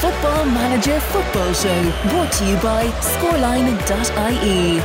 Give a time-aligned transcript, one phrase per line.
[0.00, 4.78] Football Manager Football Show, brought to you by scoreline.ie.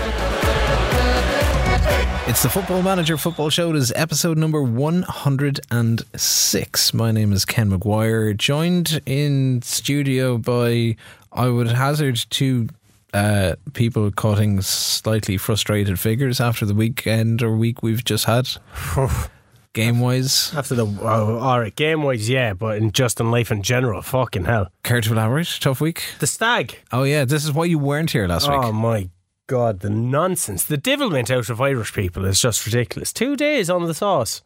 [2.27, 3.69] It's the Football Manager Football Show.
[3.69, 6.93] It is episode number 106.
[6.95, 10.95] My name is Ken McGuire, joined in studio by,
[11.31, 12.69] I would hazard, two
[13.13, 18.49] uh, people cutting slightly frustrated figures after the weekend or week we've just had.
[19.73, 23.51] Game wise, After the oh, all right, game wise, yeah, but in just in life
[23.51, 24.67] in general, fucking hell.
[24.83, 25.57] care to elaborate?
[25.59, 26.03] Tough week.
[26.19, 26.77] The stag.
[26.91, 28.59] Oh yeah, this is why you weren't here last week.
[28.61, 29.09] Oh my
[29.47, 33.11] god, the nonsense, the devilment out of Irish people is just ridiculous.
[33.11, 34.43] Two days on the sauce.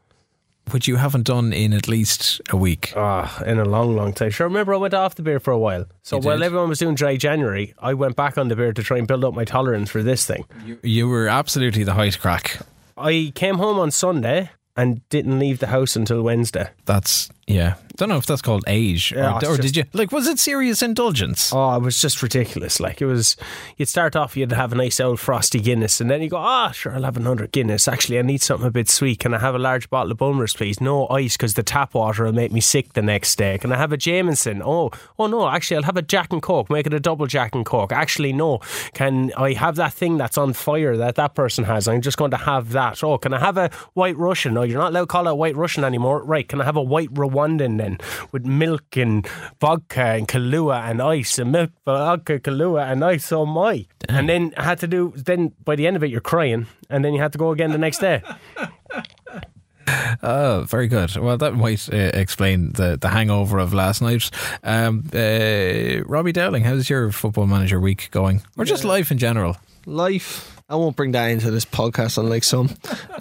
[0.71, 2.93] which you haven't done in at least a week.
[2.95, 4.29] Ah, in a long, long time.
[4.29, 5.85] Sure, remember I went off the beer for a while.
[6.03, 6.45] So You while did.
[6.45, 9.25] everyone was doing dry January, I went back on the beer to try and build
[9.25, 10.45] up my tolerance for this thing.
[10.83, 12.59] You were absolutely the height crack.
[12.97, 16.69] I came home on Sunday and didn't leave the house until Wednesday.
[16.85, 17.75] That's yeah.
[17.95, 20.11] Don't know if that's called age or, it's or just- did you like?
[20.11, 21.51] Was it serious indulgence?
[21.51, 22.79] Oh, it was just ridiculous.
[22.79, 23.35] Like it was,
[23.77, 26.69] you'd start off, you'd have a nice old frosty Guinness, and then you go, ah,
[26.69, 27.87] sure, I'll have another Guinness.
[27.87, 29.17] Actually, I need something a bit sweet.
[29.17, 30.79] Can I have a large bottle of Bulmers, please?
[30.79, 33.57] No ice because the tap water will make me sick the next day.
[33.57, 34.61] Can I have a Jameson?
[34.63, 36.69] Oh, oh no, actually, I'll have a Jack and Coke.
[36.69, 37.91] Make it a double Jack and Coke.
[37.91, 38.59] Actually, no.
[38.93, 41.87] Can I have that thing that's on fire that that person has?
[41.87, 43.03] I'm just going to have that.
[43.03, 44.53] Oh, can I have a White Russian?
[44.53, 46.23] No, you're not allowed to call it a White Russian anymore.
[46.23, 46.47] Right?
[46.47, 47.97] Can I have a White Rwandan then
[48.31, 49.27] with milk and
[49.59, 53.31] vodka and Kahlua and ice and milk, vodka, Kahlua and ice?
[53.31, 53.85] Oh my!
[54.09, 55.13] And then had to do.
[55.15, 57.71] Then by the end of it, you're crying, and then you had to go again
[57.71, 58.21] the next day.
[60.21, 61.15] Oh, very good.
[61.15, 64.29] Well, that might uh, explain the, the hangover of last night.
[64.63, 69.55] Um, uh, Robbie Dowling, how's your football manager week going, or just life in general?
[69.87, 70.61] life.
[70.69, 72.69] I won't bring that into this podcast, unlike some.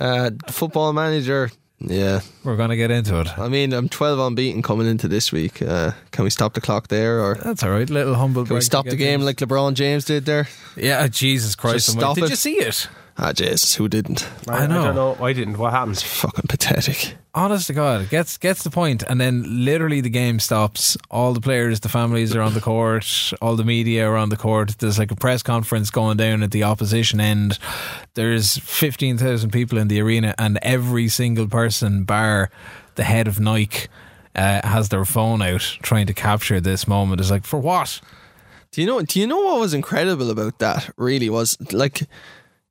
[0.00, 1.50] Uh, football manager.
[1.78, 3.38] Yeah, We're going to get into it.
[3.38, 5.60] I mean, I'm 12 unbeaten coming into this week.
[5.60, 7.88] Uh, can we stop the clock there, or That's all right.
[7.88, 8.46] Little humble.
[8.46, 10.48] can we stop the game things- like LeBron James did there?
[10.74, 11.90] Yeah, Jesus Christ!
[11.92, 12.30] Stop Did it.
[12.30, 12.88] you see it?
[13.18, 14.28] Ah, Jesus, who didn't?
[14.46, 14.80] I know.
[14.80, 15.24] I don't know.
[15.24, 15.56] I didn't.
[15.56, 15.98] What happened?
[15.98, 17.16] Fucking pathetic.
[17.34, 20.98] Honest to God, gets gets the point, and then literally the game stops.
[21.10, 23.32] All the players, the families are on the court.
[23.40, 24.78] All the media are on the court.
[24.78, 27.58] There's like a press conference going down at the opposition end.
[28.14, 32.50] There's fifteen thousand people in the arena, and every single person, bar
[32.96, 33.88] the head of Nike,
[34.34, 37.20] uh, has their phone out trying to capture this moment.
[37.20, 38.00] It's like for what?
[38.72, 39.00] Do you know?
[39.00, 40.90] Do you know what was incredible about that?
[40.98, 42.02] Really was like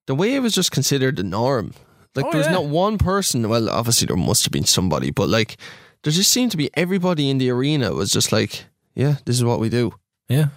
[0.07, 1.73] the way it was just considered the norm.
[2.15, 2.53] Like Oh, there was yeah.
[2.53, 3.47] not one person.
[3.49, 5.57] Well, obviously there must have been somebody, but like
[6.03, 9.43] there just seemed to be everybody in the arena was just like, yeah, this is
[9.43, 9.93] what we do.
[10.29, 10.47] Yeah.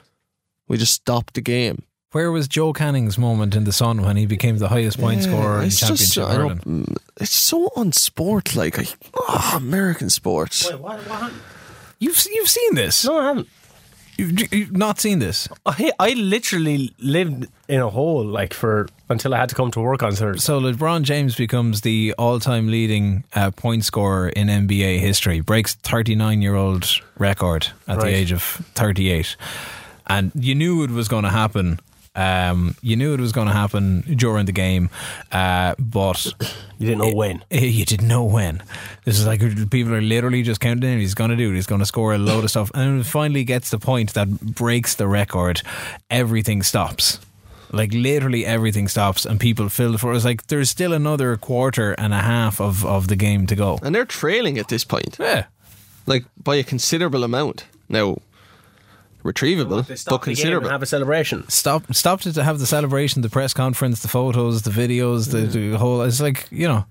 [0.69, 1.83] We just stopped the game.
[2.13, 5.61] Where was Joe Canning's moment in the sun when he became the highest point scorer
[5.61, 6.97] in it's Championship just, I don't- Ireland?
[7.21, 8.79] it's so unsport like.
[8.79, 10.71] I, oh, American sports.
[10.71, 11.39] What, what happened?
[11.99, 13.05] You've you've seen this?
[13.05, 13.49] No, I haven't.
[14.19, 15.49] You've, you've not seen this?
[15.65, 19.81] I, I literally lived in a hole like for until I had to come to
[19.81, 20.41] work on Thursday.
[20.41, 25.41] So LeBron James becomes the all-time leading uh, point scorer in NBA history.
[25.41, 29.37] Breaks 39-year-old record at the age of 38,
[30.09, 31.79] and you knew it was going to happen.
[32.19, 34.91] Um, you knew it was going to happen during the game,
[35.31, 36.27] uh, but
[36.79, 37.45] You didn't know when.
[37.51, 38.63] eh, you didn't know when.
[39.05, 39.41] This is like
[39.71, 40.91] people are literally just counting.
[40.93, 40.99] in.
[40.99, 41.55] He's going to do it.
[41.55, 44.97] He's going to score a load of stuff, and finally gets the point that breaks
[44.97, 45.63] the record.
[46.11, 47.21] Everything stops.
[47.71, 50.15] Like literally everything stops, and people fill for floor.
[50.15, 53.79] It's like there's still another quarter and a half of, of the game to go.
[53.83, 55.45] And they're trailing at this point, Yeah,
[56.07, 57.67] like by a considerable amount.
[57.91, 58.17] Now,
[59.33, 60.69] retrievable, but considerable.
[60.69, 61.49] have a celebration.
[61.49, 65.39] stop stopped it to have the celebration, the press conference, the photos, the videos, the,
[65.39, 65.53] mm.
[65.53, 66.03] the whole.
[66.03, 66.85] It's like you know,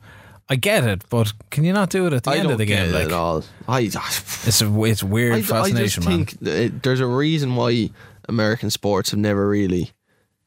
[0.49, 2.57] I get it, but can you not do it at the I end don't of
[2.57, 2.95] the get game?
[2.95, 3.43] it Like at all.
[3.67, 6.25] I, it's a it's weird I, I just man.
[6.25, 7.89] think there's a reason why
[8.29, 9.91] American sports have never really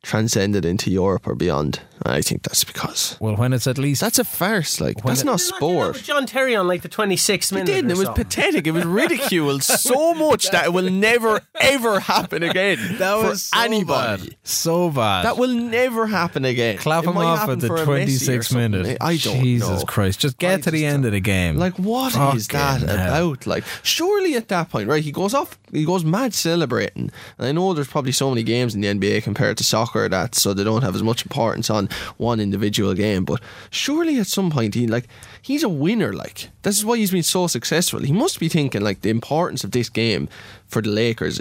[0.03, 1.81] transcended into Europe or beyond.
[2.07, 4.81] I think that's because Well, when it's at least that's a farce.
[4.81, 6.03] Like that's it- not With sport.
[6.03, 7.67] John Terry on like the 26th It minute.
[7.67, 7.85] did.
[7.85, 8.25] or It was something.
[8.25, 8.67] pathetic.
[8.67, 12.79] It was ridiculed so much that it will never ever happen again.
[12.99, 14.23] that for was so anybody.
[14.31, 14.37] bad.
[14.43, 15.25] so bad.
[15.25, 16.79] That will never happen again.
[16.79, 18.71] Clap It him might off happen at the for a Messi or 26th something.
[18.71, 18.99] minute.
[19.01, 19.85] I don't Jesus know.
[19.87, 20.21] Christ.
[20.21, 21.57] Just I get to the just end don't- of the game.
[21.59, 23.29] Like what is Fucking that hell.
[23.33, 23.47] about?
[23.47, 25.03] Like surely at that point, right?
[25.05, 27.11] He goes off, he goes mad celebrating.
[27.39, 30.35] And I know there's probably so many games in the NBA compared to soccer that
[30.35, 33.25] so they don't have as much importance on one individual game.
[33.25, 33.41] But
[33.71, 35.09] surely at some point he like
[35.43, 36.13] he's a winner.
[36.13, 38.01] Like this is why he's been so successful.
[38.01, 40.29] He must be thinking like the importance of this game
[40.67, 41.41] for the Lakers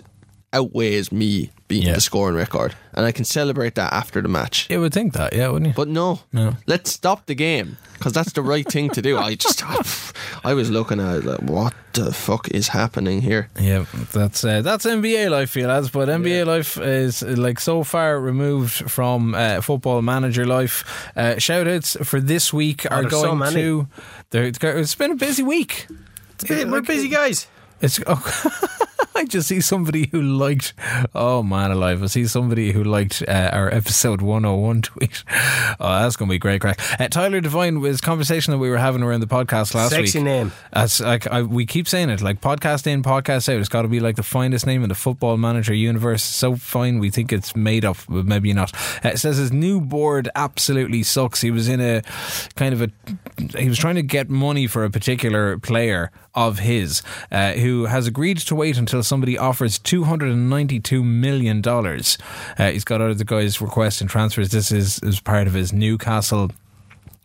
[0.53, 1.93] outweighs me beating Yeah.
[1.95, 4.67] the scoring record, and I can celebrate that after the match.
[4.69, 5.73] You would think that, yeah, wouldn't you?
[5.73, 6.57] But no, No.
[6.67, 9.17] let's stop the game because that's the right thing to do.
[9.17, 9.63] I just,
[10.43, 13.49] I was looking at it like, what the fuck is happening here?
[13.59, 15.89] Yeah, that's uh, that's NBA life, you lads.
[15.89, 20.83] But NBA life is like so far removed from uh, football manager life.
[21.15, 23.87] Uh, shout outs for this week are there's so going to.
[24.31, 25.87] It's been a busy week.
[26.49, 27.47] We're busy guys.
[27.81, 27.99] It's.
[28.05, 28.67] Oh,
[29.15, 30.73] I just see somebody who liked.
[31.13, 32.01] Oh man, alive!
[32.01, 35.23] I see somebody who liked uh, our episode 101 tweet.
[35.81, 36.79] Oh, that's going to be great crack.
[36.99, 40.07] Uh, Tyler Devine was conversation that we were having around the podcast last week.
[40.07, 40.51] Sexy name.
[40.73, 43.59] That's like I, we keep saying it, like podcast in, podcast out.
[43.59, 46.21] It's got to be like the finest name in the football manager universe.
[46.21, 48.73] So fine, we think it's made up, but maybe not.
[49.05, 51.39] Uh, it says his new board absolutely sucks.
[51.39, 52.01] He was in a
[52.55, 52.89] kind of a,
[53.57, 58.07] he was trying to get money for a particular player of his uh, who has
[58.07, 62.17] agreed to wait until somebody offers two hundred and ninety-two million dollars.
[62.57, 64.49] Uh, he's got out of the guys requesting transfers.
[64.49, 66.51] This is is part of his Newcastle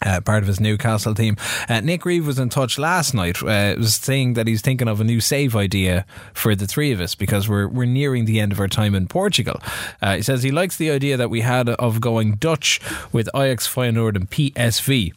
[0.05, 1.37] uh, part of his Newcastle team.
[1.69, 3.43] Uh, Nick Reeve was in touch last night.
[3.43, 7.01] Uh, was saying that he's thinking of a new save idea for the three of
[7.01, 9.61] us because we're we're nearing the end of our time in Portugal.
[10.03, 12.81] Uh, he says he likes the idea that we had of going Dutch
[13.13, 15.15] with Ajax, Feyenoord, and PSV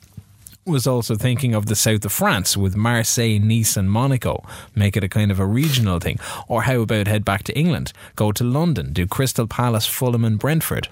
[0.67, 4.43] was also thinking of the south of France with Marseille, Nice, and Monaco.
[4.75, 6.19] Make it a kind of a regional thing.
[6.47, 7.93] Or how about head back to England?
[8.15, 10.89] Go to London, do Crystal Palace, Fulham, and Brentford.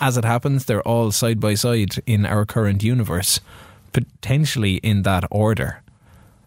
[0.00, 3.40] As it happens, they're all side by side in our current universe,
[3.92, 5.82] potentially in that order.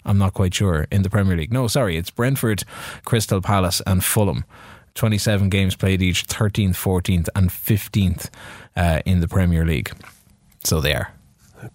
[0.06, 1.52] I'm not quite sure in the Premier League.
[1.52, 2.64] No, sorry, it's Brentford,
[3.04, 4.46] Crystal Palace, and Fulham.
[4.96, 8.30] 27 games played each, 13th, 14th, and 15th
[8.76, 9.92] uh, in the Premier League.
[10.64, 11.14] So they are.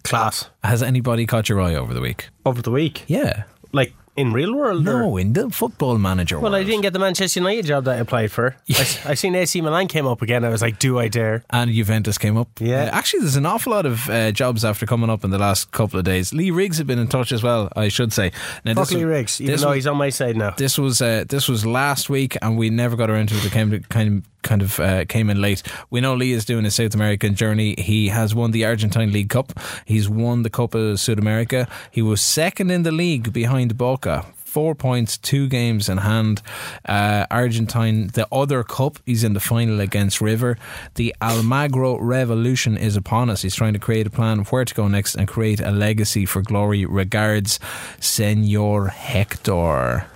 [0.04, 0.48] Class.
[0.62, 2.28] Has anybody caught your eye over the week?
[2.46, 3.04] Over the week.
[3.06, 3.44] Yeah.
[3.72, 4.86] Like in real world?
[4.86, 7.92] or- No, in the football manager Well, I didn't get the Manchester United job that
[7.96, 8.54] I applied for.
[8.70, 10.44] I, I seen AC Milan came up again.
[10.44, 11.42] I was like, do I dare?
[11.48, 12.48] And Juventus came up.
[12.60, 12.84] Yeah.
[12.84, 15.70] Uh, actually, there's an awful lot of uh, jobs after coming up in the last
[15.72, 16.34] couple of days.
[16.34, 18.32] Lee Riggs had been in touch as well, I should say.
[18.66, 20.50] Now, Fuck this Lee was- Riggs, even though was- he's on my side now.
[20.50, 23.46] This was uh, this was last week, and we never got around to it.
[23.46, 25.62] It came to, kind of kind of uh, came in late.
[25.90, 27.74] We know Lee is doing a South American journey.
[27.78, 29.52] He has won the Argentine League Cup.
[29.84, 31.68] He's won the Copa Sudamerica.
[31.90, 34.26] He was second in the league behind Boca.
[34.52, 36.42] Four points, two games in hand.
[36.84, 40.58] Uh, Argentine, the other cup, he's in the final against River.
[40.96, 43.40] The Almagro revolution is upon us.
[43.40, 46.26] He's trying to create a plan of where to go next and create a legacy
[46.26, 46.84] for glory.
[46.84, 47.60] Regards,
[47.98, 50.06] Senor Hector.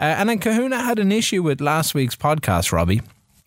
[0.00, 3.00] Uh, and then Kahuna had an issue with last week's podcast, Robbie.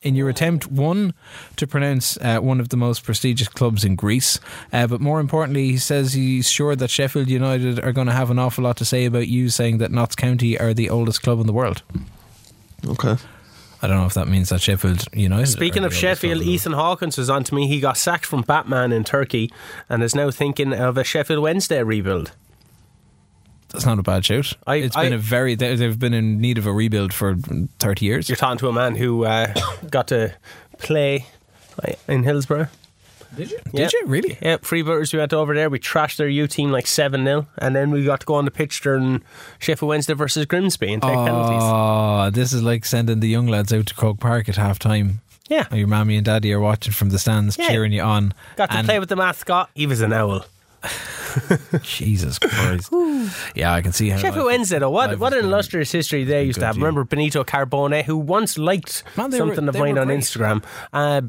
[0.07, 1.13] In your attempt, one,
[1.57, 4.39] to pronounce uh, one of the most prestigious clubs in Greece,
[4.71, 8.31] uh, but more importantly, he says he's sure that Sheffield United are going to have
[8.31, 11.41] an awful lot to say about you saying that Notts County are the oldest club
[11.41, 11.83] in the world.
[12.87, 13.17] Okay.
[13.81, 15.47] I don't know if that means that Sheffield United.
[15.47, 16.47] Speaking of the oldest club Sheffield, in.
[16.47, 17.67] Ethan Hawkins was on to me.
[17.67, 19.51] He got sacked from Batman in Turkey
[19.89, 22.31] and is now thinking of a Sheffield Wednesday rebuild.
[23.69, 24.53] That's not a bad shout.
[24.65, 27.35] I- it's I- been a very they- they've been in need of a rebuild for
[27.79, 28.29] thirty years.
[28.29, 29.53] You're talking to a man who uh,
[29.89, 30.33] got to
[30.79, 31.25] play
[32.07, 32.67] in Hillsborough.
[33.35, 33.59] Did you?
[33.73, 33.83] Yeah.
[33.83, 34.37] Did you really?
[34.41, 35.69] Yeah, Freebooters, we went over there.
[35.69, 37.45] We trashed their U team like 7 0.
[37.57, 39.21] And then we got to go on the pitch during
[39.59, 41.61] Sheffield Wednesday versus Grimsby and take penalties.
[41.61, 45.19] Oh, this is like sending the young lads out to Croke Park at half time.
[45.49, 45.65] Yeah.
[45.75, 47.67] Your mommy and daddy are watching from the stands, Yeah.
[47.67, 48.33] cheering you on.
[48.55, 49.69] Got to play with the mascot.
[49.75, 50.45] He was an owl.
[51.83, 52.91] Jesus Christ.
[53.55, 54.17] Yeah, I can see how.
[54.17, 56.75] Sheffield life- Wednesday, though, what, what an illustrious history they used to have.
[56.77, 60.19] Remember Benito Carbone, who once liked Man, they were- something of mine on great.
[60.19, 60.63] Instagram.
[60.93, 61.21] Uh,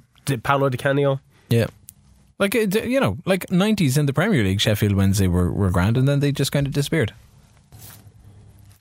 [0.42, 1.20] Paolo Di Canio.
[1.48, 1.66] Yeah.
[2.38, 5.96] Like, uh, you know, like 90s in the Premier League, Sheffield Wednesday were, were grand
[5.96, 7.12] and then they just kind of disappeared.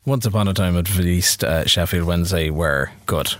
[0.05, 3.35] Once upon a time, at least, uh, Sheffield Wednesday were good.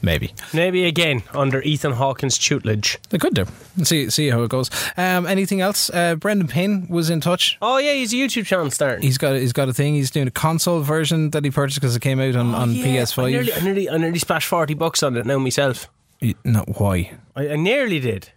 [0.00, 0.32] Maybe.
[0.54, 2.98] Maybe again under Ethan Hawkins' tutelage.
[3.10, 3.46] They could do.
[3.82, 4.70] See see how it goes.
[4.96, 5.90] Um, anything else?
[5.90, 7.58] Uh, Brendan Payne was in touch.
[7.60, 9.02] Oh, yeah, he's a YouTube channel starting.
[9.02, 9.94] He's got he's got a thing.
[9.94, 12.72] He's doing a console version that he purchased because it came out on, on Oh,
[12.72, 13.24] Yeah, PS5.
[13.24, 15.90] I nearly, I, nearly, I nearly splashed 40 bucks on it now myself.
[16.22, 17.12] Y- No, why?
[17.34, 18.30] I, I nearly did.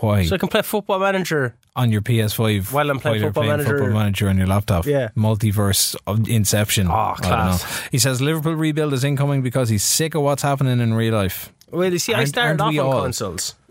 [0.00, 0.24] Why?
[0.26, 1.54] So I can play Football Manager.
[1.76, 3.78] On your PS5 While I'm playing you're Football Manager.
[3.78, 4.86] Football Manager on your laptop.
[4.86, 5.08] Yeah.
[5.16, 6.88] Multiverse of Inception.
[6.88, 7.86] Oh, class.
[7.90, 11.52] He says Liverpool rebuild is incoming because he's sick of what's happening in real life.
[11.70, 13.02] Well, you see, I Aren't- started aren't off on all?
[13.02, 13.54] consoles.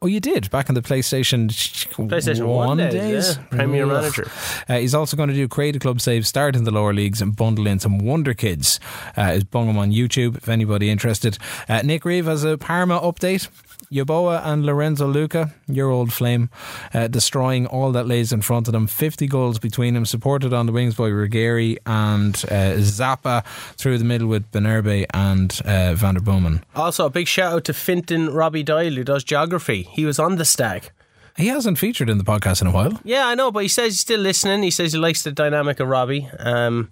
[0.00, 1.48] Oh, you did back in the PlayStation
[1.90, 3.42] PlayStation 1 days, yeah.
[3.50, 3.84] Premier.
[3.84, 4.30] Manager.
[4.66, 7.20] Uh, he's also going to do create a club save, start in the lower leagues,
[7.20, 8.80] and bundle in some Wonder Kids.
[9.16, 11.36] Uh, is bung him on YouTube if anybody interested.
[11.68, 13.48] Uh, Nick Reeve has a Parma update.
[13.90, 16.50] Yoboa and Lorenzo Luca, your old flame,
[16.92, 18.86] uh, destroying all that lays in front of them.
[18.86, 23.44] 50 goals between them, supported on the wings by Ruggieri and uh, Zappa
[23.76, 26.62] through the middle with Benerbe and uh, Van der Boomen.
[26.74, 29.82] Also, a big shout out to Finton Robbie Doyle, who does geography.
[29.82, 30.90] He was on the stag.
[31.36, 33.00] He hasn't featured in the podcast in a while.
[33.04, 34.62] Yeah, I know, but he says he's still listening.
[34.64, 36.28] He says he likes the dynamic of Robbie.
[36.38, 36.90] Um,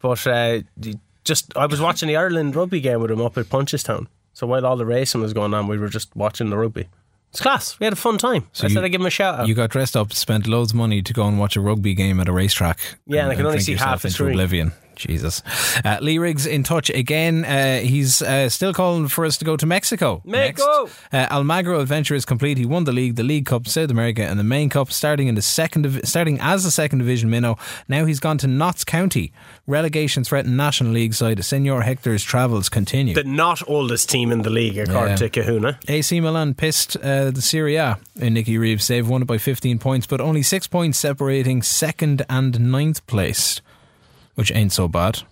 [0.00, 0.60] but uh,
[1.22, 4.08] just, I was watching the Ireland rugby game with him up at Punchestown.
[4.34, 6.88] So while all the racing was going on, we were just watching the rugby.
[7.30, 7.78] It's class.
[7.80, 8.46] We had a fun time.
[8.52, 9.48] So I you- said I'd give him a shout out.
[9.48, 12.20] You got dressed up, spent loads of money to go and watch a rugby game
[12.20, 12.78] at a racetrack.
[13.06, 14.30] Yeah, and I can only see half the screen.
[14.32, 14.72] oblivion.
[14.96, 15.42] Jesus.
[15.84, 17.44] Uh, Lee Riggs in touch again.
[17.44, 20.22] Uh, he's uh, still calling for us to go to Mexico.
[20.24, 20.88] Mexico!
[21.12, 22.58] Uh, Almagro adventure is complete.
[22.58, 25.34] He won the league, the League Cup, South America, and the main cup, starting in
[25.34, 27.56] the second, div- starting as a second division minnow.
[27.88, 29.32] Now he's gone to Notts County.
[29.66, 31.42] Relegation threatened National League side.
[31.44, 33.14] Senor Hector's travels continue.
[33.14, 35.16] the not oldest team in the league, according Yeah.
[35.16, 35.78] to Kahuna.
[35.88, 38.86] AC Milan pissed uh, the Serie A in Nicky Reeves.
[38.86, 43.60] They've won it by 15 points, but only six points separating second and ninth place,
[44.34, 45.22] which ain't so bad.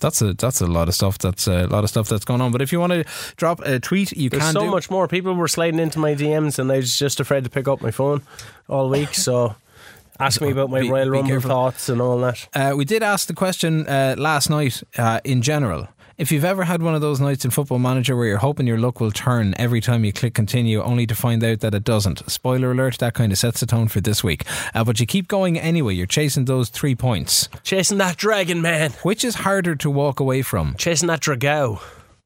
[0.00, 1.18] That's a that's a lot of stuff.
[1.18, 2.52] That's a lot of stuff that's going on.
[2.52, 3.04] But if you want to
[3.36, 4.70] drop a tweet, you There's can so do.
[4.70, 5.08] much more.
[5.08, 7.90] People were sliding into my DMs, and I was just afraid to pick up my
[7.90, 8.22] phone
[8.68, 9.14] all week.
[9.14, 9.56] So
[10.20, 12.48] ask me about my Be- Royal Rumble thoughts and all that.
[12.54, 15.88] Uh, we did ask the question uh, last night uh, in general.
[16.18, 18.76] If you've ever had one of those nights in Football Manager where you're hoping your
[18.78, 22.28] luck will turn every time you click continue, only to find out that it doesn't.
[22.28, 24.44] Spoiler alert, that kind of sets the tone for this week.
[24.74, 27.48] Uh, but you keep going anyway, you're chasing those three points.
[27.62, 28.90] Chasing that dragon, man.
[29.04, 31.80] Which is harder to walk away from, Chasing that Dragao.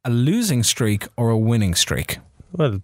[0.06, 2.16] a losing streak or a winning streak?
[2.52, 2.80] Well,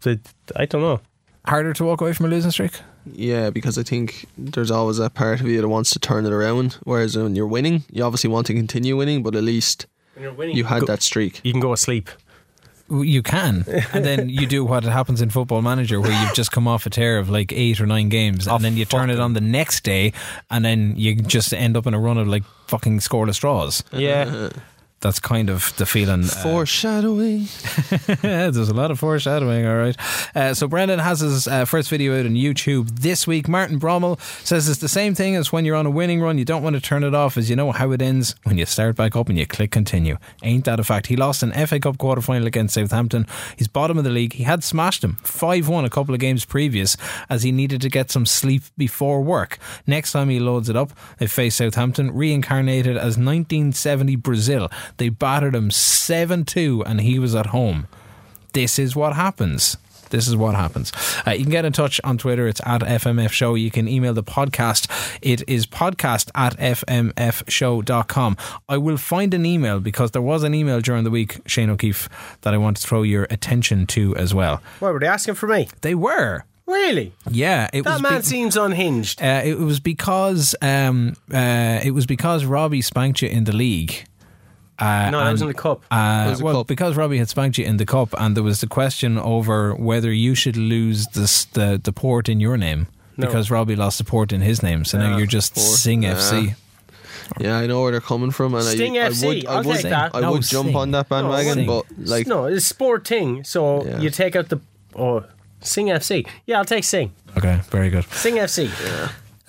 [0.56, 1.00] I don't know.
[1.46, 2.72] Harder to walk away from a losing streak?
[3.10, 6.32] Yeah, because I think there's always that part of you that wants to turn it
[6.34, 6.74] around.
[6.82, 9.86] Whereas when you're winning, you obviously want to continue winning, but at least When you're
[9.86, 9.97] winning,
[10.54, 11.40] you had that streak.
[11.44, 12.10] You can go asleep.
[12.90, 16.66] You can, and then you do what happens in Football Manager, where you've just come
[16.66, 19.20] off a tear of like eight or nine games, Oh, and then you turn it
[19.20, 20.14] on the next day,
[20.50, 23.84] and then you just end up in a run of like fucking scoreless draws.
[23.92, 24.48] Yeah.
[25.00, 26.24] That's kind of the feeling.
[26.24, 27.46] uh, Foreshadowing.
[28.20, 29.96] There's a lot of foreshadowing, all right.
[30.34, 33.46] Uh, so Brendan has his uh, first video out on YouTube this week.
[33.48, 36.36] Martin Brommel says it's the same thing as when you're on a winning run.
[36.36, 38.66] You don't want to turn it off as you know how it ends when you
[38.66, 40.18] start back up and you click continue.
[40.42, 41.06] Ain't that a fact?
[41.06, 43.26] He lost an FA Cup quarter final against Southampton.
[43.56, 44.32] He's bottom of the league.
[44.32, 46.96] He had smashed him 5 1 a couple of games previous
[47.30, 49.58] as he needed to get some sleep before work.
[49.86, 54.68] Next time he loads it up, they face Southampton, reincarnated as 1970 Brazil.
[54.96, 57.86] They battered him 7 2 and he was at home.
[58.54, 59.76] This is what happens.
[60.10, 60.90] This is what happens.
[61.26, 62.48] Uh, you can get in touch on Twitter.
[62.48, 63.54] It's at FMF Show.
[63.56, 64.88] You can email the podcast.
[65.20, 68.36] It is podcast at FMFshow.com.
[68.68, 72.08] I will find an email because there was an email during the week, Shane O'Keefe,
[72.40, 74.62] that I want to throw your attention to as well.
[74.80, 75.68] What were they asking for me?
[75.82, 76.44] They were.
[76.66, 77.12] Really?
[77.30, 78.02] Yeah, it That was.
[78.02, 79.22] man be- seems unhinged.
[79.22, 84.04] uh, it was because um, uh, it was because Robbie spanked you in the league.
[84.78, 85.82] Uh, No, that was in the cup.
[85.90, 86.66] Uh, was the well, cup.
[86.68, 90.12] because Robbie had spanked you in the cup, and there was the question over whether
[90.12, 93.26] you should lose this, the the port in your name No.
[93.26, 94.84] because Robbie lost the port in his name.
[94.84, 95.66] So now you're just port.
[95.66, 96.14] Sing Yeah.
[96.14, 96.54] FC.
[97.40, 99.76] Yeah, I know where they're coming from, and Sting I, I would, I I'll would,
[99.76, 100.14] take that.
[100.14, 101.66] I No, would jump on that bandwagon, Sting.
[101.66, 103.44] but like, no, it's sporting.
[103.44, 104.00] So Yeah.
[104.00, 104.60] you take out the
[104.96, 105.24] oh
[105.60, 106.24] Sing FC.
[106.46, 107.10] Yeah, I'll take Sing.
[107.36, 108.04] Okay, very good.
[108.12, 108.70] Sing FC.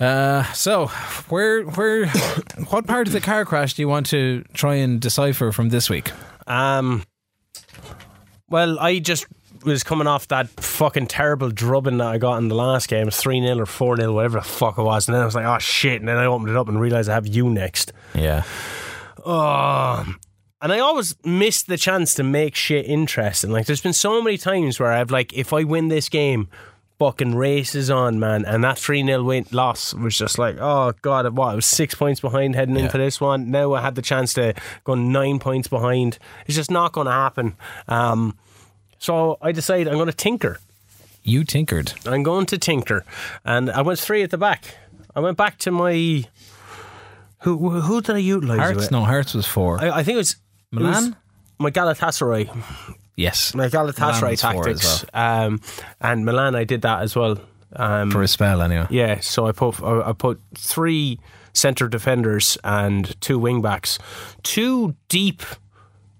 [0.00, 0.86] Uh, so,
[1.28, 2.06] where, where,
[2.70, 5.90] what part of the car crash do you want to try and decipher from this
[5.90, 6.10] week?
[6.46, 7.04] Um.
[8.48, 9.26] Well, I just
[9.64, 13.02] was coming off that fucking terrible drubbing that I got in the last game.
[13.02, 15.06] It was 3 0 or 4 0, whatever the fuck it was.
[15.06, 16.00] And then I was like, oh shit.
[16.00, 17.92] And then I opened it up and realised I have you next.
[18.14, 18.42] Yeah,
[19.24, 20.04] Oh.
[20.62, 23.50] And I always miss the chance to make shit interesting.
[23.50, 26.48] Like, there's been so many times where I've, like, if I win this game,
[27.00, 28.44] fucking races on, man.
[28.44, 31.48] And that 3 0 win loss was just like, oh, God, what?
[31.48, 33.50] I was six points behind heading into this one.
[33.50, 34.52] Now I had the chance to
[34.84, 36.18] go nine points behind.
[36.46, 37.56] It's just not going to happen.
[37.88, 38.36] Um,
[38.98, 40.58] so I decided I'm going to tinker.
[41.22, 41.94] you tinkered.
[42.04, 43.06] I'm going to tinker.
[43.46, 44.76] And I went three at the back.
[45.16, 46.26] I went back to my.
[47.40, 48.58] Who, who did I utilise?
[48.58, 49.80] Hearts, no, Hearts was four.
[49.80, 50.36] I, I think it was
[50.70, 50.86] Milan?
[50.86, 51.16] it was Milan?
[51.58, 55.60] my Galatasaray, yes, my Milan Galatasaray was four as tactics, um,
[56.00, 56.54] and Milan.
[56.54, 57.40] I did that as well.
[57.72, 58.88] Um, for a spell anyway.
[58.90, 61.20] yeah, so I put I put three
[61.52, 63.98] centre defenders and two wing backs,
[64.42, 65.42] two deep,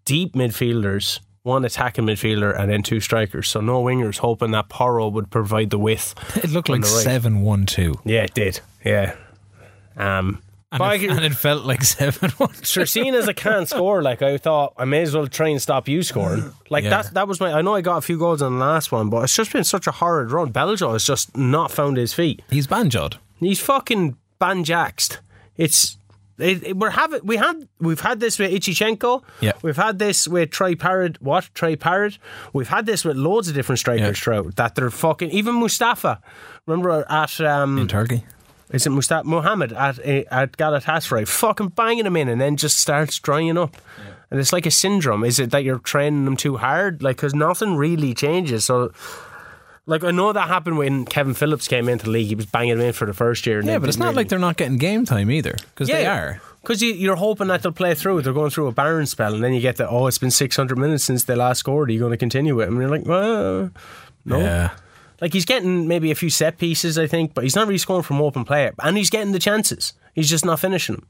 [0.05, 3.49] deep midfielders, one attacking midfielder, and then two strikers.
[3.49, 6.15] So no wingers, hoping that Porro would provide the width.
[6.37, 7.05] It looked like the right.
[7.05, 7.95] seven one two.
[8.05, 8.61] Yeah, it did.
[8.85, 9.17] Yeah.
[9.97, 12.53] Um, and, it, and it felt like seven one.
[12.63, 15.61] Sure, seeing as I can't score, like I thought, I may as well try and
[15.61, 16.53] stop you scoring.
[16.71, 17.03] Like Yeah.
[17.03, 17.53] that, that was my.
[17.53, 19.65] I know I got a few goals on the last one, but it's just been
[19.65, 20.53] such a horrid run.
[20.53, 22.43] Beljo has just not found his feet.
[22.49, 23.15] He's banjoed.
[23.41, 25.19] He's fucking banjaxed.
[25.57, 25.97] It's.
[26.39, 29.23] It, it- we're having we had we've had this with Ichichenko.
[29.41, 29.53] Yeah.
[29.63, 31.21] We've had this with Troy Parrott.
[31.21, 32.19] What Troy Parrott?
[32.55, 34.13] We've had this with loads of different strikers Yeah.
[34.25, 35.31] throughout that they're fucking.
[35.33, 36.23] Even Mustafa.
[36.67, 38.25] Remember at um, in Turkey.
[38.73, 42.79] Is it Mustafa Mohammed at eh, at Galatasaray fucking banging him in and then just
[42.79, 43.77] starts drying up.
[44.31, 45.25] And it's like a syndrome.
[45.25, 47.03] Is it that you're training them too hard?
[47.03, 48.65] Like, because nothing really changes.
[48.65, 48.93] So,
[49.87, 52.29] like, I know that happened when Kevin Phillips came into the league.
[52.29, 53.59] He was banging them in for the first year.
[53.59, 56.07] And Yeah, but it's didn't really- like they're not getting game time either, because they
[56.07, 56.41] are.
[56.63, 58.23] Because you, you're hoping that they'll play through.
[58.23, 60.79] They're going through a barren spell, and then you get the oh, it's been 600
[60.79, 61.89] minutes since they last scored.
[61.89, 62.69] Are you going to continue with?
[62.69, 63.71] And you're like, well,
[64.25, 64.39] no.
[64.39, 64.71] Yeah.
[65.21, 68.03] Like he's getting maybe a few set pieces, I think, but he's not really scoring
[68.03, 69.93] from open play, and he's getting the chances.
[70.15, 71.07] He's just not finishing them.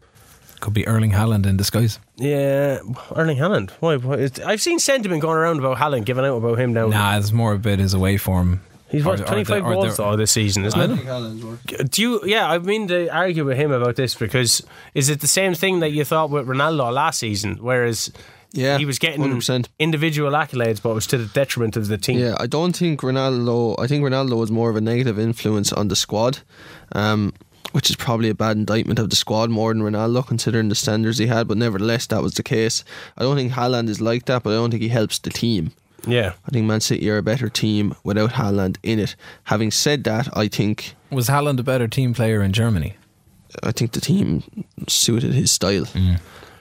[0.61, 1.99] Could be Erling Haaland in disguise.
[2.17, 2.81] Yeah,
[3.17, 3.71] Erling Haaland.
[3.81, 3.97] Why?
[3.97, 6.89] why I've seen sentiment going around about Haaland, giving out about him now.
[6.89, 8.61] Nah, it's more a bit his away form.
[8.91, 11.91] He's what or twenty five goals though this season, isn't it?
[11.91, 12.21] Do you?
[12.25, 14.63] Yeah, I mean to argue with him about this because
[14.95, 17.59] is it the same thing that you thought with Ronaldo last season?
[17.61, 18.13] Whereas
[18.53, 19.67] Yeah, he was getting 100%.
[19.79, 22.19] individual accolades, but it was to the detriment of the team.
[22.19, 23.77] Yeah, I don't think Ronaldo.
[23.79, 26.39] I think Ronaldo was more of a negative influence on the squad,
[26.93, 27.33] um,
[27.73, 31.19] which is probably a bad indictment of the squad more than Ronaldo, considering the standards
[31.19, 31.47] he had.
[31.47, 32.83] But nevertheless, that was the case.
[33.17, 35.71] I don't think Haaland is like that, but I don't think he helps the team.
[36.07, 36.33] yeah.
[36.45, 39.15] I think Man City are a better team without Haaland in it.
[39.45, 42.97] Having said that, I think Was Haaland a better team player in Germany?
[43.63, 44.43] I think the team
[44.89, 45.87] suited his style.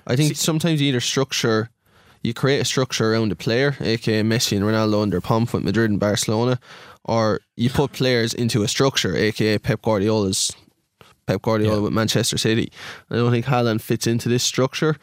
[0.07, 1.69] I think sometimes you either structure,
[2.23, 5.89] you create a structure around a player, aka Messi and Ronaldo under pump with Madrid
[5.89, 6.59] and Barcelona,
[7.05, 10.51] or you put players into a structure, aka Pep Guardiola's
[11.27, 11.81] Pep Guardiola Yeah.
[11.81, 12.71] with Manchester City.
[13.09, 14.95] I don't think Haaland fits into this structure.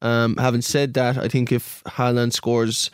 [0.00, 2.90] Um, having said that, I think if Haaland scores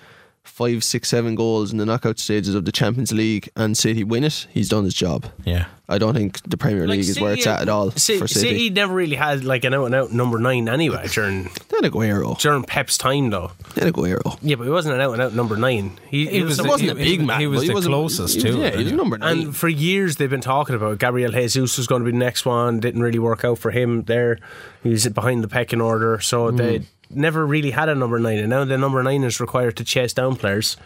[0.48, 4.24] five, six, seven goals in the knockout stages of the Champions League and City win
[4.24, 5.26] it, he's done his job.
[5.44, 5.66] Yeah.
[5.90, 8.28] I don't think the Premier Like League is where it's at at all City, for
[8.28, 8.48] City.
[8.48, 12.38] City never really had like an out and out number nine anyway during Then Aguero.
[12.38, 13.52] during Pep's time though.
[13.74, 14.38] Then Aguero.
[14.42, 15.98] Yeah, but he wasn't an out and out number nine.
[16.10, 17.40] He, He was the- wasn't a big man.
[17.40, 18.96] he was but the wasn't- closest he was- to Yeah, it, he was yeah.
[18.96, 19.38] number nine.
[19.38, 20.98] And for years they've been talking about.
[20.98, 22.80] Gabriel Jesus was going to be the next one.
[22.80, 24.38] Didn't really work out for him there.
[24.82, 26.56] He was behind the pecking order, so hmm.
[26.56, 28.38] they never really had a number nine.
[28.38, 30.76] And now the number nine is required to chase down players,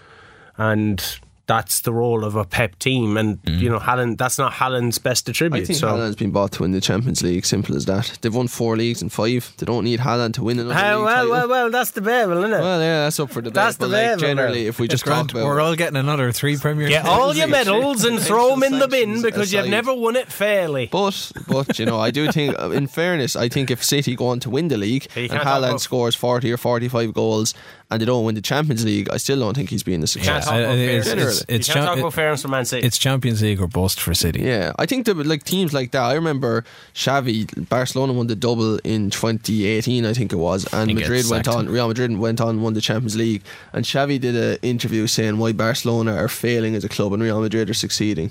[0.57, 3.17] and that's the role of a Pep team.
[3.17, 5.63] And you know, Haaland, that's not Haaland's best attribute.
[5.63, 5.89] I think so.
[5.89, 7.45] Haaland's been bought to win the Champions League.
[7.45, 8.19] Simple as that.
[8.23, 9.53] They've won four leagues in five.
[9.59, 11.31] They don't need Haaland to win another Ah, league well, title.
[11.31, 12.61] well, well, that's debatable, isn't it?
[12.61, 13.55] Well, yeah, that's up for debate.
[13.55, 16.57] That's but debatable, like, generally, if we just Grant, talk we're all getting another three
[16.57, 19.93] Premier Get all your medals and throw them in the bin Sanctions because you've never
[19.95, 20.89] won it fairly.
[20.91, 24.29] But, but you know, I do think, uh, in fairness, I think if City go
[24.29, 27.55] on to win the league You and can't Haaland scores 40 or 45 goals
[27.93, 30.07] and they don't win the Champions League, I still don't think he's being a You
[30.09, 30.45] success.
[30.45, 31.25] can't talk about it's- fairness.
[31.43, 32.87] it's- it's you can't cha- talk about fairness for Man City.
[32.87, 34.41] It's Champions League or bust for City.
[34.43, 36.03] Yeah, I think that like teams like that.
[36.03, 40.95] I remember Xavi, Barcelona won the double in 2018, I think it was, and He
[40.95, 41.69] Madrid went on.
[41.69, 45.39] Real Madrid went on and won the Champions League, and Xavi did an interview saying
[45.39, 48.31] why Barcelona are failing as a club and Real Madrid are succeeding.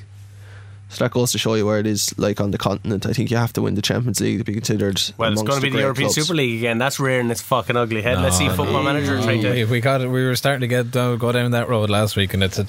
[0.92, 3.06] So that goes to show you where it is like on the continent.
[3.06, 5.02] I think you have to win the Champions League to be considered.
[5.18, 6.28] well, it's going to be the great European clubs.
[6.28, 6.78] Super League again.
[6.78, 8.20] That's rearing its fucking ugly head.
[8.20, 8.94] Let's see No, Football no.
[8.94, 9.52] Manager try to.
[9.52, 10.08] We, we got it.
[10.08, 12.66] We were starting to get down, go down that road last week, and it's a,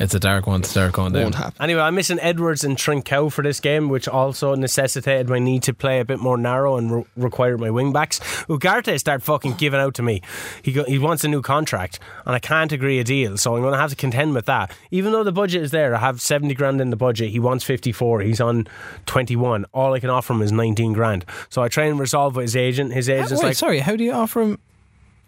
[0.00, 1.22] it's a dark one to start going down.
[1.22, 1.62] Won't happen.
[1.62, 5.72] Anyway, I'm missing Edwards and Trincao for this game, which also necessitated my need to
[5.74, 8.18] play a bit more narrow and re- required my wing backs.
[8.48, 10.20] Ugarte started fucking giving out to me.
[10.62, 13.62] He go, he wants a new contract, and I can't agree a deal, so I'm
[13.62, 14.74] going to have to contend with that.
[14.90, 17.30] Even though the budget is there, I have 70 grand in the budget.
[17.30, 18.20] He wants 54.
[18.20, 18.66] He's on
[19.06, 19.64] 21.
[19.72, 21.24] All I can offer him is 19 grand.
[21.50, 22.92] So I try and resolve with his agent.
[22.92, 23.80] His agent's Wait, like, sorry.
[23.80, 24.58] How do you offer him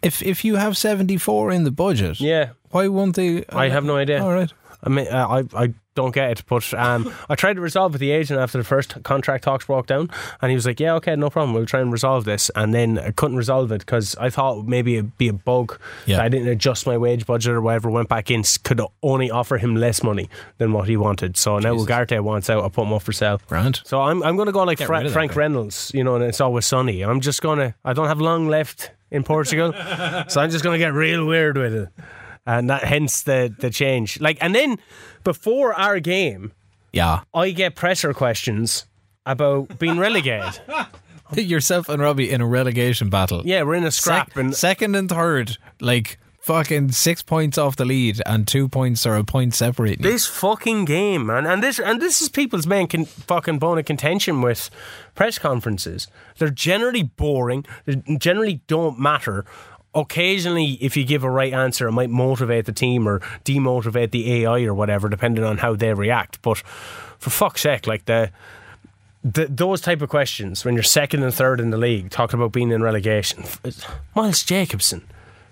[0.02, 2.20] if if you have seventy four in the budget?
[2.20, 2.50] yeah.
[2.70, 3.44] Why won't they?
[3.50, 4.22] I have no idea.
[4.22, 4.52] All right.
[4.82, 8.00] I mean, uh, I I don't get it, but um, I tried to resolve with
[8.00, 10.10] the agent after the first contract talks broke down,
[10.42, 11.54] and he was like, "Yeah, okay, no problem.
[11.54, 14.94] We'll try and resolve this." And then I couldn't resolve it because I thought maybe
[14.96, 16.16] it'd be a bug Yeah.
[16.16, 17.90] that I didn't adjust my wage budget or whatever.
[17.90, 20.28] Went back in, could only offer him less money
[20.58, 21.36] than what he wanted.
[21.36, 22.64] So now Ugarte wants out.
[22.64, 23.40] I put him up for sale.
[23.46, 23.82] Grant.
[23.84, 25.36] So I'm I'm going to go like Fra- Frank.
[25.36, 27.02] Reynolds, you know, and it's always sunny.
[27.02, 27.74] I'm just going to.
[27.84, 29.72] I don't have long left in Portugal,
[30.28, 31.88] so I'm just going to get real weird with it,
[32.46, 34.20] Uh, and that hence the the change.
[34.20, 34.78] Like, and then
[35.24, 36.52] before our game,
[36.92, 37.20] Yeah.
[37.32, 38.86] I get pressure questions
[39.26, 40.60] about being relegated.
[41.34, 43.42] Yourself and Robbie in a relegation battle.
[43.44, 47.74] yeah, we're in a scrap, Sec- and second and third, like fucking six points off
[47.76, 50.02] the lead and two points or a point separating.
[50.02, 53.86] This fucking game, man, and this and this is people's main con- fucking bone of
[53.86, 54.68] contention with
[55.14, 56.06] press conferences.
[56.38, 57.64] They're generally boring.
[57.86, 59.46] They generally don't matter.
[59.94, 64.42] Occasionally, if you give a right answer, it might motivate the team or demotivate the
[64.44, 66.40] AI or whatever, depending on how they react.
[66.42, 66.58] But
[67.18, 68.30] for fuck's sake, like the.
[69.26, 72.52] The, those type of questions when you're second and third in the league, talking about
[72.52, 73.42] being in relegation,
[74.14, 75.00] Miles Jacobson,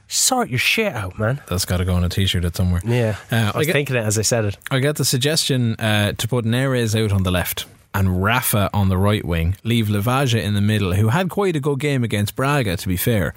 [0.09, 1.41] sort your shit out, man.
[1.49, 2.83] That's got to go on a t-shirt at somewhere.
[2.85, 4.59] Yeah, Uh, I was I get- thinking it as I said it.
[4.71, 8.89] I get the suggestion uh, to put Neres out on the left and Rafa on
[8.89, 12.35] the right wing, leave Lavaja in the middle, who had quite a good game against
[12.37, 13.35] Braga, to be fair.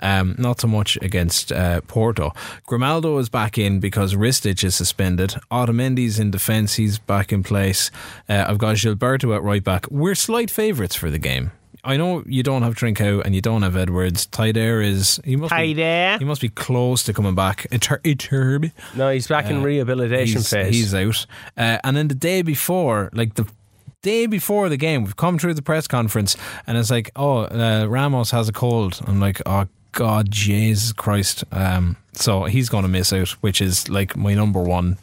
[0.00, 2.32] Um, not so much against uh, Porto.
[2.66, 5.34] Grimaldo is back in because Ristic is suspended.
[5.50, 7.90] Otamendi's in defence, he's back in place.
[8.28, 9.90] Uh, I've got Gilberto at right back.
[9.90, 11.52] We're slight favourites for the game.
[11.84, 14.28] I know you don't have Trincao and you don't have Edwards.
[14.28, 16.16] Tyder is he must be, Tyder.
[16.20, 17.66] he must be close to coming back.
[17.72, 20.74] Itur- Iturbi No, he's back in rehabilitation Uh, he's, phase.
[20.74, 21.26] He's out.
[21.56, 23.46] Uh, and then the day before, like the
[24.02, 26.36] day before the game, we've come through the press conference
[26.66, 29.00] and it's like, oh, uh, Ramos has a cold.
[29.06, 31.44] I'm like, oh, God, Jesus Christ.
[31.52, 34.98] Um, so he's going to miss out, which is like my number one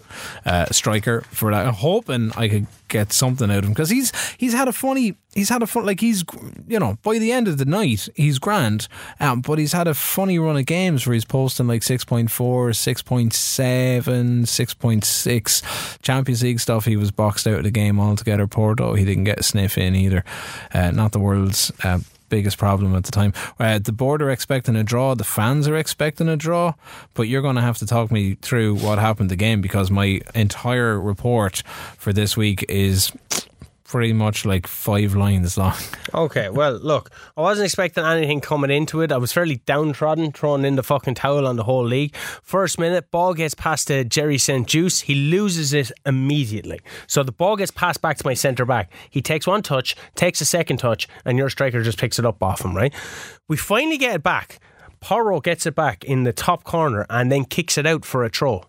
[0.46, 1.66] uh, striker for that.
[1.66, 5.16] I'm hoping I could get something out of him because he's he's had a funny
[5.36, 6.24] he's had a fun like he's
[6.68, 8.88] you know by the end of the night he's grand
[9.20, 14.42] um, but he's had a funny run of games where he's posting like 6.4 6.7
[14.42, 16.86] 6.6 Champions League stuff.
[16.86, 18.48] He was boxed out of the game altogether.
[18.48, 20.24] Porto he didn't get a sniff in either.
[20.74, 23.34] Uh, not the world's uh, biggest problem at the time.
[23.60, 26.74] Uh, the board are expecting a draw, the fans are expecting a draw,
[27.14, 30.22] but you're going to have to talk me through what happened the game because my
[30.36, 31.64] entire report
[31.98, 33.12] for this week is
[33.90, 35.74] pretty much like five lines long.
[36.12, 39.12] Okay, well, look, I wasn't expecting anything coming into it.
[39.12, 42.16] I was fairly downtrodden, throwing in the fucking towel on the whole league.
[42.16, 44.68] First minute, ball gets passed to Jerry St.
[44.68, 45.02] Juste.
[45.04, 46.80] He loses it immediately.
[47.06, 48.92] So the ball gets passed back to my centre back.
[49.12, 52.42] He takes one touch, takes a second touch, and your striker just picks it up
[52.42, 52.94] off him, right?
[53.48, 54.60] We finally get it back.
[55.00, 58.30] Porro gets it back in the top corner and then kicks it out for a
[58.30, 58.64] throw.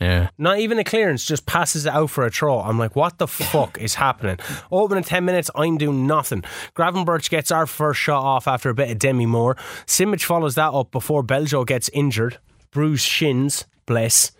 [0.00, 0.30] Yeah.
[0.38, 2.60] Not even a clearance, just passes it out for a throw.
[2.60, 4.38] I'm like, what the fuck is happening?
[4.70, 6.42] Open in 10 minutes, I'm doing nothing.
[6.74, 9.54] Gravenberch gets our first shot off after a bit of Demi Moore.
[9.86, 12.38] Simic follows that up before Beljo gets injured.
[12.70, 14.32] Bruised shins, bless.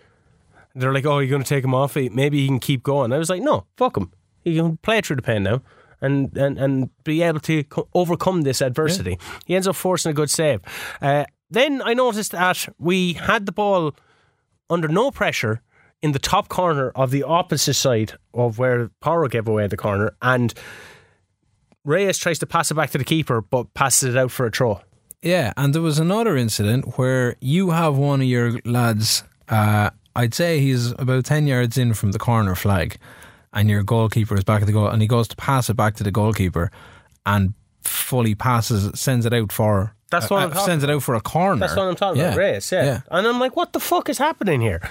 [0.75, 1.95] They're like, oh, you're going to take him off?
[1.95, 3.13] Maybe he can keep going.
[3.13, 4.11] I was like, no, fuck him.
[4.43, 5.61] He can play through the pain now.
[6.01, 9.17] And, and, and be able to co- overcome this adversity.
[9.45, 10.59] He ends up forcing a good save.
[11.01, 13.95] Uh, then I noticed that we had the ball
[14.69, 15.61] under no pressure
[16.01, 20.15] in the top corner of the opposite side of where Porro gave away the corner,
[20.21, 20.53] and
[21.83, 24.51] Reyes tries to pass it back to the keeper, but passes it out for a
[24.51, 24.81] throw.
[25.21, 30.33] Yeah, and there was another incident where you have one of your lads, uh, I'd
[30.33, 32.97] say he's about 10 yards in from the corner flag,
[33.53, 35.95] and your goalkeeper is back at the goal, and he goes to pass it back
[35.95, 36.71] to the goalkeeper
[37.25, 39.94] and fully passes, sends it out for.
[40.11, 41.59] That's what I'm uh, talking sends it out for a corner.
[41.59, 42.71] That's what I'm talking about, Reyes.
[42.71, 43.01] Yeah.
[43.09, 44.87] and I'm like, what the fuck is happening here?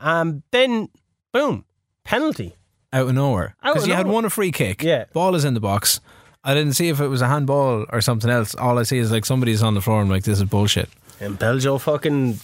[0.00, 0.88] Um, then,
[1.32, 1.64] boom,
[2.04, 2.54] penalty.
[2.92, 4.82] out of nowhere because you had won a free kick.
[4.82, 5.04] Yeah.
[5.12, 6.00] ball is in the box.
[6.44, 8.54] I didn't see if it was a handball or something else.
[8.54, 10.00] All I see is like somebody's on the floor.
[10.00, 10.88] and I'm like, this is bullshit.
[11.20, 12.38] And Beljo fucking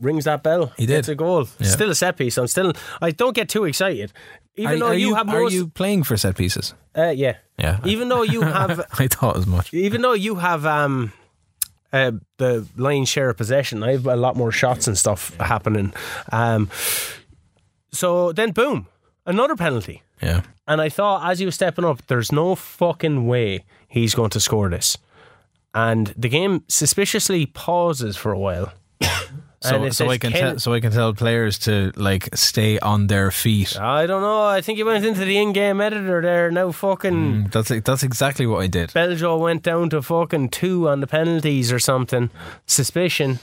[0.00, 0.72] rings that bell.
[0.76, 0.96] He did.
[0.96, 1.48] Gets a goal.
[1.58, 1.66] Yeah.
[1.68, 2.36] Still a set piece.
[2.36, 2.72] I'm still.
[3.00, 4.12] I don't get too excited.
[4.56, 5.50] Even are, though are you, have are more.
[5.50, 6.74] you playing for set pieces?
[6.96, 7.36] uh, yeah.
[7.58, 7.80] Yeah.
[7.84, 9.72] Even though you have I thought as much.
[9.72, 11.12] even though you have um,
[11.92, 15.92] uh, the lion's share of possession, I have a lot more shots and stuff happening.
[16.32, 16.70] Um,
[17.92, 18.86] so then, boom,
[19.26, 20.02] another penalty.
[20.22, 20.42] Yeah.
[20.66, 24.40] And I thought, as he was stepping up, there's no fucking way he's going to
[24.40, 24.98] score this.
[25.74, 28.72] And the game suspiciously pauses for a while.
[29.60, 33.08] So, so I can Ken- tell, so I can tell players to like stay on
[33.08, 33.78] their feet.
[33.78, 34.44] I don't know.
[34.44, 36.50] I think he went into the in-game editor there.
[36.50, 38.90] Now fucking That's that's exactly what I did.
[38.90, 42.30] Beljo went down to fucking two on the penalties or something.
[42.66, 43.40] Suspicion.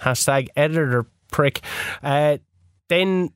[0.00, 1.60] Hashtag editor prick.
[2.02, 2.38] Uh,
[2.88, 3.30] then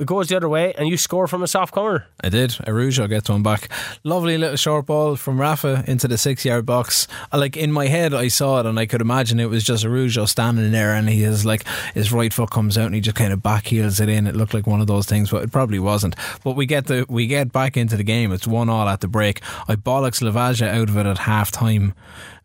[0.00, 2.06] it goes the other way and you score from a soft corner.
[2.24, 2.50] I did.
[2.66, 3.68] Arujo gets one back.
[4.02, 7.06] Lovely little short ball from Rafa into the six yard box.
[7.32, 10.26] Like in my head, I saw it and I could imagine it was just Arujo
[10.26, 13.30] standing there and he is like his right foot comes out and he just kind
[13.30, 14.26] of back heels it in.
[14.26, 16.16] It looked like one of those things, but it probably wasn't.
[16.42, 18.32] But we get the we get back into the game.
[18.32, 19.42] It's one all at the break.
[19.68, 21.92] I bollocks Lavaja out of it at half time,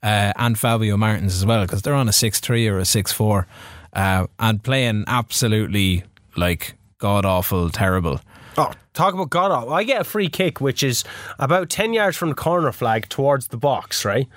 [0.04, 3.14] uh, and Fabio Martins as well because they're on a six three or a six
[3.14, 3.48] four,
[3.94, 6.04] uh, and playing absolutely
[6.36, 8.20] like god awful terrible.
[8.58, 9.74] Oh, talk about God awful.
[9.74, 11.04] I get a free kick, which is
[11.38, 14.28] about 10 yards from the corner flag towards the box, right?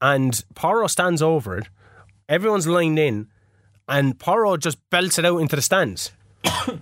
[0.00, 1.68] And Porro stands over it.
[2.26, 3.26] Everyone's lined in.
[3.88, 6.12] and Porro just belts it out into the stands.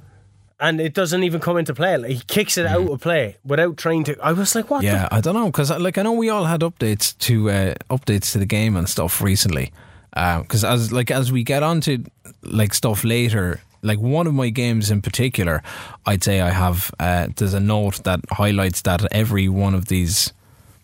[0.59, 1.99] And it doesn't even come into play.
[1.99, 4.17] Like, he kicks it out of play without trying to.
[4.23, 6.45] I was like, "What?" the Yeah, I don't know because like I know we all
[6.45, 9.71] had updates to uh, updates to the game and stuff recently.
[10.15, 12.05] Because as like as we get onto
[12.43, 15.63] like stuff later, like one of my games in particular,
[16.05, 20.33] I'd say I have uh, there's a note that highlights that every one of these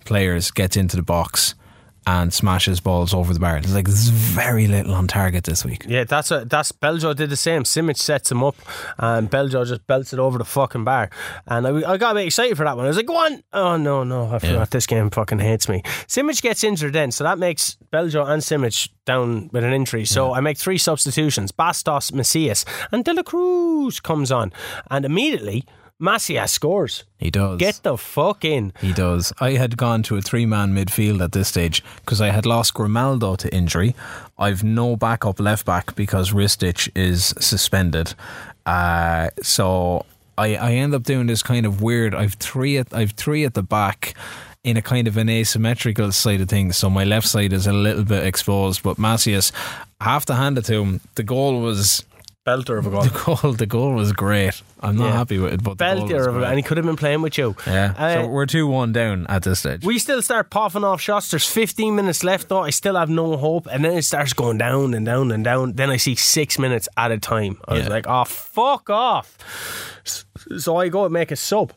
[0.05, 1.55] players gets into the box
[2.07, 3.61] and smashes balls over the bar.
[3.61, 5.85] There's like there's very little on target this week.
[5.89, 7.63] Yeah, that's a, that's Beljo did the same.
[7.63, 8.57] Simic sets him up,
[8.99, 11.11] and Beljo just belts it over the fucking bar.
[11.47, 12.87] And I, I got a bit excited for that one.
[12.87, 14.65] I was like, "Go on!" Oh no, no, I forgot Yeah.
[14.71, 15.83] this game fucking hates me.
[16.07, 20.05] Simic gets injured then, so that makes Beljo and Simic down with an injury.
[20.05, 24.53] So I make three substitutions: Bastos, Macias, and De La Cruz comes on,
[24.91, 25.65] and immediately
[25.99, 27.05] Macias scores.
[27.19, 27.59] He does.
[27.59, 28.73] Get the fuck in.
[28.81, 29.33] He does.
[29.41, 32.75] I had gone to a three man midfield at this stage because I had lost
[32.75, 33.95] Grimaldo to injury.
[34.39, 38.15] I've no backup left back because Ristic is suspended.
[38.67, 40.05] Uh, so
[40.39, 42.15] I, I end up doing this kind of weird.
[42.15, 44.15] I've three at I've three at the back
[44.65, 46.77] in a kind of an asymmetrical side of things.
[46.77, 49.51] So my left side is a little bit exposed, but Macias,
[50.01, 51.01] I have to hand it to him.
[51.17, 52.05] The goal was
[52.45, 53.03] Belter of a goal.
[53.03, 53.53] the goal.
[53.53, 54.63] The goal was great.
[54.81, 55.13] I'm not Yeah.
[55.13, 56.49] happy with it, but goal Belter of a great.
[56.49, 57.55] and he could have been playing with you.
[57.69, 57.95] yeah.
[57.97, 59.85] Uh, so we're two one down at this stage.
[59.85, 61.31] We still start popping off shots.
[61.31, 62.63] There's 15 minutes left, though.
[62.65, 63.69] I still have no hope.
[63.71, 65.75] And then it starts going down and down and down.
[65.75, 67.59] Then I see six minutes at a time.
[67.69, 69.39] I was like, oh, fuck off.
[70.59, 71.73] So I go and make a sub.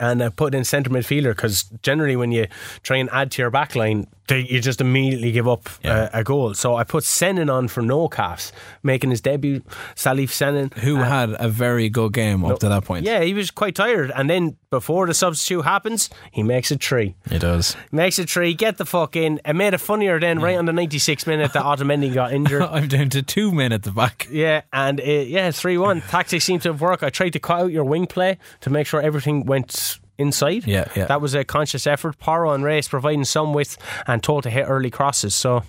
[0.00, 2.46] And I put in centre midfielder because generally when you
[2.82, 6.10] try and add to your back line, they, you just immediately give up uh, Yeah.
[6.14, 6.54] a, a goal.
[6.54, 9.62] So I put Senin on for no calves, making his debut.
[9.96, 10.72] Salif Senin.
[10.78, 13.04] who uh, had a very good game up to that point.
[13.04, 14.12] Yeah, he was quite tired.
[14.14, 17.14] And then before the substitute happens, he makes a tree.
[17.28, 17.76] He does.
[17.90, 18.54] Makes a tree.
[18.54, 19.40] get the fuck in.
[19.44, 22.62] It made it funnier then, right on the ninety six minute that Otamendi got injured.
[22.70, 24.28] I'm down to two men at the back.
[24.30, 26.00] Yeah, and it, yeah, 3 1.
[26.02, 27.02] Tactics seemed to have worked.
[27.02, 30.66] I tried to cut out your wing play to make sure everything went inside.
[30.66, 31.06] Yeah, yeah.
[31.06, 32.18] That was a conscious effort.
[32.18, 35.34] Porro and Race providing some width and told to hit early crosses.
[35.34, 35.62] So,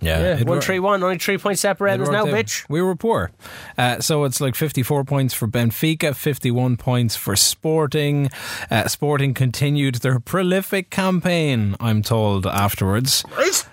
[0.00, 2.44] yeah, it 1 wor- 3 1, only three points separating it us now, worked out.
[2.46, 2.64] bitch.
[2.70, 3.30] We were poor.
[3.76, 8.30] Uh, so it's like 54 points for Benfica, 51 points for Sporting.
[8.70, 13.24] Uh, Sporting continued their prolific campaign, I'm told, afterwards.
[13.38, 13.66] It's,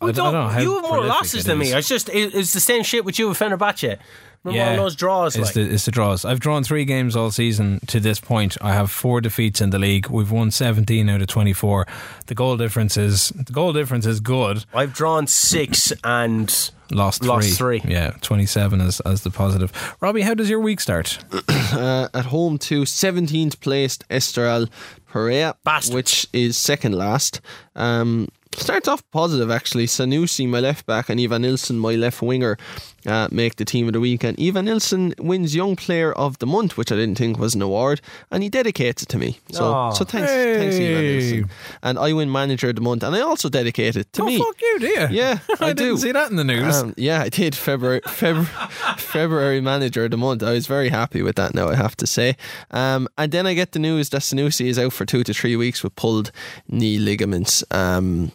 [0.00, 1.72] we I don't know how you have more losses than me.
[1.72, 3.98] It's just it, it's the same shit with you with Fenerbahce.
[4.44, 5.36] Remember all those draws?
[5.36, 6.24] It's Like, the, it's the draws.
[6.24, 8.56] I've drawn three games all season to this point.
[8.60, 10.08] I have four defeats in the league.
[10.08, 11.86] We've won 17 out of 24.
[12.26, 14.64] The goal difference is the goal difference is good.
[14.74, 17.28] I've drawn six and Lost three.
[17.28, 17.80] Lost three.
[17.84, 19.96] Yeah, 27 as, as the positive.
[20.00, 21.18] Robbie, how does your week start?
[21.48, 24.68] uh, at home to 17th placed Estoril
[25.06, 25.94] Praia, Bastards.
[25.94, 27.40] which is second last.
[27.74, 29.86] Um, starts off positive actually.
[29.86, 32.58] Sanusi, my left back, and Ivan Nilsson, my left winger,
[33.06, 34.24] uh, make the team of the week.
[34.24, 37.62] And Ivan Nilsson wins Young Player of the Month, which I didn't think was an
[37.62, 39.38] award, and he dedicates it to me.
[39.50, 39.90] So, Aw.
[39.90, 41.50] so thanks, thanks, Ivan Nilsson.
[41.82, 44.38] And I win Manager of the Month, and I also dedicate it to oh, me.
[44.38, 45.08] fuck you, do you?
[45.10, 45.84] Yeah, I, I, do.
[45.84, 46.76] didn't see that in the news.
[46.76, 48.46] Um, yeah, I did February February
[48.96, 50.42] February manager of the month.
[50.42, 51.54] I was very happy with that.
[51.54, 52.36] Now I have to say.
[52.70, 55.56] Um, and then I get the news that Sanusi is out for two to three
[55.56, 56.30] weeks with pulled
[56.68, 57.64] knee ligaments.
[57.70, 58.32] Um,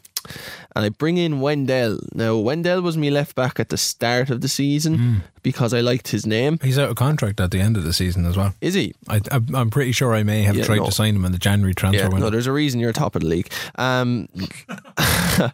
[0.76, 2.00] and I bring in Wendell.
[2.14, 5.16] Now Wendell was me left back at the start of the season Hmm.
[5.44, 6.60] because I liked his name.
[6.62, 8.54] He's out of contract at the end of the season as well.
[8.62, 8.94] Is he?
[9.08, 10.86] I, I'm I'm pretty sure I may have Yeah, tried no.
[10.86, 12.26] to sign him in the January transfer Yeah, window.
[12.26, 13.52] no, there's a reason you're top of the league.
[13.76, 14.28] Um,
[15.38, 15.50] uh,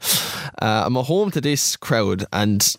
[0.62, 2.76] I'm a home to this crowd, and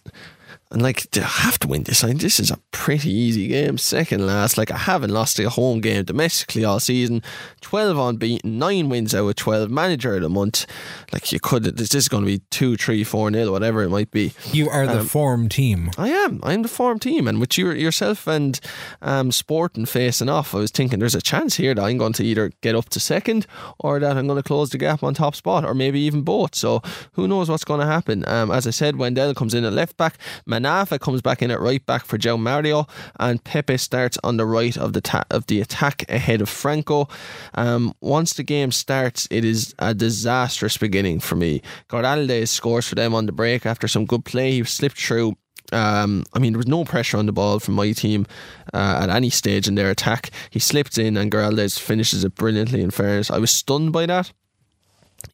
[0.75, 2.03] and like they have to win this.
[2.03, 4.59] I mean, this is a pretty easy game, second last.
[4.59, 7.23] Like I haven't lost a home game domestically all season.
[7.61, 9.71] Twelve unbeaten, nine wins out of twelve.
[9.71, 10.67] Manager of the month.
[11.13, 14.11] Like you could, this is going to be two, three, four nil, whatever it might
[14.11, 14.33] be.
[14.53, 15.91] you are the form team.
[15.97, 16.41] I am.
[16.43, 18.59] I'm the form team, and with your, yourself and
[19.01, 22.25] um, Sporting facing off, I was thinking there's a chance here that I'm going to
[22.25, 23.47] either get up to second
[23.79, 26.57] or that I'm going to close the gap on top spot, or maybe even both.
[26.57, 26.83] So
[27.13, 28.27] who knows what's going to happen?
[28.27, 30.19] Um, as I said, Wendell comes in at left back,
[30.65, 32.87] Manafa comes back in at right back for Joe Mario,
[33.21, 37.09] and Pepe starts on the right of the ta- of the attack ahead of Franco.
[37.55, 41.63] Um, once the game starts, it is a disastrous beginning for me.
[41.89, 44.53] Gordalde scores for them on the break after some good play.
[44.53, 45.37] He slipped through.
[45.73, 48.27] Um, I mean, there was no pressure on the ball from my team
[48.73, 50.31] uh, at any stage in their attack.
[50.51, 52.83] He slipped in, and Geraldes finishes it brilliantly.
[52.83, 54.33] In fairness, I was stunned by that.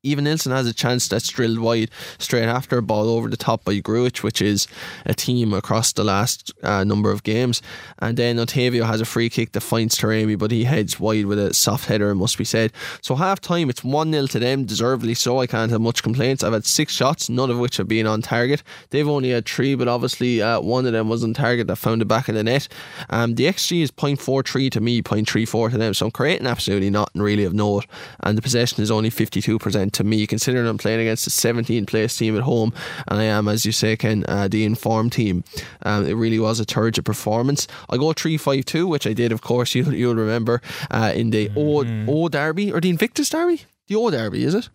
[0.02, 3.64] Even Nilsson has a chance that's drilled wide straight after a ball over the top
[3.64, 4.66] by Gruich, which is
[5.06, 7.62] a team across the last uh, number of games.
[7.98, 11.38] And then Otavio has a free kick that finds Taremi, but he heads wide with
[11.38, 12.72] a soft header, it must be said.
[13.00, 15.38] So half time, it's 1 0 to them, deservedly so.
[15.38, 16.42] I can't have much complaints.
[16.42, 18.62] I've had six shots, none of which have been on target.
[18.90, 22.00] They've only had three, but obviously uh, one of them was on target that found
[22.00, 22.68] the back of the net.
[23.08, 25.94] Um, the XG is 0.43 to me, 0.34 to them.
[25.94, 27.86] So I'm creating absolutely nothing really of note.
[28.20, 32.16] And the possession is only 52% to me, considering I'm playing against a 17th place
[32.16, 32.72] team at home,
[33.08, 35.44] and I am, as you say, Ken, uh, the informed team.
[35.82, 37.66] Um, it really was a turgid performance.
[37.88, 41.30] I go 3 5 2, which I did, of course, you, you'll remember, uh, in
[41.30, 43.62] the O, o Derby, or the Invictus Derby?
[43.86, 44.68] The O Derby, is it?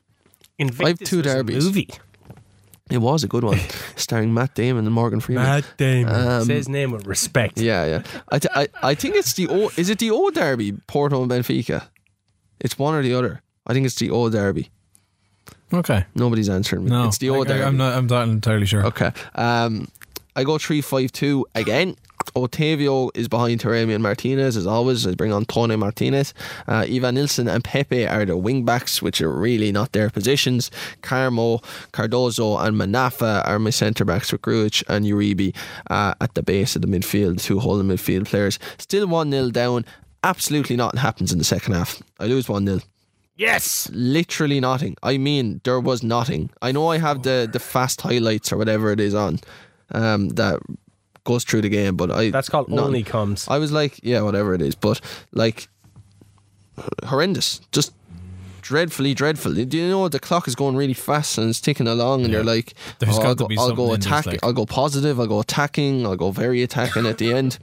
[0.58, 1.66] Invictus two was a derbies.
[1.66, 1.90] movie.
[2.90, 3.60] It was a good one,
[3.96, 5.44] starring Matt Damon and Morgan Freeman.
[5.44, 6.14] Matt Damon.
[6.14, 7.60] Um, Say his name with respect.
[7.60, 8.04] Yeah, yeah.
[8.30, 9.70] I, th- I, I think it's the O.
[9.76, 11.88] Is it the old Derby, Porto and Benfica?
[12.60, 13.42] It's one or the other.
[13.66, 14.70] I think it's the old Derby.
[15.74, 16.06] Okay.
[16.16, 16.92] Nobody's answering me.
[16.92, 17.94] No, it's the O I, am not.
[17.94, 18.86] I'm not entirely sure.
[18.86, 19.12] Okay.
[19.36, 19.88] Um,
[20.36, 21.96] I go three five two again.
[22.36, 25.06] Otavio is behind Taremi and Martinez as always.
[25.06, 26.34] I bring on Tony Martinez.
[26.68, 30.72] Uh, Ivan Nilsson and Pepe are the wing backs, which are really not their positions.
[31.02, 35.56] Carmo, Cardoso, and Manafa are my centre backs with Gruich and Uribe
[35.90, 38.60] uh, at the base of the midfield, two holding midfield players.
[38.78, 39.86] Still 1 0 down.
[40.24, 42.02] Absolutely nothing happens in the second half.
[42.20, 42.80] I lose 1 0
[43.38, 43.90] Yes.
[43.94, 44.96] literally nothing.
[45.04, 46.50] I mean, there was nothing.
[46.62, 49.40] I know I have the the fast highlights or whatever it is on
[49.92, 50.60] um, that
[51.26, 52.86] goes through the game, but I That's called nothing.
[52.86, 53.48] only comes.
[53.50, 55.02] I was like, yeah, whatever it is, but
[55.34, 55.68] like
[57.04, 57.94] horrendous, just
[58.62, 59.54] dreadfully dreadful.
[59.54, 62.38] Do you know the clock is going really fast and it's ticking along, and Yeah.
[62.40, 64.40] you're like, There's oh, got I'll to go, be I'll go in this, attack, like-
[64.44, 67.60] I'll go positive, I'll go attacking, I'll go very attacking at the end.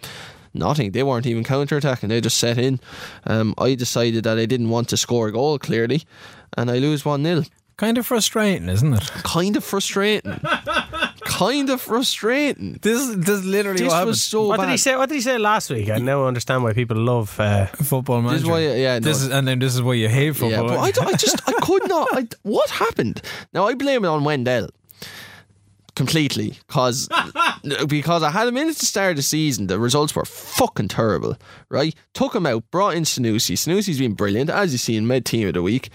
[0.55, 0.93] Nothing.
[0.93, 2.09] They weren't even counter attacking.
[2.11, 2.79] They just set in.
[3.25, 6.03] Um, I decided that I didn't want to score a goal clearly,
[6.57, 7.45] and I lose one 0
[7.79, 9.11] Kind of frustrating, isn't it?
[9.25, 10.39] Kind of frustrating.
[11.25, 12.79] kind of frustrating.
[12.83, 14.67] This this is literally This what was so What bad.
[14.67, 14.95] did he say?
[14.97, 15.89] What did he say last week?
[15.91, 17.41] I now understand why people love.
[17.41, 18.35] Uh, football manager.
[18.35, 20.51] This is why, yeah, no, This is, and then this is why you hate football.
[20.69, 22.09] Yeah, but I, d- I just I could not.
[22.13, 23.23] I, what happened?
[23.55, 24.69] Now I blame it on Wendell
[25.95, 27.09] completely because
[27.89, 29.67] because I had him in at the start of the season.
[29.67, 31.37] The results were fucking terrible.
[31.69, 33.57] Right, took him out, brought in Sanusi.
[33.57, 35.91] Sanusi's been brilliant, as you see in mid team of the week.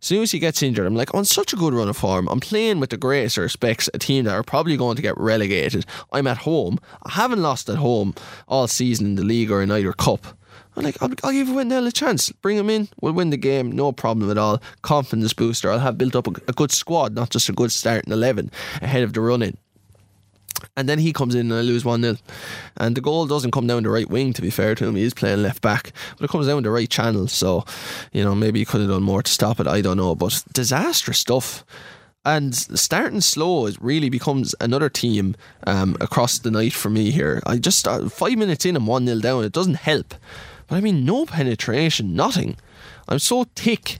[0.00, 0.86] Sanusi gets injured.
[0.86, 2.28] I'm like on such a good run of form.
[2.28, 5.84] I'm playing with the greatest respects a team that are probably going to get relegated.
[6.12, 6.78] I'm at home.
[7.02, 8.14] I haven't lost at home
[8.48, 10.36] all season in the league or in either cup.
[10.76, 12.30] I'm like, I'll, I'll give Wendell a chance.
[12.30, 12.88] Bring him in.
[13.00, 13.72] We'll win the game.
[13.72, 14.62] No problem at all.
[14.82, 15.70] Confidence booster.
[15.70, 19.02] I'll have built up a, a good squad, not just a good starting 11 ahead
[19.02, 19.56] of the run in.
[20.76, 22.16] And then he comes in and I lose 1 0.
[22.76, 24.96] And the goal doesn't come down the right wing, to be fair to him.
[24.96, 25.92] He is playing left back.
[26.16, 27.28] But it comes down the right channel.
[27.28, 27.64] So,
[28.12, 29.66] you know, maybe he could have done more to stop it.
[29.66, 30.14] I don't know.
[30.14, 31.64] But disastrous stuff.
[32.24, 37.42] And starting slow it really becomes another team um, across the night for me here.
[37.46, 39.44] I just uh, five minutes in and one 0 down.
[39.44, 40.14] It doesn't help,
[40.70, 42.56] but I mean no penetration, nothing.
[43.08, 43.98] I'm so thick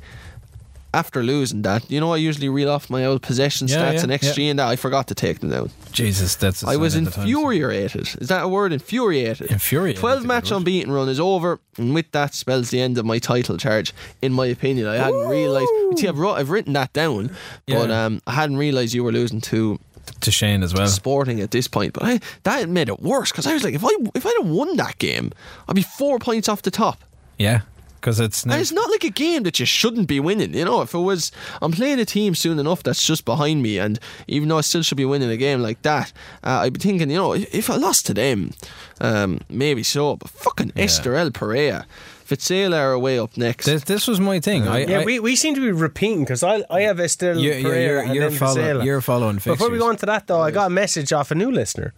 [0.92, 1.88] after losing that.
[1.88, 4.50] You know, I usually reel off my old possession Yeah, stats yeah, and XG yeah.
[4.50, 4.68] and that.
[4.68, 5.70] I forgot to take them down.
[5.92, 6.62] Jesus, that's.
[6.64, 7.30] a I was sign of the times.
[7.30, 8.08] infuriated.
[8.20, 8.72] Is that a word?
[8.72, 9.50] Infuriated.
[9.50, 13.18] Infuriated, Twelve match unbeaten run is over, and with that spells the end of my
[13.20, 13.92] title charge.
[14.22, 15.68] In my opinion, I hadn't realised.
[15.98, 17.36] See, I've, wrote, I've written that down,
[17.68, 19.78] but um, I hadn't realised you were losing to
[20.20, 20.86] to Shane as well.
[20.88, 21.92] Sporting at this point.
[21.92, 24.48] But I, that made it worse because I was like, if I if I'd have
[24.48, 25.32] won that game,
[25.68, 27.02] I'd be four points off the top.
[27.38, 27.62] Yeah,
[28.00, 30.54] because it's And it's not like a game that you shouldn't be winning.
[30.54, 33.78] You know, if it was, I'm playing a team soon enough that's just behind me,
[33.78, 36.80] and even though I still should be winning a game like that, uh, I'd be
[36.80, 38.52] thinking, you know, if I lost to them,
[39.00, 40.16] um, maybe so.
[40.16, 41.84] But fucking Estoril Praia,
[42.30, 43.66] Vizela are away up next.
[43.66, 44.66] this, this was my thing.
[44.66, 47.54] I, yeah, I, we, we seem to be repeating because I I have Estelle you're,
[47.54, 48.84] you're, Pereira you're, and you're, then follow, Vizela.
[48.84, 49.58] you're following fixtures.
[49.58, 51.92] Before we go on to that though, I got a message off a new listener,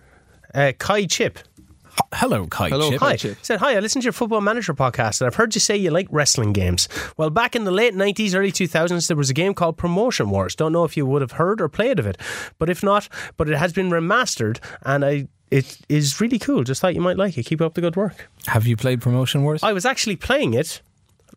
[0.55, 1.39] uh, Kai Chip.
[2.15, 3.01] Hello, Kai Hello, Chip.
[3.01, 3.17] Hi.
[3.17, 3.39] Chip.
[3.43, 5.91] Said, Hi, I listened to your Football Manager podcast and I've heard you say you
[5.91, 6.89] like wrestling games.
[7.17, 10.55] Well, back in the late 90s, early 2000s, there was a game called Promotion Wars.
[10.55, 12.17] Don't know if you would have heard or played of it.
[12.59, 16.65] But if not, but it has been remastered and I it is really cool.
[16.65, 17.45] Just thought you might like it.
[17.45, 18.29] Keep up the good work.
[18.47, 19.63] Have you played Promotion Wars?
[19.63, 20.81] I was actually playing it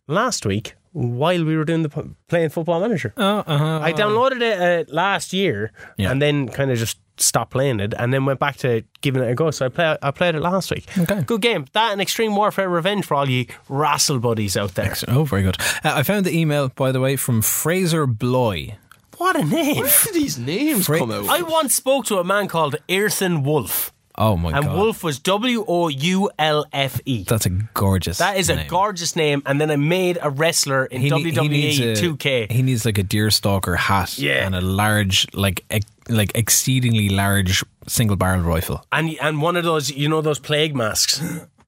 [0.08, 3.12] last week while we were doing the playing Football Manager.
[3.16, 3.80] Oh, uh-huh.
[3.82, 6.10] I downloaded it uh, last year Yeah.
[6.10, 9.30] and then kind of just stopped playing it and then went back to giving it
[9.30, 9.50] a go.
[9.50, 10.86] So I play, I played it last week.
[10.98, 11.22] Okay.
[11.22, 11.66] Good game.
[11.72, 14.94] That and Extreme Warfare Revenge for all you wrestle buddies out there.
[15.08, 15.58] Oh, very good.
[15.84, 18.76] Uh, I found the email, by the way, from Fraser Bloy.
[19.18, 19.76] What a name.
[19.82, 21.28] Where did these names Fra- come out?
[21.28, 23.92] I once spoke to a man called Earthen Wolf.
[24.18, 24.70] Oh my and god.
[24.72, 27.24] And Wolf was W O U L F E.
[27.24, 28.18] That's a gorgeous.
[28.18, 29.42] That is a gorgeous name.
[29.44, 32.50] And then I made a wrestler in He WWE he a- 2K.
[32.50, 34.46] He needs like a deerstalker hat Yeah.
[34.46, 35.64] and a large, like
[36.08, 38.84] like exceedingly large single barrel rifle.
[38.92, 41.22] and and one of those, you know, those plague masks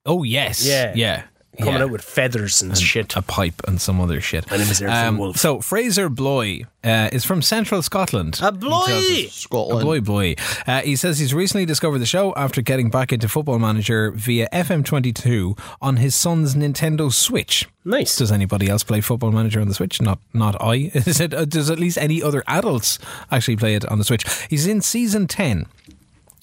[0.06, 0.92] Oh yes, Yeah.
[0.96, 1.22] yeah,
[1.56, 1.84] coming yeah.
[1.84, 3.16] out with feathers and, shit.
[3.16, 4.48] a pipe and some other shit.
[4.50, 5.36] My name is Erfyn Wolf.
[5.36, 8.38] So Fraser Bloy uh, is from Central Scotland.
[8.42, 8.86] A Bloy!
[8.86, 9.82] He Scotland.
[9.82, 10.34] A Bloy Bloy.
[10.66, 14.48] Uh, he says he's recently discovered the show after getting back into Football Manager via
[14.52, 17.68] FM22 on his son's Nintendo Switch.
[17.84, 18.16] Nice.
[18.16, 20.00] Does anybody else play Football Manager on the Switch?
[20.00, 20.74] Not, not I.
[20.94, 21.34] Is it?
[21.34, 22.98] uh, Does at least any other adults
[23.30, 24.24] actually play it on the Switch?
[24.48, 25.66] He's in season ten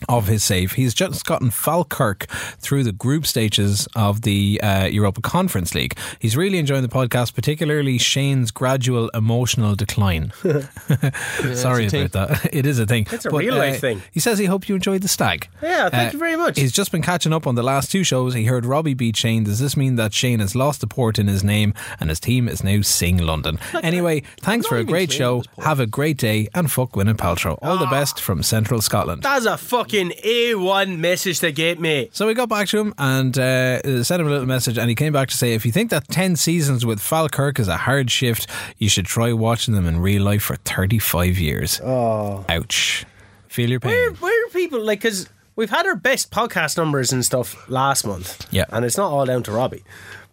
[0.09, 0.73] of his save.
[0.73, 2.25] He's just gotten Falkirk
[2.59, 5.97] through the group stages of the uh, Europa Conference League.
[6.19, 10.31] He's really enjoying the podcast, particularly Shane's gradual emotional decline.
[11.53, 12.49] Sorry it's a about that.
[12.55, 13.07] It is a thing.
[13.11, 14.01] It's a real life thing.
[14.11, 15.49] He says he hopes you enjoyed the stag.
[15.61, 16.57] Yeah, thank you very much.
[16.59, 18.33] He's just been catching up on the last two shows.
[18.33, 19.43] He heard Robbie beat Shane.
[19.43, 22.47] Does this mean that Shane has lost the port in his name and his team
[22.47, 23.59] is now Sing London?
[23.83, 25.43] Anyway, thanks for a great show.
[25.59, 27.57] Have a great day and fuck Gwyneth Paltrow.
[27.61, 27.79] All Ah.
[27.79, 29.23] the best from Central Scotland.
[29.23, 32.09] That's a fucking A1 message to get me.
[32.11, 34.95] So we got back to him and uh, sent him a little message, and he
[34.95, 38.11] came back to say, if you think that 10 seasons with Falkirk is a hard
[38.11, 41.79] shift, you should try watching them in real life for 35 years.
[41.83, 42.45] Oh.
[42.49, 43.05] Ouch.
[43.47, 43.91] Feel your pain.
[43.91, 48.05] Where, where are people, like, because we've had our best podcast numbers and stuff last
[48.05, 48.45] month.
[48.51, 48.65] Yeah.
[48.69, 49.83] And it's not all down to Robbie.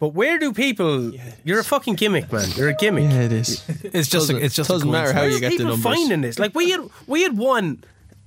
[0.01, 1.13] But where do people.
[1.45, 2.49] You're a fucking gimmick, man.
[2.57, 3.05] You're a gimmick.
[3.05, 3.63] Yeah, it is.
[3.85, 5.85] It's just, a, Doesn't- it's just doesn't matter how you get the people numbers.
[5.95, 6.41] finding this?
[6.41, 7.85] Like, we had, we had one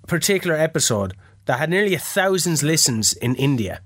[0.08, 1.16] particular episode
[1.46, 3.82] that had nearly a thousand listens in India.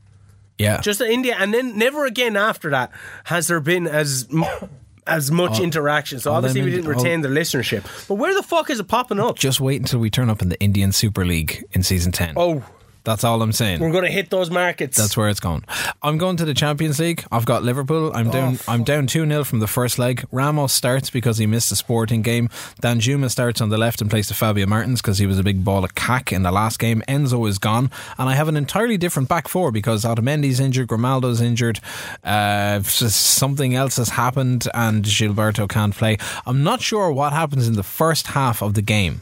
[0.58, 0.82] Yeah.
[0.82, 1.36] Just in India.
[1.38, 2.92] And then never again after that
[3.26, 4.28] has there been as.
[5.08, 7.28] As much oh, interaction, so obviously we didn't retain oh.
[7.28, 7.82] the listenership.
[8.08, 9.40] But where the fuck is it popping up?
[9.40, 12.36] just wait until we turn up in the Indian Super League in season 10.
[12.38, 12.64] Oh,
[13.10, 13.80] That's all I'm saying.
[13.80, 14.96] we're going to hit those markets.
[14.96, 15.64] That's where it's going.
[16.04, 17.26] I'm going to the Champions League.
[17.32, 18.12] I've got Liverpool.
[18.14, 18.60] I'm down.
[18.68, 20.24] I'm down two 0 from the first leg.
[20.32, 22.50] Ramos starts because he missed the Sporting game.
[22.84, 25.64] Danjuma starts on the left in place to Fabio Martins because he was a big
[25.66, 27.02] ball of cack in the last game.
[27.08, 27.90] Enzo is gone,
[28.20, 31.80] and I have an entirely different back four because Otamendi's injured, Grimaldo's injured,
[32.24, 36.18] uh, something else has happened, and Gilberto can't play.
[36.46, 39.22] I'm not sure what happens in the first half of the game,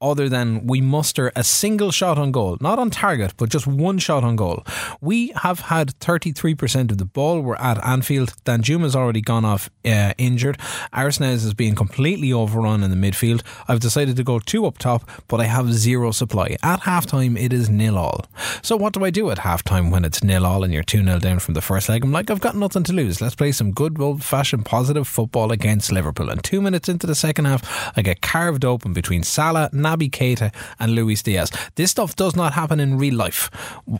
[0.00, 3.98] other than we muster a single shot on goal, not on target, but just one
[3.98, 4.64] shot on goal.
[5.00, 7.40] We have had 33% of the ball.
[7.40, 8.34] We're at Anfield.
[8.44, 10.58] Danjuma's already gone off uh, injured.
[10.92, 13.42] Aursnes is being completely overrun in the midfield.
[13.68, 16.56] I've decided to go two up top, but I have zero supply.
[16.62, 18.26] At halftime, it is nil all.
[18.62, 21.18] So what do I do at halftime when it's nil all and you're 2 0
[21.18, 22.04] down from the first leg?
[22.04, 23.20] I'm like, I've got nothing to lose.
[23.20, 26.30] Let's play some good old fashioned positive football against Liverpool.
[26.30, 30.52] And two minutes into the second half, I get carved open between Salah, Naby Keita,
[30.78, 31.50] and Luis Diaz.
[31.74, 33.50] This stuff does not happen in real life.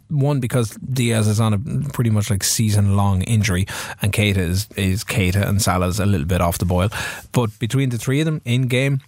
[0.09, 3.67] One, because Diaz is on a pretty much like season long injury,
[4.03, 6.89] and Keita is, is Keita, and Salah's a little bit off the boil.
[7.33, 9.01] But between the three of them in game,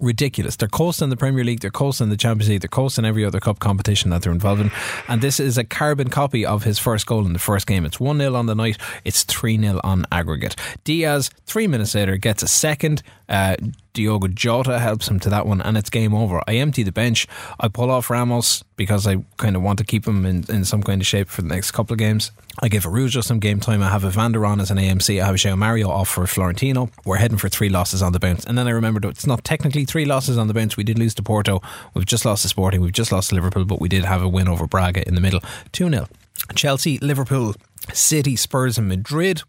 [0.00, 0.54] ridiculous.
[0.56, 3.58] They're coasting the Premier League, they're coasting the Champions League, they're coasting every other cup
[3.58, 4.70] competition that they're involved in.
[5.08, 7.84] And this is a carbon copy of his first goal in the first game.
[7.84, 10.54] It's 1 0 on the night, it's 3 0 on aggregate.
[10.84, 13.02] Diaz, three minutes later, gets a second.
[13.28, 13.56] Uh,
[13.98, 16.40] Diogo Jota helps him to that one, and it's game over.
[16.46, 17.26] I empty the bench.
[17.58, 20.84] I pull off Ramos because I kind of want to keep him in, in some
[20.84, 22.30] kind of shape for the next couple of games.
[22.62, 23.82] I give Araujo some game time.
[23.82, 25.20] I have Evander on as an AMC.
[25.20, 26.90] I have João Mario off for Florentino.
[27.04, 28.44] We're heading for three losses on the bounce.
[28.44, 30.76] And then I remembered it's not technically three losses on the bounce.
[30.76, 31.60] We did lose to Porto.
[31.94, 32.80] We've just lost to Sporting.
[32.80, 35.20] We've just lost to Liverpool, but we did have a win over Braga in the
[35.20, 35.40] middle.
[35.72, 36.06] 2 0.
[36.54, 37.56] Chelsea, Liverpool,
[37.92, 39.42] City, Spurs, and Madrid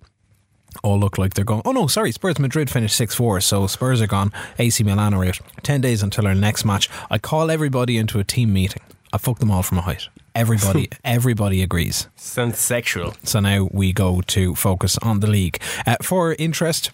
[0.83, 1.61] all look like they're going.
[1.65, 4.31] Oh no, sorry, Spurs Madrid finished 6 4, so Spurs are gone.
[4.57, 5.39] AC Milan are out.
[5.63, 6.89] 10 days until our next match.
[7.09, 8.81] I call everybody into a team meeting.
[9.11, 10.07] I fuck them all from a height.
[10.35, 12.07] Everybody, everybody agrees.
[12.15, 13.15] Sounds sexual.
[13.23, 15.59] So now we go to focus on the league.
[15.87, 16.91] Uh, for interest,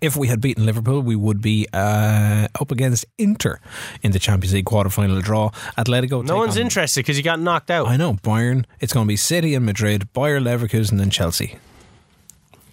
[0.00, 3.58] if we had beaten Liverpool, we would be uh, up against Inter
[4.02, 5.50] in the Champions League quarter-final draw.
[5.76, 6.24] Atletico.
[6.24, 7.88] No one's on- interested because you got knocked out.
[7.88, 8.64] I know Bayern.
[8.80, 11.58] It's going to be City and Madrid, Bayer Leverkusen and Chelsea.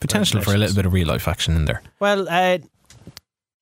[0.01, 1.81] Potential for a little bit of real life action in there.
[1.99, 2.57] Well, uh,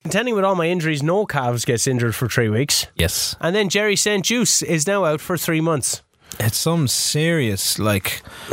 [0.04, 2.88] contending with all my injuries, Goncalves gets injured for three weeks.
[2.96, 4.26] Yes, And then Jerry St.
[4.26, 6.02] Juste is now out for three months.
[6.40, 8.22] it's some serious like.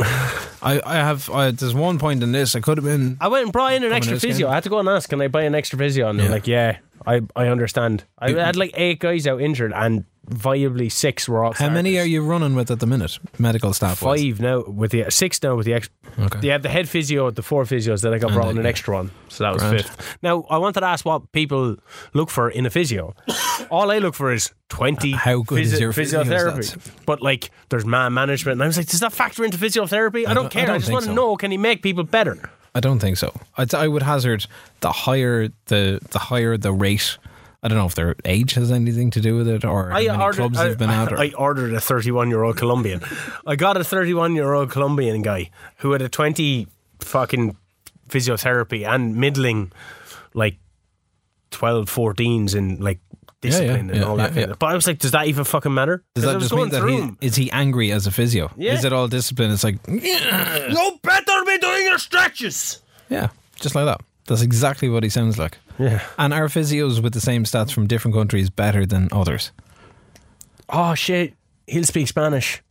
[0.61, 3.17] I I have I, there's one point in this I could have been.
[3.21, 4.31] I went and brought in an extra out again.
[4.31, 4.49] physio.
[4.49, 6.09] I had to go and ask, can I buy an extra physio?
[6.09, 6.31] And they're Yeah.
[6.33, 6.77] like, yeah,
[7.07, 8.03] I, I understand.
[8.19, 11.53] I had like eight guys out injured, and viably six were all.
[11.53, 13.17] How many are you running with at the minute?
[13.39, 14.01] Medical staff.
[14.01, 14.21] wise?
[14.21, 15.89] Five now with the six now with the ex-
[16.19, 16.39] Okay.
[16.41, 18.01] They have the head physio, the four physios.
[18.01, 19.83] Then I got And brought in the- an extra one, so that was Grand.
[19.85, 20.17] fifth.
[20.21, 21.77] Now I wanted to ask what people
[22.13, 23.13] look for in a physio.
[23.71, 25.11] All I look for is twenty.
[25.11, 26.77] How good is your physiotherapy?
[27.05, 30.27] But like, there's man management, and I was like, does that factor into physiotherapy?
[30.27, 30.63] I, don't, don't- care.
[30.63, 31.15] I, don't just think want to so.
[31.15, 32.49] know can he make people better?
[32.77, 33.33] I don't think so.
[33.57, 34.45] I'd, I would hazard
[34.81, 37.17] the higher the the higher the rate.
[37.63, 40.33] I don't know if their age has anything to do with it or how many
[40.35, 41.11] clubs I, they've been out.
[41.11, 43.01] Or, I ordered a 31 year old Colombian.
[43.47, 46.67] I got a 31 year old Colombian guy who had a 20
[46.99, 47.57] fucking
[48.09, 49.71] physiotherapy and middling
[50.35, 50.57] like
[51.49, 52.99] 12, 14s in like
[53.41, 54.29] discipline and yeah, all that.
[54.31, 54.51] yeah, kind yeah.
[54.53, 56.03] of- But I was like, does that even fucking matter?
[56.15, 58.51] does I that just mean that he is he angry as a physio?
[58.57, 58.73] Yeah.
[58.73, 59.51] Is it all discipline?
[59.51, 60.99] It's like yeah, You
[61.59, 62.81] doing your stretches.
[63.09, 63.29] yeah,
[63.59, 64.01] just like that.
[64.27, 65.57] That's exactly what he sounds like.
[65.79, 66.01] Yeah.
[66.17, 69.51] And are physios with the same stats from different countries better than others?
[70.69, 71.33] Oh shit,
[71.67, 72.61] he'll speak Spanish.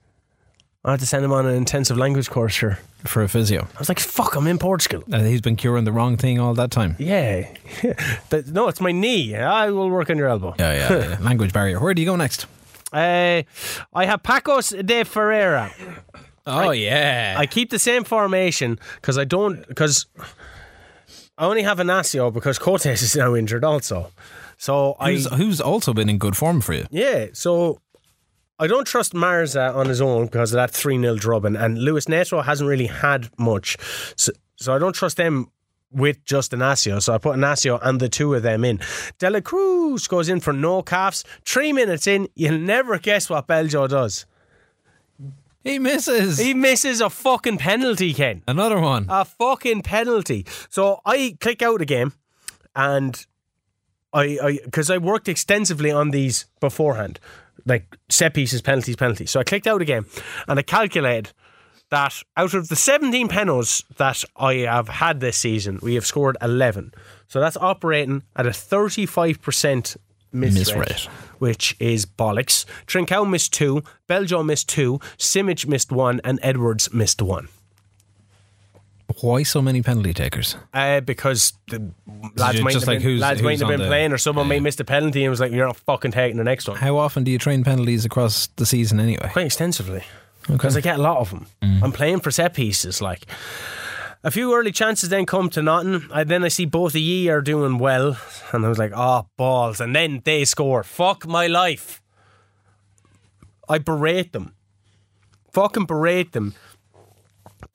[0.85, 2.53] I had to send him on an intensive language course.
[2.53, 2.79] Sure.
[3.05, 5.03] For a physio, I was like, fuck, I'm in Portugal.
[5.13, 6.97] Uh, he's been curing the wrong thing all that time.
[6.99, 7.49] Yeah.
[8.31, 9.35] But no, it's my knee.
[9.37, 10.55] I will work on your elbow.
[10.59, 11.19] Yeah, yeah, yeah.
[11.21, 11.79] Language barrier.
[11.81, 12.47] Where do you go next?
[12.93, 13.43] Uh,
[13.95, 15.73] I have Pacos de Ferreira.
[16.47, 20.07] Oh yeah, I keep the same formation because I don't because
[21.39, 24.11] I only have Inacio because Cortes is now injured also.
[24.59, 26.87] So I who's, who's also been in good form for you?
[26.91, 27.81] yeah so.
[28.59, 32.09] I don't trust Marza on his own because of that 3 0 drubbing, and Luis
[32.09, 33.77] Neto hasn't really had much.
[34.17, 35.51] So, so I don't trust them
[35.93, 37.03] with just Inacio.
[37.03, 38.81] So I put Inacio and the two of them in.
[39.19, 41.25] De La Cruz goes in for Goncalves.
[41.45, 44.27] Three minutes in, you'll never guess what Beljo does.
[45.67, 48.43] He misses He misses a fucking penalty, Ken.
[48.47, 49.07] another one.
[49.09, 50.47] a fucking penalty.
[50.69, 52.13] So I click out a game,
[52.75, 53.27] and
[54.13, 57.19] I, I, because I worked extensively on these beforehand,
[57.65, 59.31] like set pieces, penalties, penalties.
[59.31, 60.07] So I clicked out a game,
[60.47, 61.33] and I calculated
[61.91, 66.37] that out of the 17 penalties that I have had this season, we have scored
[66.43, 66.93] 11.
[67.29, 69.97] So that's operating at a 35%
[70.41, 71.09] rate, rate.
[71.39, 72.65] which is bollocks.
[72.87, 77.49] Trincao missed two, Beljo missed two, Simic missed one, and Edwards missed one.
[79.21, 80.57] Why so many penalty takers?
[80.75, 81.91] Uh, because the
[82.35, 84.49] lads might have like been, who's- lads might who's have been the- playing, or someone
[84.49, 84.61] may yeah.
[84.63, 87.23] miss the penalty and was like, "You're not fucking taking the next one." How often
[87.25, 89.31] do you train penalties across the season anyway?
[89.33, 90.03] Quite extensively,
[90.49, 91.47] because I get a lot of them.
[91.63, 93.01] I'm playing for set pieces.
[93.01, 93.27] Like
[94.27, 96.03] a few early chances, then come to nothing.
[96.13, 98.19] I, then I see both of ye are doing well,
[98.53, 100.83] and I was like, "Oh balls!" And then they score.
[100.83, 102.03] Fuck my life.
[103.69, 104.57] I berate them.
[105.53, 106.55] Fucking berate them.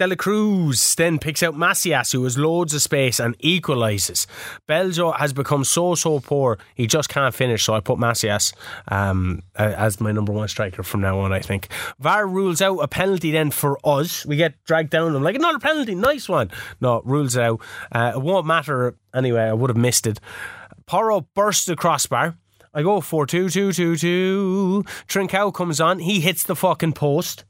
[0.02, 4.26] De La Cruz then picks out Macias, who has loads of space and equalises.
[4.68, 7.66] Beljo has become so, so poor, he just can't finish.
[7.66, 8.52] So I put Macias
[8.88, 11.68] um, as my number one striker from now on, I think.
[12.00, 14.26] VAR rules out a penalty then for us.
[14.26, 15.16] We get dragged down.
[15.16, 16.50] I'm like, another penalty, nice one.
[16.80, 17.62] No, rules out.
[17.92, 20.20] Uh, it won't matter anyway, I would have missed it.
[20.88, 22.36] Porro bursts the crossbar.
[22.74, 24.84] I go 4 2 2 2 2.
[25.08, 26.00] Trincao comes on.
[26.00, 27.46] He hits the fucking post.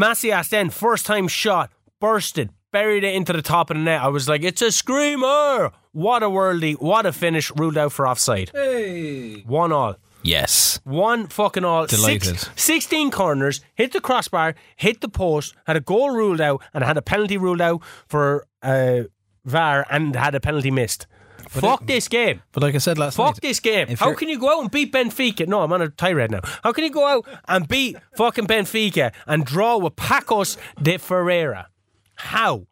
[0.00, 1.70] Macias then, first time shot,
[2.00, 4.00] bursted, buried it into the top of the net.
[4.00, 5.72] I was like, it's a screamer.
[5.92, 8.50] What a worldie, what a finish, ruled out for offside.
[8.54, 9.42] Hey.
[9.42, 9.96] One all.
[10.22, 10.80] Yes.
[10.84, 11.86] One fucking all.
[11.86, 12.38] Delighted.
[12.38, 16.82] Six, 16 corners, hit the crossbar, hit the post, had a goal ruled out, and
[16.82, 19.02] had a penalty ruled out for uh,
[19.44, 21.06] VAR, and had a penalty missed.
[21.50, 22.42] Fuck this game.
[22.52, 23.88] But like I said last Fuck night, this game.
[23.96, 25.48] How can you go out and beat Benfica?
[25.48, 26.40] No, I'm on a tirade now.
[26.62, 31.68] How can you go out and beat fucking Benfica and draw with Pacos de Ferreira?
[32.14, 32.66] How?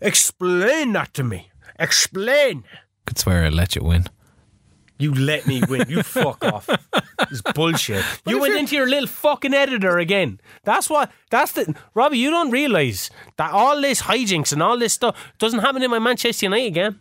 [0.00, 1.50] Explain that to me.
[1.78, 2.64] Explain.
[3.04, 4.06] could swear I'd let you win.
[4.98, 5.84] You let me win.
[5.88, 6.68] You fuck off.
[7.30, 8.04] It's bullshit.
[8.26, 10.40] You went into your little fucking editor again.
[10.64, 11.12] That's what.
[11.30, 11.74] That's the.
[11.94, 15.90] Robbie, you don't realise that all this hijinks and all this stuff doesn't happen in
[15.90, 17.00] my Manchester United game.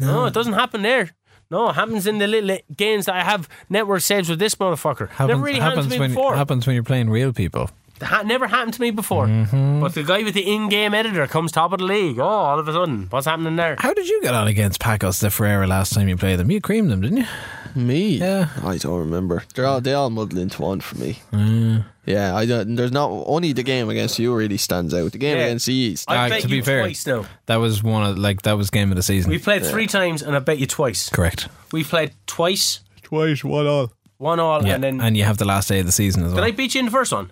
[0.00, 1.10] No, it doesn't happen there.
[1.50, 5.08] No, it happens in the little games that I have network saves with this motherfucker.
[5.08, 6.36] Happens, never really happened happens to me when before.
[6.36, 7.70] happens when you're playing real people.
[8.02, 9.26] Ha- never happened to me before.
[9.26, 9.80] Mm-hmm.
[9.80, 12.18] But the guy with the in-game editor comes top of the league.
[12.18, 13.76] Oh, all of a sudden, what's happening there?
[13.78, 16.50] How did you get on against Pacos de Ferreira last time you played them?
[16.50, 17.26] You creamed them, didn't you?
[17.74, 18.16] Me?
[18.18, 18.48] Yeah.
[18.64, 19.42] I don't remember.
[19.54, 21.18] They're all they all muddle into one for me.
[21.32, 21.84] Mm.
[22.06, 22.74] Yeah, I don't.
[22.76, 25.12] There's not only the game against you really stands out.
[25.12, 25.44] The game Yeah.
[25.44, 25.94] against you.
[26.08, 27.24] I Uh, bet to you be fair, twice now.
[27.46, 29.30] That was one of like that was game of the season.
[29.30, 31.08] We played three times, and I bet you twice.
[31.10, 31.48] Correct.
[31.72, 33.92] We played twice, Twice, one all.
[34.18, 36.28] one all, Yeah, and then and you have the last day of the season as
[36.28, 36.36] well.
[36.36, 36.48] did well.
[36.48, 37.30] I beat you in the first one?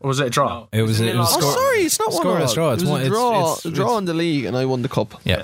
[0.00, 0.66] Or was it a draw?
[0.72, 1.36] It was- it was lost?
[1.36, 2.44] Oh, Score- sorry, it's not one score all.
[2.44, 2.72] is draw.
[2.72, 3.40] It's it was one- a it's- draw.
[3.52, 5.20] it's- a draw it's- in the league, and I won the cup.
[5.24, 5.42] yeah,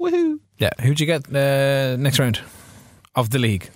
[0.00, 0.38] Woohoo!
[0.58, 0.70] yeah.
[0.80, 2.40] Who'd you get uh, next round?
[3.14, 3.70] Of the league.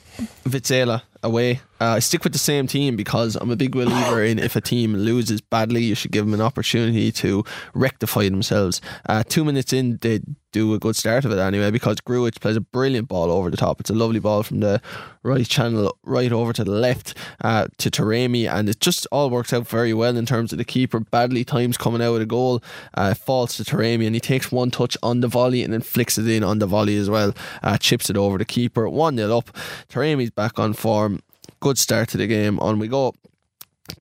[0.44, 1.60] Vizela away.
[1.80, 4.60] Uh, I stick with the same team because I'm a big believer in if a
[4.60, 8.80] team loses badly, you should give them an opportunity to rectify themselves.
[9.08, 10.20] Uh, two minutes in, they
[10.56, 13.58] do a good start of it anyway because Grujic plays a brilliant ball over the
[13.58, 13.78] top.
[13.78, 14.80] It's a lovely ball from the
[15.22, 19.52] right channel right over to the left uh, to Taremi, and it just all works
[19.52, 21.00] out very well in terms of the keeper.
[21.00, 22.62] Badly times coming out of the goal,
[22.94, 26.16] uh, falls to Taremi, and he takes one touch on the volley and then flicks
[26.16, 27.34] it in on the volley as well.
[27.62, 29.50] Uh, chips it over the keeper, 1 0 up.
[29.90, 31.20] Taremi's back on form.
[31.60, 32.58] Good start to the game.
[32.60, 33.14] On we go.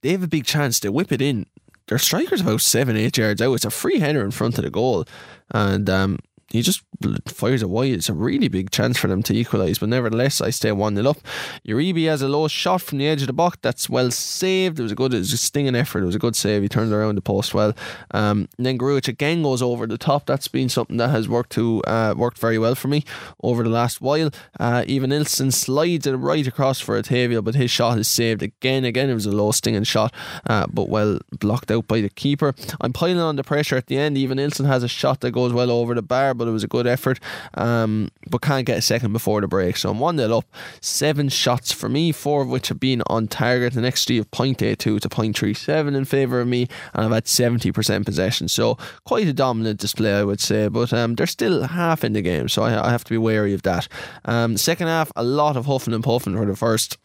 [0.00, 0.80] They have a big chance.
[0.80, 1.46] They whip it in.
[1.88, 3.52] Their striker's about seven, eight yards out.
[3.52, 5.04] It's a free header in front of the goal.
[5.52, 6.18] And um,
[6.56, 6.82] he just
[7.26, 7.92] fires wide.
[7.92, 11.10] It's a really big chance for them to equalise, but nevertheless, I stay 1 0
[11.10, 11.18] up.
[11.66, 14.78] Uribe has a low shot from the edge of the box that's well saved.
[14.78, 16.02] It was a good, it was a stinging effort.
[16.02, 16.62] It was a good save.
[16.62, 17.74] He turned around the post well.
[18.12, 20.26] Um, then Grujic again goes over the top.
[20.26, 23.04] That's been something that has worked to uh, worked very well for me
[23.42, 24.30] over the last while.
[24.58, 28.84] Uh, even Ilson slides it right across for Otavio, but his shot is saved again.
[28.84, 30.12] Again, it was a low stinging shot,
[30.48, 32.54] uh, but well blocked out by the keeper.
[32.80, 34.16] I'm piling on the pressure at the end.
[34.16, 36.85] Evanilson has a shot that goes well over the bar, but it was a good
[36.88, 37.20] effort.
[37.54, 39.76] Um, but can't get a second before the break.
[39.76, 40.44] So I'm 1 0 up.
[40.80, 43.76] Seven shots for me, four of which have been on target.
[43.76, 48.48] An XG of 0.82 to 0.37 in favour of me, and I've had 70% possession.
[48.48, 50.68] So quite a dominant display, I would say.
[50.68, 53.54] But um, they're still half in the game, so I, I have to be wary
[53.54, 53.88] of that.
[54.24, 56.98] Um, second half, a lot of huffing and puffing for the first.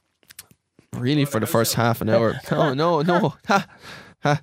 [0.94, 2.40] Really, for the first half an hour.
[2.52, 3.36] No, no, no.
[3.48, 3.66] Ha,
[4.24, 4.42] ha.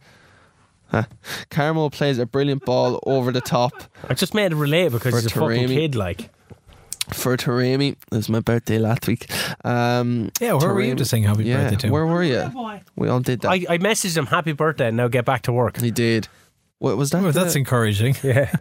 [0.91, 1.05] Huh.
[1.51, 3.72] Carmo plays a brilliant ball over the top
[4.09, 5.74] I just made it relate because For he's a fucking Taremi.
[5.74, 6.30] kid, like.
[7.12, 7.93] for Taremi.
[7.93, 9.30] It was my birthday last week.
[9.64, 11.91] Um, Yeah, where were you Taremi- to sing happy yeah, birthday to?
[11.91, 12.51] Where were you?
[12.97, 13.49] We all did that.
[13.51, 15.78] I, I messaged him happy birthday and now get back to work.
[15.78, 16.28] he did.
[16.78, 17.22] What was that?
[17.24, 18.14] Oh, that's encouraging.
[18.22, 18.55] Yeah.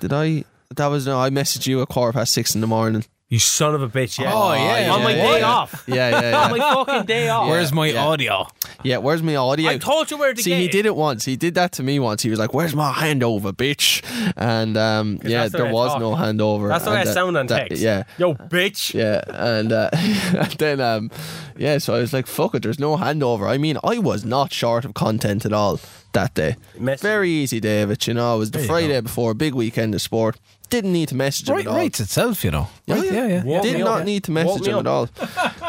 [0.00, 0.44] did I?
[0.76, 1.20] That was no.
[1.20, 3.04] I messaged you at quarter past six in the morning.
[3.32, 4.30] You son of a bitch, yeah.
[4.34, 5.50] Oh, yeah, On my yeah, day yeah.
[5.50, 5.84] off.
[5.88, 6.44] Yeah, yeah, yeah.
[6.44, 7.48] On my fucking day off.
[7.48, 8.04] Where's my yeah.
[8.04, 8.46] audio?
[8.82, 9.70] yeah, where's my audio?
[9.70, 10.72] I told you where to See, get he it.
[10.72, 11.24] did it once.
[11.24, 12.20] He did that to me once.
[12.22, 14.02] He was like, "Where's my handover, bitch?"
[14.36, 16.00] And um, yeah, that's the there way I was talk.
[16.00, 16.68] no handover.
[16.68, 17.82] That's the way I And, uh, sound on that- text.
[17.82, 18.92] Yeah, Yo, bitch.
[18.92, 21.10] Yeah, and, uh, and then um,
[21.56, 24.52] yeah, so I was like, "Fuck it, there's no handover." I mean, I was not
[24.52, 25.80] short of content at all
[26.12, 26.56] that day.
[26.78, 27.00] Message.
[27.00, 28.36] Very easy day of it, you know.
[28.36, 30.36] It was the There Friday before a big weekend of sport.
[30.72, 31.76] Didn't need to message him Right, at all.
[31.76, 32.68] writes itself, you know.
[32.86, 33.26] Yeah, Right, yeah.
[33.26, 33.60] yeah, yeah.
[33.60, 34.06] Did not up.
[34.06, 35.08] need to message me him at all.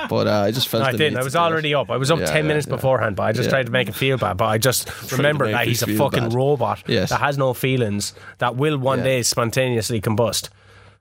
[0.09, 1.13] But uh, I just felt No, I didn't.
[1.13, 1.41] need I was do it.
[1.41, 1.89] already up.
[1.89, 2.75] I was up Yeah, 10 yeah, minutes yeah.
[2.75, 3.51] beforehand, but I just Yeah.
[3.51, 4.37] tried to make him feel bad.
[4.37, 6.33] But I just remembered that he's a fucking bad.
[6.33, 7.09] robot Yes.
[7.09, 9.03] that has no feelings, that will one Yeah.
[9.05, 10.49] day spontaneously combust.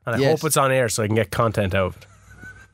[0.06, 0.40] And I Yes.
[0.40, 2.06] hope it's on air so I can get content out of it.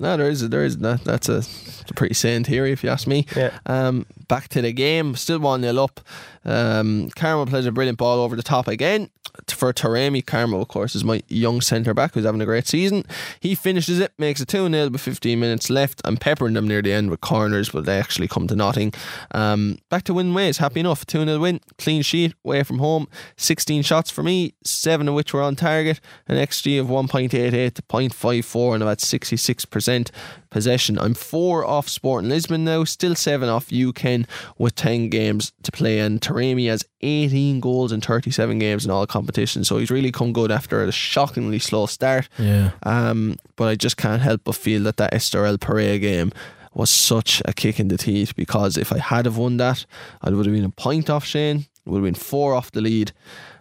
[0.01, 0.77] No, there is, there is.
[0.79, 1.43] That, that's a,
[1.91, 3.27] a pretty sane theory, if you ask me.
[3.37, 3.51] Yeah.
[3.67, 6.01] Um, back to the game, still one 0 up.
[6.45, 9.11] Um, Carmo plays a brilliant ball over the top again
[9.47, 10.25] for Taremi.
[10.25, 13.05] Carmo, of course, is my young centre back who's having a great season.
[13.41, 16.01] He finishes it, makes it two 0 with 15 minutes left.
[16.05, 18.93] I'm peppering them near the end with corners, but they actually come to nothing.
[19.33, 21.07] Um, back to win ways, happy enough.
[21.07, 23.09] Two 0 win, clean sheet, away from home.
[23.37, 26.01] 16 shots for me, seven of which were on target.
[26.27, 30.11] An XG of 1.88 to 0.54, and about 66%
[30.51, 30.99] possession.
[30.99, 34.27] I'm four off Sporting Lisbon now, still seven off UKen
[34.57, 36.01] with 10 games to play.
[36.01, 40.33] And Taremi has 18 goals in 37 games in all competitions, so he's really come
[40.33, 42.29] good after a shockingly slow start.
[42.39, 42.73] Yeah.
[42.83, 46.33] Um, but I just can't help but feel that that Estoril Praia game
[46.75, 49.85] was such a kick in the teeth because if I had have won that,
[50.23, 53.13] I would have been a point off Shane, would have been four off the lead.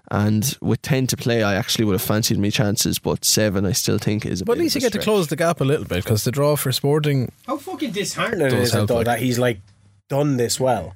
[0.09, 3.73] And with 10 to play, I actually would have fancied me chances, but seven I
[3.73, 5.35] still think is a But bit at least of you a get to close the
[5.35, 7.29] gap a little bit because the draw for Sporting.
[7.45, 9.59] How fucking disheartening is it though like- that he's like
[10.07, 10.95] done this well?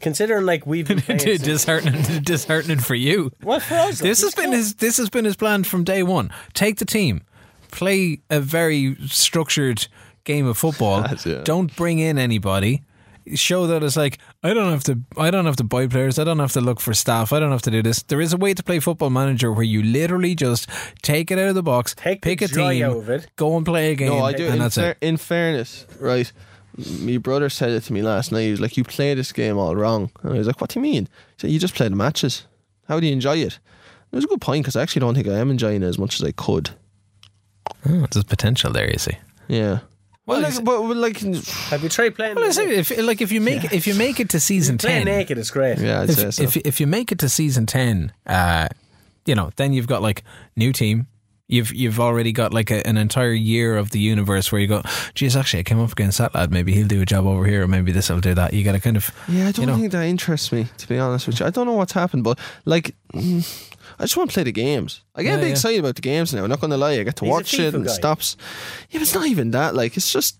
[0.00, 3.30] Considering like we've been playing disheartening, disheartening for you.
[3.42, 4.56] Well, for us, This has he's been good.
[4.56, 4.74] his.
[4.74, 6.30] This has been his plan from day one.
[6.54, 7.22] Take the team,
[7.70, 9.86] play a very structured
[10.24, 11.06] game of football.
[11.24, 11.42] Yeah.
[11.44, 12.82] Don't bring in anybody.
[13.34, 14.98] Show that it's like I don't have to.
[15.16, 16.18] I don't have to buy players.
[16.18, 17.32] I don't have to look for staff.
[17.32, 18.02] I don't have to do this.
[18.02, 20.68] There is a way to play football manager where you literally just
[21.02, 23.28] take it out of the box, Take the pick a team, out of it.
[23.36, 24.44] go and play a game, No, I do.
[24.46, 24.98] and In, that's fair, it.
[25.02, 26.32] in fairness, right?
[27.00, 28.42] My brother said it to me last night.
[28.42, 30.80] He was like, "You play this game all wrong," and I was like, "What do
[30.80, 31.04] you mean?"
[31.36, 32.46] He said, "You just play the matches.
[32.88, 33.58] How do you enjoy it?"
[34.10, 35.98] It was a good point because I actually don't think I am enjoying it as
[35.98, 36.70] much as I could.
[37.88, 38.90] Oh, there's potential there.
[38.90, 39.16] You see.
[39.48, 39.80] Yeah.
[40.24, 41.18] Well, Well, like, but, but like,
[41.70, 42.36] Have you tried playing?
[42.36, 45.06] Well, I say if like if you make if you make it to season playing
[45.06, 45.78] ten, naked is great.
[45.78, 46.42] yeah, I'd say if, so.
[46.44, 48.68] if if you make it to season ten, uh,
[49.26, 50.22] you know, then you've got like
[50.56, 51.06] new team.
[51.52, 54.82] You've you've already got like a, an entire year of the universe where you go,
[55.14, 56.50] geez, actually, I came up against that lad.
[56.50, 58.54] Maybe he'll do a job over here, or maybe this will do that.
[58.54, 59.76] You got to kind of yeah, I don't you know.
[59.76, 61.46] think that interests me to be honest with you.
[61.46, 63.42] I don't know what's happened, but like, mm,
[63.98, 65.02] I just want to play the games.
[65.14, 65.52] I get Yeah, a bit yeah.
[65.52, 66.42] excited about the games now.
[66.44, 66.92] I'm not going to lie.
[66.92, 67.90] I get to He's watch it and guy.
[67.92, 68.36] it stops.
[68.90, 69.74] Yeah, but it's not even that.
[69.74, 70.38] Like it's just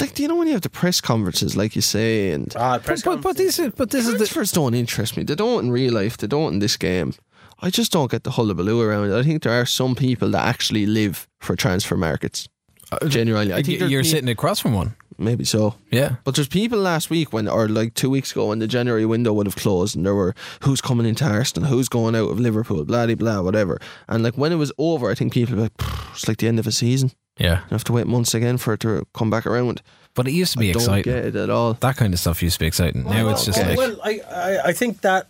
[0.00, 2.78] like do you know when you have the press conferences, like you say, and Ah,
[2.78, 5.22] press But, but this is but this is the, don't interest me.
[5.22, 6.16] They don't in real life.
[6.18, 7.14] They don't in this game.
[7.60, 9.18] I just don't get the hullabaloo around it.
[9.18, 12.48] I think there are some people that actually live for transfer markets.
[12.92, 14.94] Uh, Genuinely, I think you're there's- sitting across from one.
[15.16, 15.74] maybe so.
[15.90, 16.16] Yeah.
[16.24, 19.32] But there's people last week when, or like two weeks ago, when the January window
[19.32, 20.34] would have closed, and there were
[20.64, 23.78] who's coming into Arsenal, who's going out of Liverpool, blah blah blah, whatever.
[24.08, 25.72] And like when it was over, I think people were like,
[26.12, 27.12] it's like the end of a season.
[27.38, 27.60] Yeah.
[27.60, 29.82] You have to wait months again for it to come back around.
[30.14, 31.12] But it used to be I don't exciting.
[31.12, 31.74] get it at all.
[31.74, 33.02] That kind of stuff used to be exciting.
[33.04, 33.70] now it's just okay.
[33.70, 35.26] like well, I, I, I think that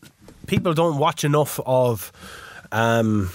[0.47, 2.13] people don't watch enough of
[2.73, 3.31] um,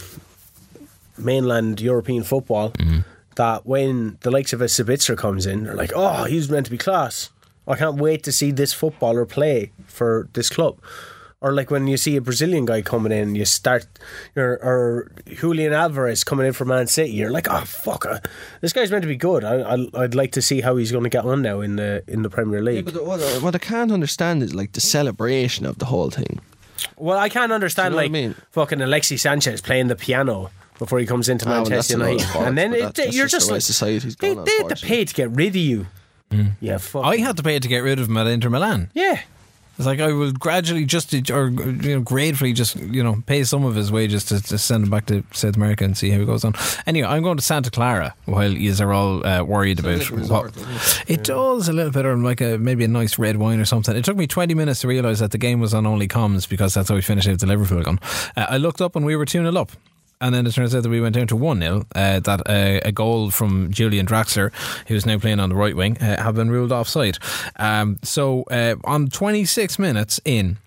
[1.17, 2.99] mainland European football Mm-hmm.
[3.35, 6.71] that when the likes of a Sabitzer comes in, they're like, oh, he's meant to
[6.71, 7.29] be class.
[7.67, 10.77] I can't wait to see this footballer play for this club.
[11.41, 13.85] Or like when you see a Brazilian guy coming in, you start,
[14.35, 18.19] or, or Julian Alvarez coming in from Man City, you're like, oh fuck, uh,
[18.59, 19.45] this guy's meant to be good.
[19.45, 22.03] I, I, I'd like to see how he's going to get on now in the
[22.07, 22.85] in the Premier League.
[22.85, 26.41] But what, I- what I can't understand is like the celebration of the whole thing.
[26.97, 28.35] Well, I can't understand you know like what I mean?
[28.51, 32.11] fucking Alexis Sanchez playing the piano before he comes into Ah, well, Manchester that's a
[32.13, 34.45] United, of and then it, that- you're just the just way like society's they, gone,
[34.45, 35.87] they had to pay to get rid of you.
[36.61, 37.05] Yeah, fuck.
[37.05, 38.89] I had to pay to get rid of him at Inter Milan.
[38.93, 39.21] yeah.
[39.79, 43.63] It's like I will gradually just or you know gratefully just you know pay some
[43.63, 46.25] of his wages to, to send him back to South America and see how he
[46.25, 46.53] goes on.
[46.85, 50.53] Anyway, I'm going to Santa Clara while you are all uh, worried about like what
[50.53, 53.63] doesn't it does a little bit or like a maybe a nice red wine or
[53.63, 53.95] something.
[53.95, 56.73] It took me 20 minutes to realise that the game was on only comms because
[56.73, 58.01] that's how we finished out the Liverpool gun.
[58.35, 59.71] Uh, I looked up and we were 2 0 up.
[60.21, 61.85] And then it turns out that we went down to 1 0.
[61.95, 64.51] Uh, that uh, a goal from Julian Draxler,
[64.87, 67.17] who's now playing on the right wing, uh, have been ruled offside.
[67.55, 70.57] Um, so uh, on 26 minutes in,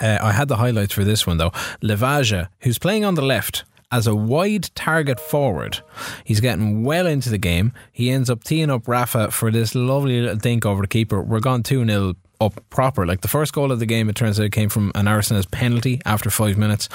[0.00, 1.50] uh, I had the highlights for this one though.
[1.82, 5.78] Livaja, who's playing on the left as a wide target forward,
[6.24, 7.72] he's getting well into the game.
[7.92, 11.22] He ends up teeing up Rafa for this lovely little dink over the keeper.
[11.22, 13.06] We're gone 2 0 up proper.
[13.06, 16.00] Like the first goal of the game, it turns out came from an Arsenal's penalty
[16.04, 16.88] after five minutes.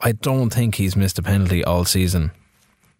[0.00, 2.30] I don't think he's missed a penalty all season.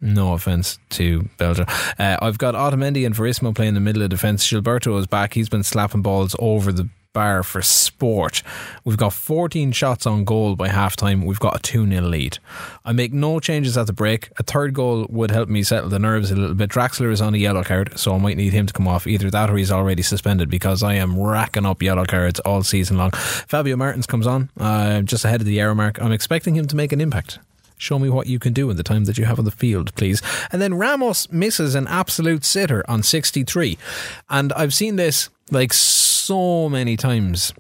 [0.01, 1.67] No offense to Beljo.
[1.99, 4.47] Uh, I've got Otamendi and Verissimo playing the middle of defence.
[4.47, 5.33] Gilberto is back.
[5.33, 8.43] He's been slapping balls over the bar for sport.
[8.85, 11.25] We've got 14 shots on goal by halftime.
[11.25, 12.39] We've got a 2 0 lead.
[12.85, 14.29] I make no changes at the break.
[14.39, 16.69] A third goal would help me settle the nerves a little bit.
[16.69, 19.07] Draxler is on a yellow card, so I might need him to come off.
[19.07, 22.99] Either that or he's already suspended because I am racking up yellow cards all season
[22.99, 23.13] long.
[23.13, 26.03] Fabio Martins comes on uh, just ahead of the arrow mark.
[26.03, 27.39] I'm expecting him to make an impact.
[27.77, 29.95] Show me what you can do in the time that you have on the field,
[29.95, 30.23] please.
[30.51, 33.77] And then Ramos misses an absolute sitter on 63.
[34.31, 37.53] And I've seen this like so many times.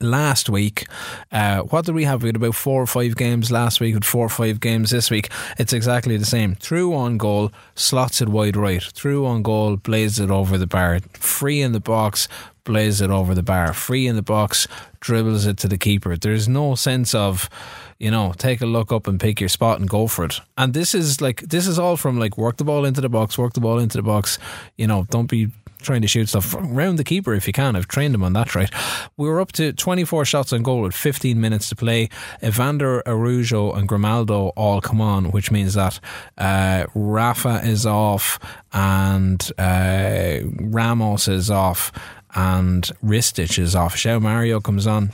[0.00, 0.86] Last week,
[1.32, 2.22] uh, what did we have?
[2.22, 5.10] We had about four or five games last week, with four or five games this
[5.10, 5.30] week.
[5.58, 6.54] It's exactly the same.
[6.54, 8.82] Through on goal, slots it wide right.
[8.82, 11.00] Through on goal, blazes it over the bar.
[11.14, 12.28] Free in the box,
[12.62, 13.72] blazes it over the bar.
[13.72, 14.68] Free in the box,
[15.00, 16.16] dribbles it to the keeper.
[16.16, 17.50] There's no sense of
[17.98, 20.40] you know, take a look up and pick your spot and go for it.
[20.56, 23.36] And this is like this is all from like work the ball into the box,
[23.36, 24.38] work the ball into the box.
[24.78, 25.48] You know, don't be
[25.80, 27.76] trying to shoot stuff round the keeper if you can.
[27.76, 28.70] I've trained him on that right.
[29.16, 32.08] We were up to 24 shots on goal with 15 minutes to play.
[32.42, 36.00] Evander Araujo and Grimaldo all come on, which means that
[36.38, 38.38] uh, Rafa is off
[38.72, 41.92] and uh, Ramos is off
[42.34, 43.96] and Ristic is off.
[43.96, 45.12] João Mario comes on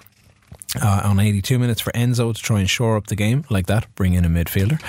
[0.83, 3.93] uh, on 82 minutes for Enzo to try and shore up the game like that,
[3.95, 4.81] bring in a midfielder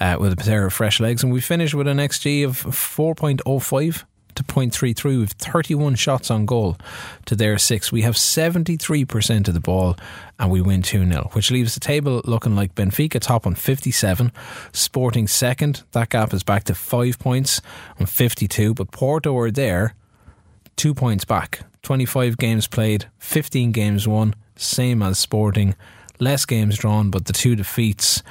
[0.00, 1.22] uh, with a pair of fresh legs.
[1.22, 4.04] And we finish with an XG of 4.05
[4.36, 6.76] to 0.33 with 31 shots on goal
[7.26, 7.90] to their six.
[7.90, 9.96] We have 73% of the ball
[10.38, 14.32] and we win 2 0, which leaves the table looking like Benfica top on 57,
[14.72, 15.82] Sporting second.
[15.92, 17.60] That gap is back to five points
[17.98, 19.94] on 52, but Porto are there
[20.76, 21.60] two points back.
[21.82, 25.74] 25 games played, 15 games won, same as Sporting.
[26.20, 28.22] Less games drawn, but the two defeats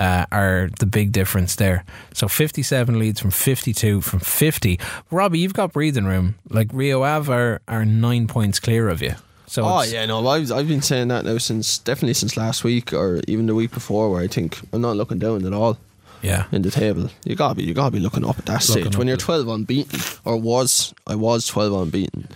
[0.00, 1.84] uh, are the big difference there.
[2.14, 4.80] So 57 leads from 52 from 50.
[5.10, 6.36] Robbie, you've got breathing room.
[6.48, 9.14] Like Rio Ave are, are nine points clear of you.
[9.46, 12.92] So Oh yeah, no, I've I've been saying that now since definitely since last week
[12.92, 15.76] or even the week before, where I think I'm not looking down at all
[16.22, 16.44] yeah.
[16.52, 17.10] in the table.
[17.24, 19.48] You gotta be you gotta be looking up at that Looking stage when you're 12
[19.48, 22.28] unbeaten or was I was 12 unbeaten.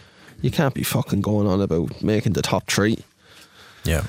[0.42, 2.98] You can't be fucking going on about making the top three.
[3.84, 4.04] Yeah.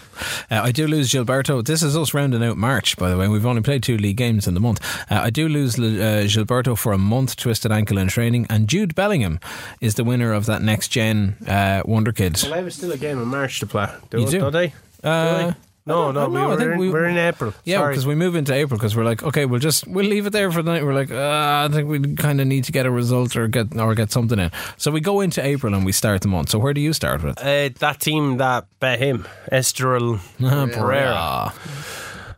[0.49, 1.63] Uh, I do lose Gilberto.
[1.65, 3.27] This is us rounding out March, by the way.
[3.27, 4.79] We've only played two league games in the month.
[5.11, 8.47] Uh, I do lose uh, Gilberto for a month, twisted ankle in training.
[8.49, 9.39] And Jude Bellingham
[9.81, 12.39] is the winner of that next gen uh, Wonder Kid.
[12.43, 13.87] Well, I have still a game in March to play.
[14.09, 14.39] Do You do?
[14.39, 14.73] Don't I?
[15.03, 15.53] Uh,
[15.87, 17.53] No, I no, we know, I were, think in, we- we're in April.
[17.63, 20.31] Yeah, because we move into April because we're like, okay, we'll just we'll leave it
[20.31, 20.83] there for the night.
[20.83, 23.77] We're like, uh, I think we kind of need to get a result or get
[23.77, 24.49] or get something in.
[24.77, 26.49] So we go into April and we start the month.
[26.49, 27.37] So where do you start with?
[27.37, 30.19] Uh, that team that bet him, Estoril
[30.73, 31.51] Praia.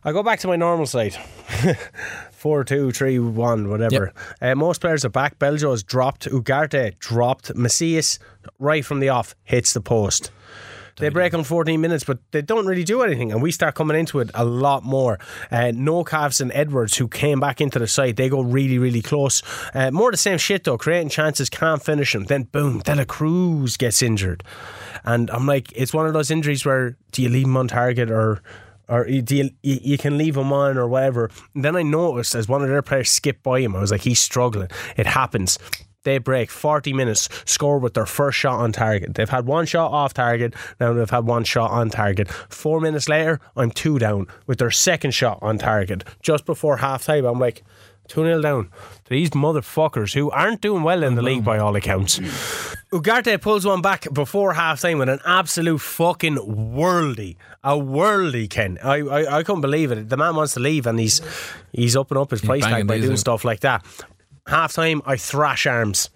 [0.04, 1.14] I go back to my normal side.
[2.32, 4.12] Four, two, three, one, whatever.
[4.42, 5.38] Uh, most players are back.
[5.38, 6.26] Beljo has dropped.
[6.30, 7.54] Ugarte dropped.
[7.56, 8.18] Macias,
[8.58, 10.30] right from the off, hits the post.
[10.98, 13.32] They break on 14 minutes, but they don't really do anything.
[13.32, 15.18] And we start coming into it a lot more.
[15.50, 15.72] Uh,
[16.08, 19.42] Goncalves and Edwards, who came back into the side, they go really, really close.
[19.74, 20.78] Uh, more the same shit, though.
[20.78, 22.24] Creating chances, can't finish them.
[22.24, 24.42] Then, boom, Dela Cruz gets injured.
[25.04, 28.10] And I'm like, it's one of those injuries where do you leave him on target
[28.10, 28.42] or.
[28.90, 31.30] Or you, do you, you, you can leave him on or whatever.
[31.54, 34.00] And then I noticed as one of their players skipped by him, I was like,
[34.00, 34.70] he's struggling.
[34.96, 35.58] It happens.
[36.04, 39.14] They break 40 minutes, score with their first shot on target.
[39.14, 42.28] They've had one shot off target, now they've had one shot on target.
[42.30, 46.04] Four minutes later, I'm two down with their second shot on target.
[46.22, 47.64] Just before half time, I'm like,
[48.08, 48.64] 2 0 down.
[49.04, 52.18] to These motherfuckers who aren't doing well in the league by all accounts.
[52.90, 57.36] Ugarte pulls one back before half time with an absolute fucking worldy.
[57.62, 58.78] A worldy, Ken.
[58.82, 60.08] I, I, I couldn't believe it.
[60.08, 61.20] The man wants to leave and he's
[61.72, 63.84] he's upping up his price tag by doing stuff like that.
[64.48, 66.08] Half time, I thrash arms.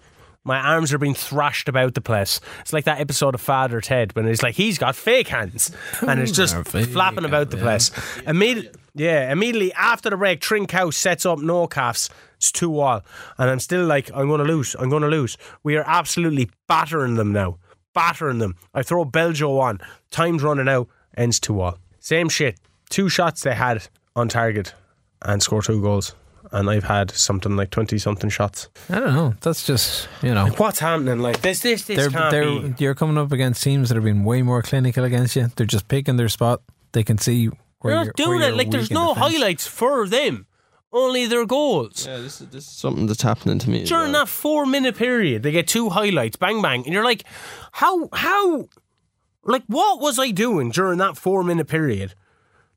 [0.43, 2.41] My arms are being thrashed about the place.
[2.61, 5.71] It's like that episode of Father Ted when it's like he's got fake hands
[6.01, 7.91] and it's just flapping about the place.
[8.25, 12.09] Immediately, yeah, immediately after the break, Trincao sets up Goncalves.
[12.37, 13.03] It's two all,
[13.37, 14.75] and I'm still like, I'm going to lose.
[14.79, 15.37] I'm going to lose.
[15.61, 17.59] We are absolutely battering them now,
[17.93, 18.55] battering them.
[18.73, 19.79] I throw Beljo on.
[20.09, 20.89] Time's running out.
[21.15, 21.77] Ends two all.
[21.99, 22.59] Same shit.
[22.89, 24.73] Two shots they had on target
[25.21, 26.15] and score two goals.
[26.53, 28.69] And I've had something like twenty something shots.
[28.89, 29.33] I don't know.
[29.41, 30.45] That's just you know.
[30.57, 31.17] What's happening?
[31.19, 32.75] Like this, this, this They're, can't they're, be.
[32.77, 35.47] you're coming up against teams that have been way more clinical against you.
[35.55, 36.61] They're just picking their spot.
[36.91, 38.47] They can see where They're you're not doing where it.
[38.49, 39.33] you're Like there's no defence.
[39.33, 40.45] highlights for them.
[40.95, 42.05] Only their goals.
[42.05, 43.83] Yeah, this is, this is something that's happening to me.
[43.83, 44.25] During well.
[44.25, 47.23] that four minute period, they get two highlights, bang bang, and you're like,
[47.71, 48.67] how how
[49.43, 52.13] like what was I doing during that four minute period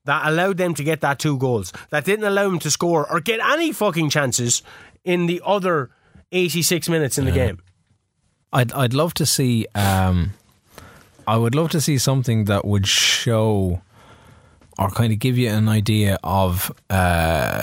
[0.06, 1.72] that allowed them to get that two goals?
[1.90, 4.62] That didn't allow them to score or get any fucking chances
[5.04, 5.90] in the other
[6.32, 7.60] eighty six minutes in the game.
[8.52, 9.66] I'd I'd love to see.
[9.74, 10.32] Um,
[11.28, 13.82] I would love to see something that would show,
[14.78, 17.62] or kind of give you an idea of uh,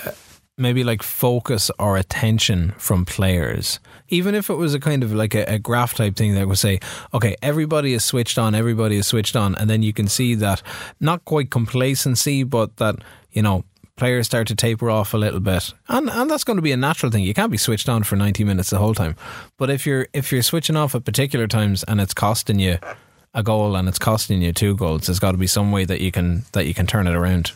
[0.58, 3.80] maybe like focus or attention from players.
[4.10, 6.58] Even if it was a kind of like a, a graph type thing that would
[6.58, 6.80] say,
[7.14, 10.62] okay, everybody is switched on, everybody is switched on, and then you can see that
[11.00, 12.96] not quite complacency, but that
[13.32, 13.64] you know
[13.96, 16.78] players start to taper off a little bit, and and that's going to be a
[16.78, 17.24] natural thing.
[17.24, 19.16] You can't be switched on for ninety minutes the whole time,
[19.58, 22.78] but if you're if you're switching off at particular times and it's costing you
[23.34, 26.02] a goal and it's costing you two goals, there's got to be some way that
[26.02, 27.54] you can that you can turn it around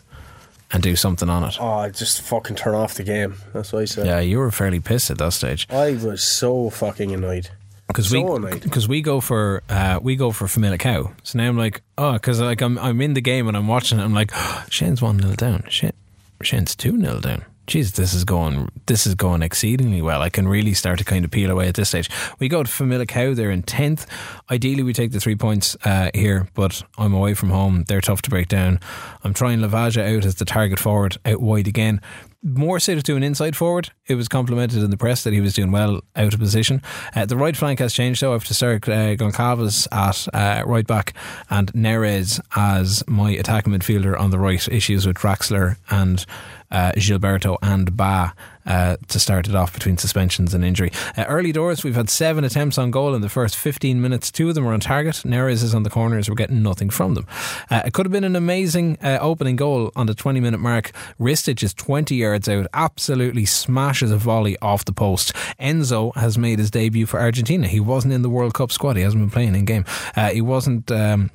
[0.72, 1.58] and do something on it.
[1.60, 3.36] Oh, I just fucking turn off the game.
[3.54, 4.06] That's what I said.
[4.06, 7.50] Yeah, you were fairly pissed at that stage I was so fucking annoyed.
[7.88, 11.12] because So we because we go for uh, we go for Cow.
[11.24, 14.00] So now I'm like, oh, because like I'm I'm in the game and I'm watching
[14.00, 14.04] it.
[14.04, 14.32] I'm like,
[14.70, 15.64] Shane's one 0 down.
[15.70, 15.96] Shit,
[16.42, 17.46] Shane's two 0 down.
[17.68, 20.22] Jeez, this is going this is going exceedingly well.
[20.22, 22.10] I can really start to kind of peel away at this stage.
[22.40, 23.34] We go to Cow.
[23.34, 24.08] They're in tenth.
[24.50, 27.84] Ideally, we take the three points uh, here, but I'm away from home.
[27.90, 28.80] They're tough to break down.
[29.26, 32.00] I'm trying Livaja out as the target forward out wide again
[32.44, 33.90] more suited to an inside forward.
[34.06, 36.82] It was complimented in the press that he was doing well out of position.
[37.16, 38.30] Uh, the right flank has changed though.
[38.30, 41.14] I have to start uh, Goncalves at uh, right back
[41.50, 44.58] and Neres as my attacking midfielder on the right.
[44.68, 46.26] Issues with Draxler and
[46.72, 48.34] uh, Gilberto and Ba.
[48.68, 50.92] Uh, to start it off between suspensions and injury.
[51.16, 54.30] Uh, early doors, we've had seven attempts on goal in the first 15 minutes.
[54.30, 55.16] Two of them were on target.
[55.26, 56.28] Neres is on the corners.
[56.28, 57.26] We're getting nothing from them.
[57.72, 60.92] Uh, it could have been an amazing uh, opening goal on the 20 minute mark.
[61.18, 65.32] Ristic is 20 yards out, absolutely smashes a volley off the post.
[65.62, 67.68] Enzo has made his debut for Argentina.
[67.68, 68.98] He wasn't in the World Cup squad.
[68.98, 69.86] He hasn't been playing in game.
[70.14, 70.92] Uh, he wasn't.
[70.92, 71.32] Um,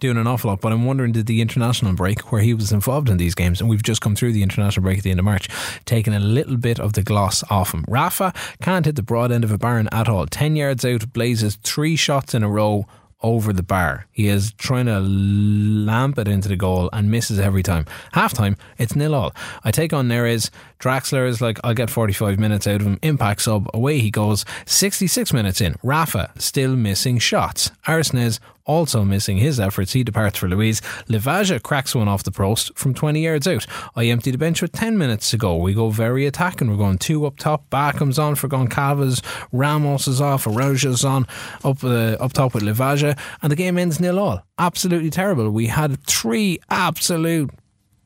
[0.00, 3.08] doing an awful lot, but I'm wondering did the international break where he was involved
[3.08, 5.24] in these games, and we've just come through the international break at the end of
[5.24, 5.48] March,
[5.84, 7.84] taking a little bit of the gloss off him.
[7.88, 10.26] Rafa can't hit the broad end of a barn at all.
[10.26, 12.86] Ten yards out, blazes three shots in a row
[13.22, 14.06] over the bar.
[14.12, 17.86] He is trying to lamp it into the goal and misses every time.
[18.12, 19.34] Half time, it's nil all.
[19.64, 20.50] I take on Neres.
[20.78, 22.98] Draxler is like, I'll get 45 minutes out of him.
[23.02, 24.44] Impact sub, away he goes.
[24.66, 25.76] 66 minutes in.
[25.82, 27.70] Rafa still missing shots.
[27.86, 29.92] Aursnes also missing his efforts.
[29.92, 30.80] He departs for Louise.
[31.08, 33.66] Livaja cracks one off the post from 20 yards out.
[33.94, 35.56] I empty the bench with 10 minutes to go.
[35.56, 36.68] We go very attacking.
[36.68, 37.70] We're going two up top.
[37.70, 39.24] Backham's on for Goncalves.
[39.52, 40.44] Ramos is off.
[40.44, 41.26] Araujo's on
[41.64, 43.18] up uh, up top with Livaja.
[43.42, 44.42] And the game ends nil all.
[44.58, 45.50] Absolutely terrible.
[45.50, 47.50] We had three absolute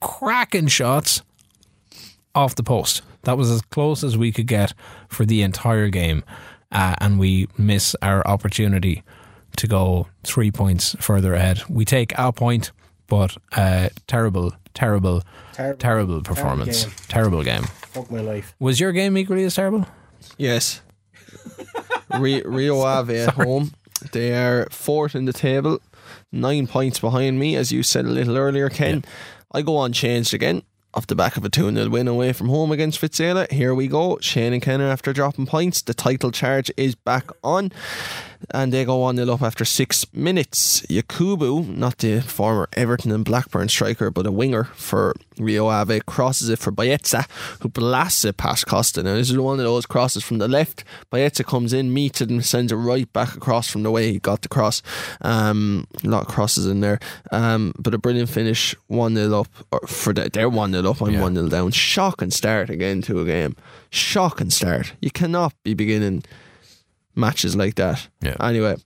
[0.01, 1.23] cracking shots
[2.35, 3.03] off the post.
[3.23, 4.73] That was as close as we could get
[5.09, 6.23] for the entire game.
[6.73, 9.03] Uh, and we miss our opportunity
[9.57, 11.63] to go three points further ahead.
[11.69, 12.73] We take our point,
[13.07, 15.23] but uh, terrible, terrible,
[15.53, 15.79] Terrible.
[15.79, 16.85] terrible performance.
[16.85, 16.95] game.
[17.09, 17.63] Terrible game.
[17.93, 18.55] Fuck my life.
[18.59, 19.87] Was your game equally as terrible?
[20.39, 20.81] Yes.
[22.19, 23.73] Re- Rio Ave at home.
[24.13, 25.81] They are fourth in the table,
[26.33, 29.05] nine points behind me, as you said a little earlier, Ken.
[29.53, 30.63] I go unchanged again.
[30.93, 33.49] Off the back of a 2 0 win away from home against Vizela.
[33.53, 34.19] Here we go.
[34.21, 35.83] Shane and Kenner after dropping points.
[35.83, 37.71] The title charge is back on.
[38.51, 40.81] And they go 1 0 up after six minutes.
[40.83, 46.49] Yakubu, not the former Everton and Blackburn striker, but a winger for Rio Ave, crosses
[46.49, 47.27] it for Baeza,
[47.61, 49.03] who blasts it past Costa.
[49.03, 50.85] Now, this is one of those crosses from the left.
[51.11, 54.19] Baeza comes in, meets it, and sends it right back across from the way he
[54.19, 54.83] got the cross.
[55.21, 56.99] Um, a lot of crosses in there.
[57.31, 59.49] Um, but a brilliant finish, 1 0 up.
[59.71, 61.21] Or for the, they're 1 0 up, I'm Yeah.
[61.23, 61.71] 1 0 down.
[61.73, 63.55] Shocking start again to a game.
[63.91, 64.95] Shocking start.
[65.01, 66.25] You cannot be beginning
[67.15, 68.09] matches like that.
[68.21, 68.37] Yeah.
[68.41, 68.77] Anyway,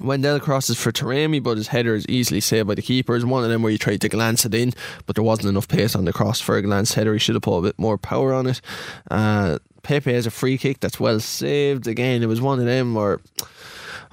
[0.00, 3.14] Wendell crosses for Taremi, but his header is easily saved by the keeper.
[3.14, 4.72] It's one of them where you tried to glance it in,
[5.06, 7.12] but there wasn't enough pace on the cross for a glance header.
[7.12, 8.60] He should have put a bit more power on it.
[9.10, 11.86] Uh, Pepe has a free kick that's well saved.
[11.86, 13.20] Again, it was one of them where.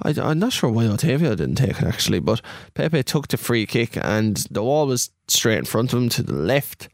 [0.02, 2.40] I, I'm not sure why Otavio didn't take it actually, but
[2.72, 6.22] Pepe took the free kick and the wall was straight in front of him to
[6.22, 6.88] the left.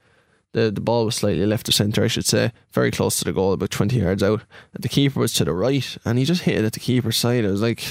[0.56, 3.32] The the ball was slightly left of centre, I should say, very close to the
[3.34, 4.40] goal, about 20 yards out.
[4.72, 7.44] The keeper was to the right and he just hit it at the keeper's side.
[7.44, 7.84] I was like,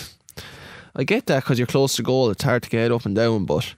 [0.95, 3.45] I get that because you're close to goal, it's hard to get up and down,
[3.45, 3.75] but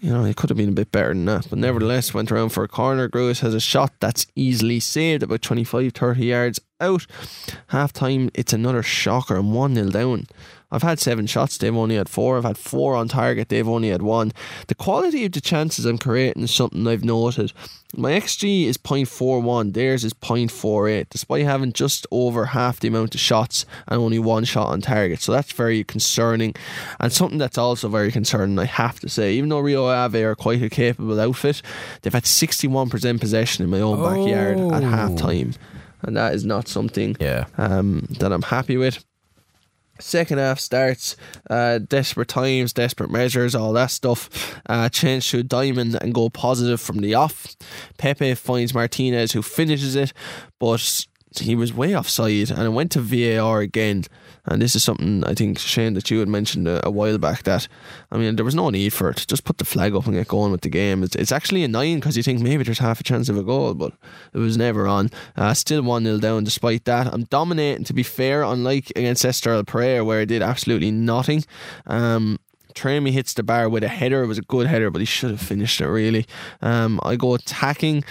[0.00, 1.48] you know, it could have been a bit better than that.
[1.50, 3.08] But nevertheless, went around for a corner.
[3.08, 7.04] Grujic has a shot that's easily saved, about 25, 30 yards out.
[7.68, 10.26] Half time, it's another shocker and 1 0 down.
[10.70, 12.36] I've had seven shots, they've only had four.
[12.36, 14.32] I've had four on target, they've only had one.
[14.66, 17.52] The quality of the chances I'm creating is something I've noted.
[17.96, 23.20] My XG is 0.41, theirs is 0.48, despite having just over half the amount of
[23.20, 25.20] shots and only one shot on target.
[25.22, 26.54] So that's very concerning.
[27.00, 30.34] And something that's also very concerning, I have to say, even though Rio Ave are
[30.34, 31.62] quite a capable outfit,
[32.02, 34.88] they've had 61% possession in my own backyard at Oh.
[34.88, 35.54] half time.
[36.02, 37.46] And that is not something Yeah.
[37.56, 39.02] um, that I'm happy with.
[40.00, 41.16] Second half starts,
[41.50, 44.60] uh, desperate times, desperate measures, all that stuff.
[44.66, 47.56] Uh, change to diamond and go positive from the off.
[47.98, 50.12] Pepe finds Martinez, who finishes it,
[50.58, 51.06] but
[51.40, 54.04] he was way offside and it went to VAR again.
[54.50, 57.42] And this is something I think, Shane, that you had mentioned a, a while back
[57.44, 57.68] that,
[58.10, 59.26] I mean, there was no need for it.
[59.28, 61.02] Just put the flag up and get going with the game.
[61.02, 63.74] It's, it's actually annoying because you think maybe there's half a chance of a goal,
[63.74, 63.92] but
[64.32, 65.10] it was never on.
[65.36, 67.12] Uh, still 1 0 down despite that.
[67.12, 71.44] I'm dominating, to be fair, unlike against Estoril Praia, where I did absolutely nothing.
[71.86, 72.38] Um,
[72.80, 74.22] hits the bar with a header.
[74.22, 76.26] It was a good header, but he should have finished it really.
[76.62, 78.04] Um, I go attacking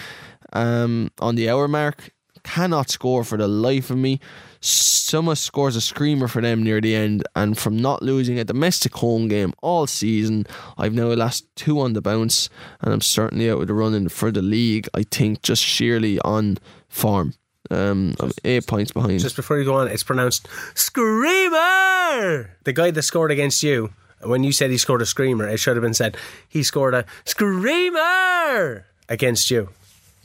[0.52, 2.10] um, on the hour mark.
[2.44, 4.20] Cannot score for the life of me.
[4.60, 8.94] Summa scores a screamer for them near the end, and from not losing a domestic
[8.94, 10.46] home game all season,
[10.76, 12.50] I've now lost two on the bounce,
[12.80, 14.88] and I'm certainly out of the running for the league.
[14.94, 17.34] I think just sheerly on form.
[17.70, 19.20] Um, I'm eight points behind.
[19.20, 22.56] Just before you go on, it's pronounced Screamer!
[22.64, 23.90] The guy that scored against you,
[24.22, 26.16] when you said he scored a screamer, it should have been said
[26.48, 29.70] he scored a Screamer against you.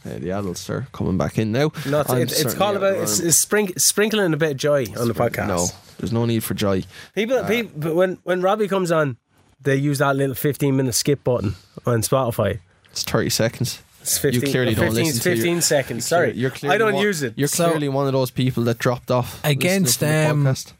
[0.05, 1.71] Uh, the adults are coming back in now.
[1.87, 4.57] Not, I'm it, it's certainly called of about it's, it's sprink, sprinkling a bit of
[4.57, 5.47] joy on the podcast.
[5.47, 6.83] No, there's no need for joy.
[7.15, 9.17] People, people, but when when Robbie comes on,
[9.61, 12.59] they use that little fifteen minute skip button on Spotify.
[12.91, 13.81] It's 30 seconds.
[14.01, 16.05] It's 15, you clearly uh, don't 15, listen to 15 your- seconds.
[16.05, 17.33] Sorry, you're clearly I don't one, use it.
[17.37, 20.55] You're So- clearly one of those people that dropped off Against, listening from the um,
[20.55, 20.73] podcast.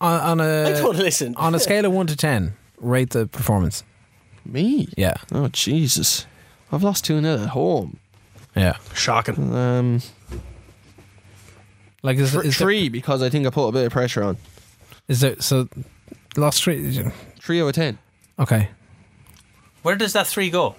[0.00, 1.34] On, on a I don't listen.
[1.36, 3.82] on a scale of one to ten, rate the performance.
[4.46, 4.88] Me?
[4.96, 6.26] Yeah, Oh Jesus!
[6.70, 7.98] I've lost two 0 at home.
[8.56, 8.76] Yeah.
[8.94, 9.54] Shocking.
[9.54, 10.00] Um,
[12.02, 14.22] Like is, thr- is there, three because I think I put a bit of pressure
[14.24, 14.36] on.
[15.08, 15.68] is there so
[16.36, 17.00] lost three?
[17.40, 17.98] Three out of ten.
[18.38, 18.68] Okay.
[19.82, 20.74] Where does that three go?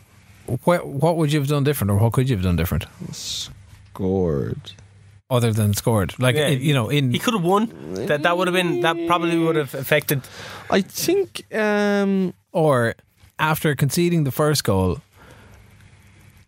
[0.66, 4.74] What what would you have done different, or what could you have done different, Scored.
[5.30, 6.14] other than scored?
[6.20, 6.48] Like Yeah.
[6.50, 7.70] in- you know, in He could have won.
[8.08, 10.22] That that would have been that probably would have affected.
[10.70, 11.44] I think.
[11.54, 12.96] Um, or
[13.40, 15.00] after conceding the first goal,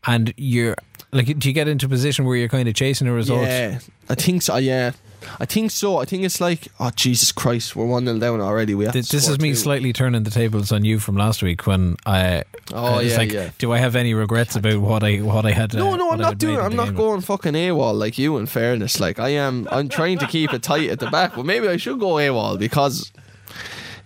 [0.06, 0.76] and you're
[1.16, 3.44] like, do you get into a position where you're kind of chasing a result?
[3.44, 4.58] Yeah, I think so.
[4.58, 4.92] Yeah,
[5.40, 5.98] I think so.
[5.98, 8.76] I think it's like, oh Jesus Christ, we're one 0 down already.
[8.76, 9.56] We have this, is me two.
[9.56, 12.44] slightly turning the tables on you from last week when I.
[12.74, 13.50] Oh uh, yeah, like, yeah.
[13.58, 15.74] Do I have any regrets about what I what I had?
[15.74, 16.60] No, uh, no, I'm not doing.
[16.60, 18.38] I'm not going fucking AWOL like you.
[18.38, 19.70] In fairness, like I am.
[19.72, 22.60] I'm trying to keep it tight at the back, but maybe I should go AWOL
[22.60, 23.12] because.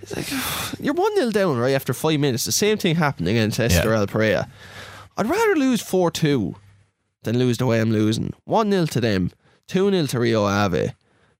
[0.01, 1.73] It's like, you're 1 0 down, right?
[1.73, 2.45] After five minutes.
[2.45, 4.11] The same thing happened against Estoril yeah.
[4.11, 4.49] Praia.
[5.17, 6.55] I'd rather lose 4 2
[7.23, 8.33] then lose the way I'm losing.
[8.45, 9.31] 1 0 to them,
[9.67, 10.93] 2 0 to Rio Ave.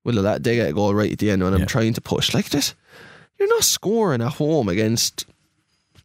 [0.03, 1.59] will that they get a goal right at the end when yeah.
[1.59, 2.33] I'm trying to push.
[2.33, 2.75] Like this,
[3.37, 5.25] you're not scoring at home against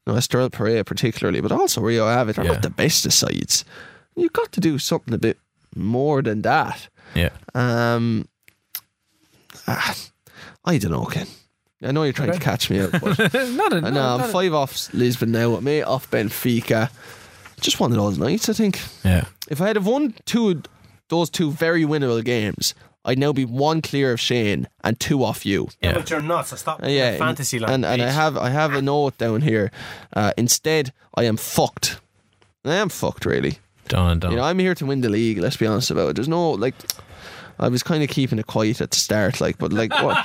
[0.07, 2.33] you know, Estoril Praia, particularly, but also Rio Ave.
[2.33, 2.53] They're yeah.
[2.53, 3.64] not the best of sides.
[4.16, 5.39] You've got to do something a bit
[5.75, 6.89] more than that.
[7.14, 7.31] Yeah.
[7.55, 8.29] Um,
[9.66, 9.97] ah,
[10.64, 11.27] I don't know, Ken.
[11.83, 12.39] I know you're trying okay.
[12.39, 14.57] to catch me out, but not a, I know, I'm five a...
[14.57, 15.59] off Lisbon now.
[15.61, 16.91] Me off Benfica.
[17.64, 18.80] Just one of those nights, I think.
[19.04, 19.24] Yeah.
[19.48, 20.64] If I had have won two of
[21.08, 22.74] those two very winnable games,
[23.06, 25.68] I'd now be one clear of Shane and two off you.
[25.80, 25.94] Yeah.
[25.94, 27.84] But you're not, so stop Uh, yeah, fantasy and, land.
[27.86, 29.70] and I have I have a note down here.
[30.14, 32.00] Uh, instead, I am fucked.
[32.66, 33.58] I am fucked, really.
[33.88, 34.30] Done and done.
[34.32, 35.38] You know, I'm here to win the league.
[35.38, 36.16] Let's be honest about it.
[36.16, 36.74] There's no like.
[37.59, 40.16] I was kind of keeping it quiet at the start, like, but like, what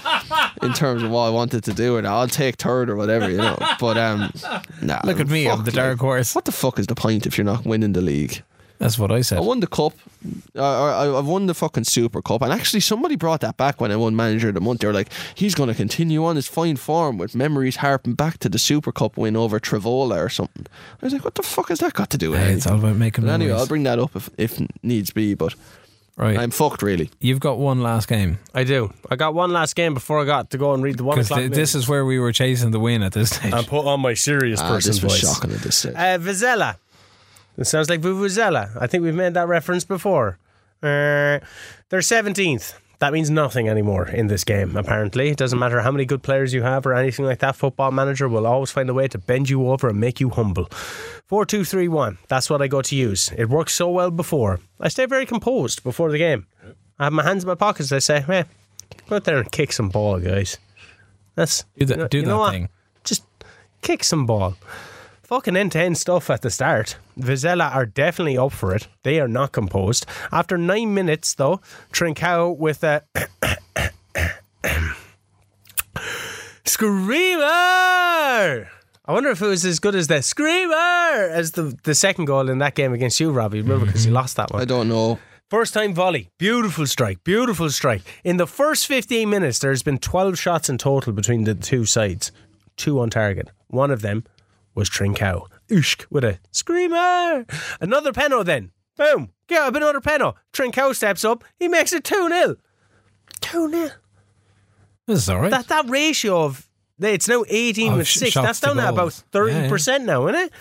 [0.63, 3.38] in terms of what I wanted to do, and I'll take third or whatever, you
[3.38, 3.57] know.
[3.80, 4.32] But um,
[4.82, 5.99] nah, Look at me, I'm the dark like.
[5.99, 6.36] horse.
[6.36, 8.43] What the fuck is the point if you're not winning the league?
[8.80, 9.39] That's what I said.
[9.39, 9.91] I won the cup.
[10.55, 13.91] Uh, I, I've won the fucking Super Cup, and actually, somebody brought that back when
[13.91, 14.80] I won Manager of the Month.
[14.80, 18.38] They were like, "He's going to continue on his fine form with memories harping back
[18.39, 20.65] to the Super Cup win over Travola or something."
[21.01, 22.80] I was like, "What the fuck has that got to do with Hey, it's all
[22.80, 23.51] about making But anyway.
[23.51, 25.34] I'll bring that up if, if needs be.
[25.34, 25.55] But
[26.28, 26.38] right.
[26.38, 27.09] I'm fucked, really.
[27.20, 28.93] You've got one last game I do.
[29.09, 31.28] I got one last game before I got to go and read the one because
[31.28, 31.39] o'clock.
[31.39, 33.53] th- this is where we were chasing the win at this stage.
[33.53, 35.22] and put on my serious Ah, person this was voice.
[35.22, 35.95] shocking at this stage.
[35.95, 36.76] Uh, Vizela.
[37.57, 38.70] It sounds like Vuvuzela.
[38.80, 40.38] I think we've made that reference before.
[40.82, 41.39] Uh,
[41.89, 42.74] they're 17th.
[43.00, 45.30] That means nothing anymore in this game, apparently.
[45.30, 47.56] It doesn't matter how many good players you have or anything like that.
[47.56, 50.66] Football manager will always find a way to bend you over and make you humble.
[51.28, 52.18] 4 2 3 1.
[52.28, 53.32] That's what I go to use.
[53.38, 54.60] It worked so well before.
[54.82, 56.45] I stay very composed before the game.
[57.00, 57.91] I have my hands in my pockets.
[57.93, 58.43] I say, hey,
[59.08, 60.58] go out there and kick some ball, guys.
[61.36, 62.52] That's do that, you know- do you that know what?
[62.52, 62.70] thing.
[63.06, 63.24] just
[63.82, 64.56] kick some ball.
[65.30, 66.97] Fucking end to end stuff at the start.
[67.15, 68.88] Vizela are definitely up for it.
[69.03, 70.07] They are not composed.
[70.32, 71.61] After nine minutes, though,
[71.93, 73.03] Trincao with a
[76.65, 77.45] screamer.
[77.45, 78.65] I
[79.09, 82.57] wonder if it was as good as the screamer as the, the second goal in
[82.57, 83.61] that game against you, Robbie.
[83.61, 84.15] Remember, because you mm-hmm.
[84.15, 84.63] lost that one.
[84.63, 85.19] I don't know.
[85.51, 86.32] First time volley.
[86.39, 87.23] Beautiful strike.
[87.23, 88.01] Beautiful strike.
[88.23, 92.32] In the first 15 minutes, there's been 12 shots in total between the two sides.
[92.77, 93.51] Two on target.
[93.67, 94.23] One of them
[94.76, 95.47] was Trincao.
[95.70, 97.45] Ushk with a screamer.
[97.82, 98.72] Another penalty then.
[98.97, 99.32] Boom.
[99.47, 100.38] Get up another penalty.
[100.53, 101.43] Trincao steps up.
[101.57, 102.55] He makes it 2 0.
[103.41, 103.89] 2 0.
[105.07, 105.51] This is all right.
[105.51, 106.67] That, that ratio of.
[107.01, 108.34] It's now 18 Oh, with sh- 6.
[108.36, 110.51] That's down to about 30% now, isn't it?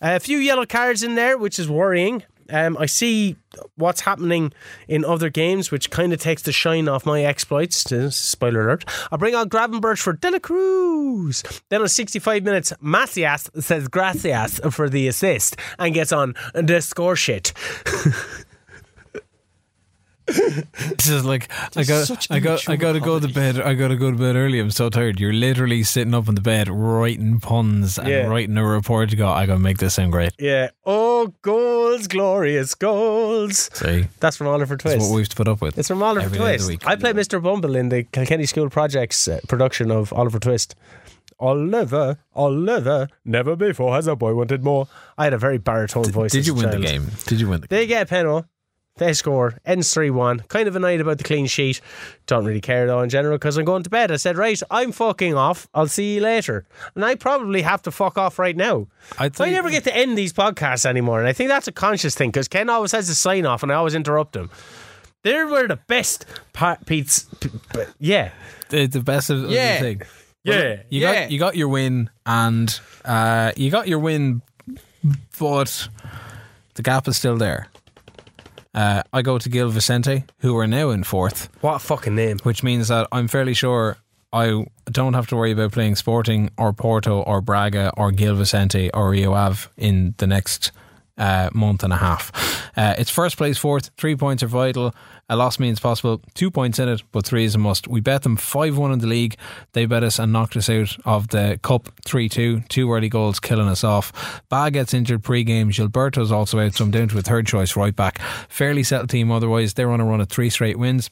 [0.00, 2.22] a few yellow cards in there, which is worrying.
[2.52, 3.36] Um, I see
[3.76, 4.52] what's happening
[4.86, 7.92] in other games, which kind of takes the shine off my exploits.
[8.14, 8.84] Spoiler alert.
[9.10, 11.42] I bring on Gravenberch for De La Cruz.
[11.70, 17.16] Then on 65 minutes, Macias says gracias for the assist and gets on the score
[17.16, 17.52] shit.
[20.26, 23.60] This is like I got I got I got to go to bed.
[23.60, 24.60] I got to go to bed early.
[24.60, 25.18] I'm so tired.
[25.20, 28.26] You're literally sitting up in the bed writing puns and Yeah.
[28.26, 29.28] writing a report to go.
[29.28, 30.32] I got to make this sound great.
[30.38, 30.70] Yeah.
[30.86, 33.70] Oh, goals, glorious goals.
[33.74, 34.96] See, That's from Oliver Twist.
[34.98, 35.78] that's what we have to put up with.
[35.78, 36.86] It's from Oliver every day of the Twist.
[36.86, 37.42] I played Mr.
[37.42, 40.74] Bumble in the Kilkenny School Projects uh, production of Oliver Twist.
[41.40, 44.86] Oliver, Oliver, never before has a boy wanted more.
[45.18, 46.30] I had a very baritone voice.
[46.30, 47.10] Did you win the game?
[47.26, 47.66] Did you win the?
[47.66, 48.46] They get a penalty.
[48.96, 49.58] They score.
[49.64, 50.40] Ends 3 1.
[50.48, 51.80] Kind of annoyed about the clean sheet.
[52.26, 54.12] Don't really care though in general because I'm going to bed.
[54.12, 55.66] I said, right, I'm fucking off.
[55.72, 56.66] I'll see you later.
[56.94, 58.88] And I probably have to fuck off right now.
[59.18, 61.18] I'd I never get to end these podcasts anymore.
[61.20, 63.72] And I think that's a conscious thing because Ken always has to sign off and
[63.72, 64.50] I always interrupt him.
[65.22, 67.22] They were the best part, Pete's.
[67.40, 68.32] P- p- yeah.
[68.68, 69.74] the, the best of, of Yeah.
[69.74, 70.02] the thing.
[70.44, 70.82] Yeah.
[70.90, 71.14] You Yeah.
[71.22, 74.42] got you got your win, and uh, you got your win,
[75.38, 75.88] but
[76.74, 77.68] the gap is still there.
[78.74, 82.38] Uh, I go to Gil Vicente, who are now in fourth, What a fucking name.
[82.42, 83.98] which means that I'm fairly sure
[84.32, 88.90] I don't have to worry about playing Sporting or Porto or Braga or Gil Vicente
[88.94, 90.70] or Rio Ave in the next
[91.18, 92.32] uh, month and a half.
[92.76, 93.90] Uh, it's first place fourth.
[93.96, 94.94] Three points are vital.
[95.28, 96.20] A loss means possible.
[96.34, 97.88] Two points in it, but three is a must.
[97.88, 99.36] We bet them 5 1 in the league.
[99.72, 102.60] They bet us and knocked us out of the Cup 3 2.
[102.68, 104.42] Two early goals killing us off.
[104.48, 105.70] Ba gets injured pre game.
[105.70, 108.18] Gilberto's also out, so I'm down to a third choice right back.
[108.48, 109.74] Fairly settled team otherwise.
[109.74, 111.10] They're on a run of three straight wins.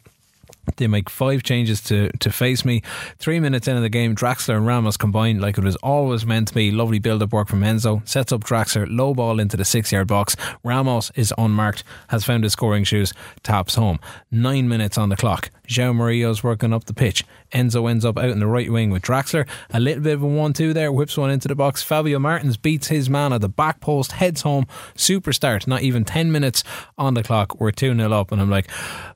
[0.76, 2.82] They make five changes to, to face me.
[3.18, 6.54] Three minutes into the game, Draxler and Ramos combined like it was always meant to
[6.54, 6.70] be.
[6.70, 8.06] Lovely build up work from Enzo.
[8.08, 10.36] Sets up Draxler, low ball into the six yard box.
[10.62, 13.98] Ramos is unmarked, has found his scoring shoes, taps home.
[14.30, 15.50] Nine minutes on the clock.
[15.70, 17.24] João Murillo's working up the pitch.
[17.52, 19.46] Enzo ends up out in the right wing with Draxler.
[19.70, 21.80] A little bit of a 1 2 there, whips one into the box.
[21.82, 24.66] Fabio Martins beats his man at the back post, heads home.
[24.96, 25.68] Super start.
[25.68, 26.64] Not even 10 minutes
[26.98, 27.60] on the clock.
[27.60, 28.68] We're 2 0 up, and I'm like,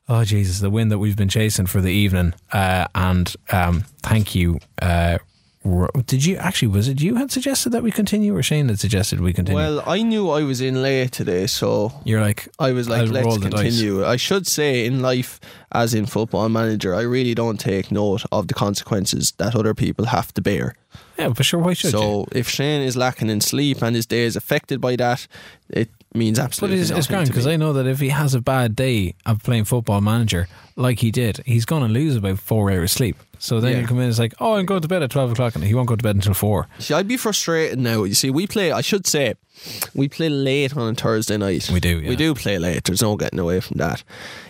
[0.08, 2.34] oh, Jesus, the win that we've been chasing for the evening.
[2.52, 4.60] Uh, and um, thank you.
[4.80, 5.18] Uh,
[6.06, 6.68] did you actually?
[6.68, 9.56] Was it you had suggested that we continue, or Shane had suggested we continue?
[9.56, 13.06] Well, I knew I was in late today, so You're like, I was like, I'll
[13.08, 13.60] let's roll the dice.
[13.62, 14.04] continue.
[14.04, 15.40] I should say, in life,
[15.72, 20.06] as in football manager, I really don't take note of the consequences that other people
[20.06, 20.74] have to bear.
[21.18, 21.98] yeah, but sure, why should you?
[21.98, 25.26] so if Shane is lacking in sleep and his day is affected by that,
[25.70, 26.76] it means absolutely.
[26.76, 27.46] But it's, it's grand because.
[27.46, 30.46] I know that if he has a bad day of playing football manager
[30.76, 33.16] like he did, he's going to lose about four hours sleep.
[33.44, 33.80] So then Yeah.
[33.80, 35.74] you come in, it's like, oh, I'm going to bed at 12 o'clock, and he
[35.74, 36.66] won't go to bed until four.
[36.78, 38.04] See, I'd be frustrated now.
[38.04, 38.72] You see, we play.
[38.72, 39.34] I should say,
[39.94, 41.68] we play late on a Thursday night.
[41.70, 42.08] We do, yeah.
[42.08, 42.84] We do play late.
[42.84, 44.02] There's no getting away from that.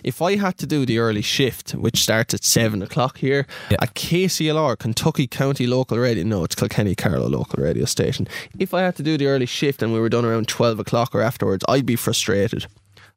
[0.04, 3.78] If I had to do the early shift, which starts at seven o'clock here Yeah.
[3.80, 8.28] at KCLR, Kentucky County Local Radio, no, it's Kilkenny Carlow Local Radio Station.
[8.60, 11.16] If I had to do the early shift and we were done around twelve o'clock
[11.16, 12.66] or afterwards, I'd be frustrated.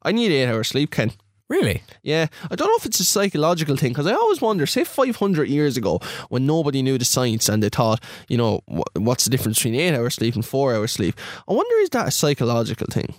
[0.02, 1.12] I need eight hours sleep, Ken.
[1.48, 1.82] Really?
[2.02, 5.48] Yeah, I don't know if it's a psychological thing because I always wonder, say 500
[5.48, 5.98] years ago
[6.28, 9.74] when nobody knew the science and they thought, you know, wh- what's the difference between
[9.74, 11.14] eight hours sleep and four hours sleep?
[11.48, 13.14] I wonder is that a psychological thing?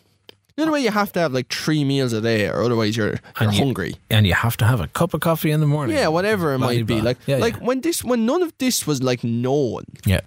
[0.56, 3.08] The other way you have to have like three meals a day or otherwise you're,
[3.08, 3.96] you're And you- hungry.
[4.12, 5.96] And you have to have a cup of coffee in the morning.
[5.96, 7.02] Yeah, whatever it might be.
[7.02, 7.64] Like, Yeah, like yeah.
[7.66, 10.22] when this, when none of this was like known, Yeah.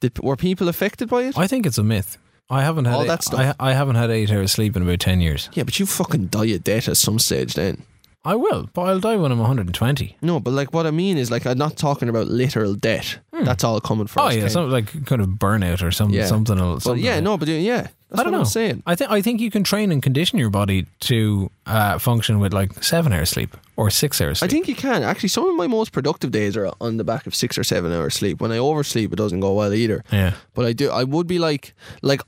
[0.00, 1.38] did, were people affected by it?
[1.38, 2.18] I think it's a myth.
[2.52, 3.56] I haven't had All eight- that stuff.
[3.58, 5.48] I, I haven't had eight hours sleep in about 10 years.
[5.54, 7.82] yeah, but you fucking die of death at some stage then.
[8.24, 10.16] I will, but I'll die when I'm 120.
[10.22, 13.16] No, but like what I mean is like I'm not talking about literal death.
[13.32, 14.26] That's all coming from.
[14.26, 16.16] Oh, yeah, something like kind of burnout or something.
[16.16, 16.26] Yeah.
[16.26, 18.38] Something, But something yeah, like- no, but yeah, that's I don't what know.
[18.40, 18.82] I'm saying.
[18.86, 22.52] I think I think you can train and condition your body to uh, function with
[22.54, 24.48] like seven hours sleep or six hours Sleep.
[24.48, 25.02] I think you can.
[25.02, 27.90] Actually, some of my most productive days are on the back of six or seven
[27.92, 28.40] hours sleep.
[28.40, 30.04] When I oversleep, it doesn't go well either.
[30.12, 30.90] yeah, But I do.
[30.90, 32.22] I would be like, like,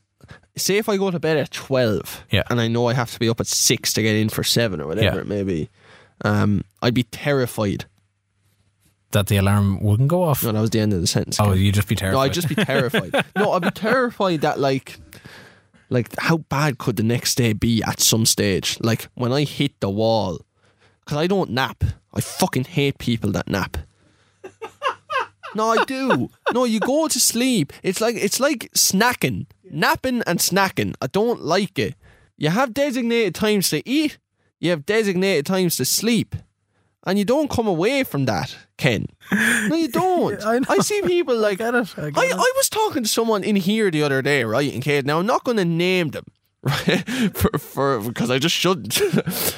[0.56, 2.43] say if I go to bed at twelve, Yeah.
[2.51, 4.81] and I know I have to be up at six to get in for seven
[4.81, 5.20] or whatever Yeah.
[5.22, 5.68] it may be,
[6.24, 7.86] um, I'd be terrified.
[9.12, 10.43] that the alarm wouldn't go off.
[10.43, 11.39] No, that was the end of the sentence.
[11.39, 12.16] Oh, you'd just be terrified.
[12.16, 13.24] no, I'd just be terrified.
[13.36, 14.98] no, I'd be terrified that like.
[15.89, 18.76] Like, how bad could the next day be at some stage?
[18.81, 20.40] Like, when I hit the wall.
[21.05, 21.85] Because I don't nap.
[22.12, 23.76] I fucking hate people that nap.
[25.55, 26.31] No, I do.
[26.52, 27.72] No, you go to sleep.
[27.82, 30.94] It's like it's like snacking, napping and snacking.
[31.01, 31.94] I don't like it.
[32.36, 34.18] You have designated times to eat.
[34.60, 36.35] You have designated times to sleep,
[37.06, 39.06] and you don't come away from that, Ken.
[39.31, 40.43] No, you don't.
[40.44, 40.60] I.
[40.68, 42.32] I see people like get it, I I.
[42.32, 44.72] I was talking to someone in here the other day, right?
[44.72, 46.24] In case now I'm not going to name them,
[46.62, 47.05] right?
[47.36, 48.98] For for because I just shouldn't.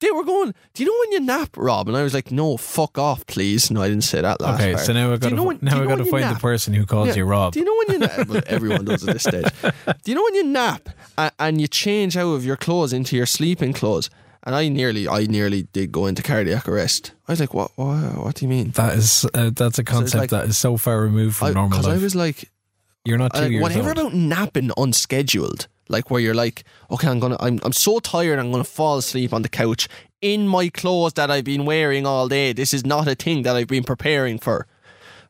[0.00, 1.88] They were going, Do you know when you nap, Rob?
[1.88, 3.70] And I was like, No, fuck off, please.
[3.70, 4.68] No, I didn't say that last time.
[4.68, 4.86] okay, part.
[4.86, 6.84] so now we've got to when- now we've know got to find the person who
[6.84, 7.14] calls Yeah.
[7.16, 7.54] you Rob.
[7.54, 8.28] Do you know when you nap?
[8.28, 9.46] well, everyone does at this stage.
[9.62, 13.16] Do you know when you nap and, and you change out of your clothes into
[13.16, 14.10] your sleeping clothes?
[14.42, 17.10] And I nearly, I nearly did go into cardiac arrest.
[17.26, 17.72] I was like, what?
[17.76, 18.70] What, what do you mean?
[18.72, 21.88] that is uh, that's a concept like- that is so far removed from normal Because
[21.88, 22.48] I, was like,
[23.04, 23.98] You're not two uh, years whatever old.
[23.98, 28.50] about napping unscheduled, like where you're like, okay, I'm gonna, I'm, I'm so tired, I'm
[28.50, 29.88] gonna fall asleep on the couch
[30.20, 32.52] in my clothes that I've been wearing all day.
[32.52, 34.66] This is not a thing that I've been preparing for.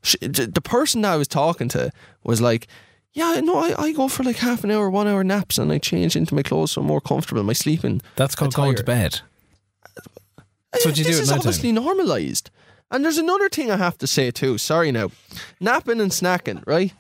[0.03, 1.91] Sh- The person that I was talking to
[2.25, 2.69] was like,
[3.13, 5.79] yeah, no, I, I go for like half an hour, one hour naps, and I
[5.79, 7.43] change into my clothes so I'm more comfortable.
[7.43, 8.03] My sleeping.
[8.15, 9.21] That's called going to bed.
[10.73, 12.51] That's what you this do at is night obviously normalised.
[12.91, 14.59] And there's another thing I have to say too.
[14.59, 15.11] Sorry now,
[15.61, 16.63] napping and snacking.
[16.67, 16.93] Right.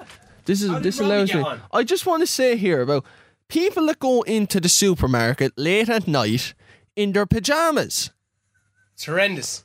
[0.46, 1.40] This is this Robbie allows me.
[1.42, 1.60] on?
[1.72, 3.04] I just want to say here about
[3.48, 6.54] people that go into the supermarket late at night
[6.94, 8.10] in their pajamas.
[8.94, 9.64] It's horrendous.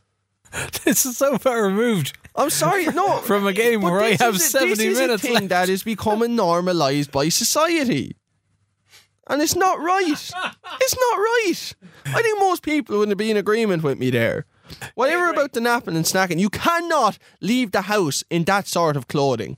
[0.83, 3.17] this is so far removed I'm sorry, no.
[3.23, 5.49] from a game where I have a- 70 this is minutes a thing left.
[5.49, 8.15] that is becoming normalised by society.
[9.27, 10.31] And it's not right.
[10.81, 11.73] It's not right.
[12.05, 14.45] I think most people would be in agreement with me there.
[14.95, 19.07] Whatever about the napping and snacking, you cannot leave the house in that sort of
[19.07, 19.57] clothing.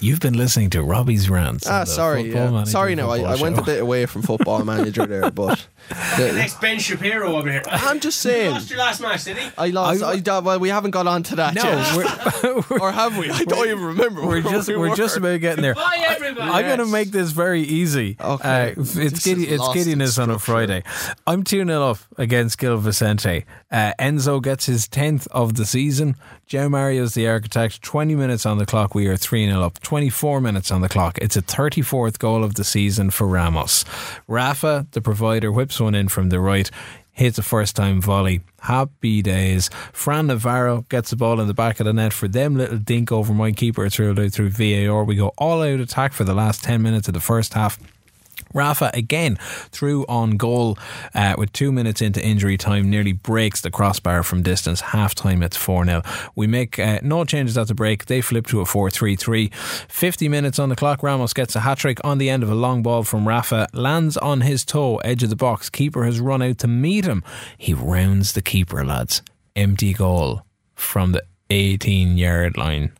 [0.00, 1.66] You've been listening to Robbie's rants.
[1.66, 2.64] Ah, sorry, yeah.
[2.64, 2.94] Sorry.
[2.94, 6.78] No, I, I went a bit away from football manager there, but The- Next Ben
[6.78, 7.62] Shapiro over here.
[7.66, 8.50] I'm just You saying.
[8.52, 9.50] lost your last match, did he?
[9.58, 10.02] I lost.
[10.02, 11.96] I, I- well, we haven't got on to that No, yet.
[12.70, 13.30] we're, or have we?
[13.30, 14.20] I don't even remember.
[14.22, 14.96] we're where just we we're were.
[14.96, 15.74] just about getting there.
[15.74, 16.50] Bye, everybody.
[16.50, 18.16] I'm going to make this very easy.
[18.20, 18.72] Okay.
[18.72, 20.38] Uh, it's giddy, it's giddiness on a.
[20.38, 20.82] Friday.
[21.26, 23.44] I'm 2 0 up against Gil Vicente.
[23.70, 26.16] Uh, Enzo gets his 10th of the season.
[26.48, 27.80] João Mario's the architect.
[27.82, 28.94] 20 minutes on the clock.
[28.94, 29.80] We are 3 0 up.
[29.80, 31.16] 24 minutes on the clock.
[31.18, 33.84] It's a 34th goal of the season for Ramos.
[34.26, 36.70] Rafa, the provider, whips one in from the right.
[37.12, 38.40] Hits a first time volley.
[38.60, 39.68] Happy days.
[39.92, 43.12] Fran Navarro gets the ball in the back of the net for them little dink
[43.12, 43.84] over my keeper.
[43.84, 45.04] It's ruled out through VAR.
[45.04, 47.78] We go all out attack for the last 10 minutes of the first half.
[48.54, 49.36] Rafa again
[49.70, 50.78] through on goal
[51.14, 54.80] uh, with two minutes into injury time, nearly breaks the crossbar from distance.
[54.80, 56.02] Half time, it's 4 0.
[56.34, 58.06] We make uh, no changes at the break.
[58.06, 59.48] They flip to a 4 3 3.
[59.48, 61.02] 50 minutes on the clock.
[61.02, 64.16] Ramos gets a hat trick on the end of a long ball from Rafa, lands
[64.16, 65.70] on his toe, edge of the box.
[65.70, 67.22] Keeper has run out to meet him.
[67.58, 69.22] He rounds the keeper, lads.
[69.54, 70.42] Empty goal
[70.74, 72.92] from the 18 yard line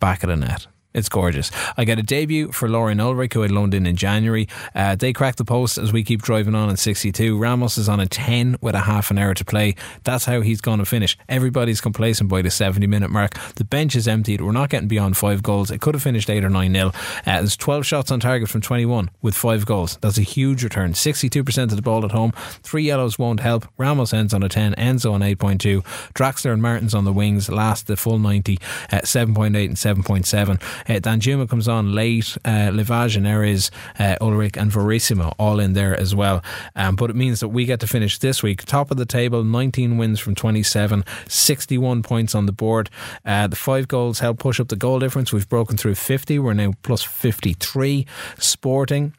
[0.00, 0.66] back of the net.
[0.96, 1.50] It's gorgeous.
[1.76, 4.48] I get a debut for Lauren Ulrich, who I loaned in in January.
[4.74, 7.36] Uh, they crack the post as we keep driving on in 62.
[7.36, 9.74] Ramos is on a 10 with a half an hour to play.
[10.04, 11.18] That's how he's going to finish.
[11.28, 13.34] Everybody's complacent by the 70 minute mark.
[13.56, 14.40] The bench is emptied.
[14.40, 15.70] We're not getting beyond five goals.
[15.70, 16.94] It could have finished 8 or 9 nil.
[17.26, 19.98] Uh, there's 12 shots on target from 21 with five goals.
[20.00, 20.94] That's a huge return.
[20.94, 22.32] 62% of the ball at home.
[22.62, 23.68] Three yellows won't help.
[23.76, 24.74] Ramos ends on a 10.
[24.76, 25.84] Enzo on 8.2.
[26.14, 28.58] Draxler and Martins on the wings last the full 90
[28.90, 30.85] at 7.8 and 7.7.
[30.88, 32.36] Uh, Danjuma comes on late.
[32.44, 36.42] Uh, Livaja and Erez, uh, Ulrich and Verissimo all in there as well.
[36.74, 39.44] Um, but it means that we get to finish this week top of the table,
[39.44, 42.90] 19 wins from 27, 61 points on the board.
[43.24, 45.32] Uh, the five goals help push up the goal difference.
[45.32, 46.38] We've broken through 50.
[46.38, 48.06] We're now plus 53.
[48.38, 49.14] Sporting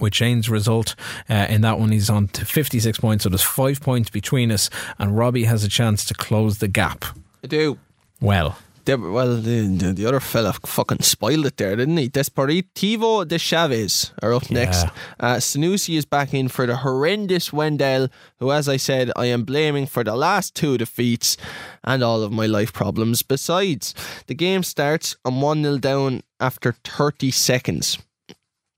[0.00, 0.94] with Shane's result
[1.30, 3.24] uh, in that one, he's on to 56 points.
[3.24, 4.68] So there's five points between us,
[4.98, 7.04] and Robbie has a chance to close the gap.
[7.42, 7.78] I do.
[8.20, 8.58] Well,
[8.96, 12.08] well, the, the, the other fella fucking spoiled it there, didn't he?
[12.08, 14.84] Desportivo de Chaves are up next.
[15.20, 18.08] Uh, Sanusi is back in for the horrendous Wendell,
[18.38, 21.36] who, as I said, I am blaming for the last two defeats
[21.84, 23.22] and all of my life problems.
[23.22, 23.94] Besides,
[24.26, 25.16] the game starts.
[25.24, 27.98] I'm 1 0 down after 30 seconds.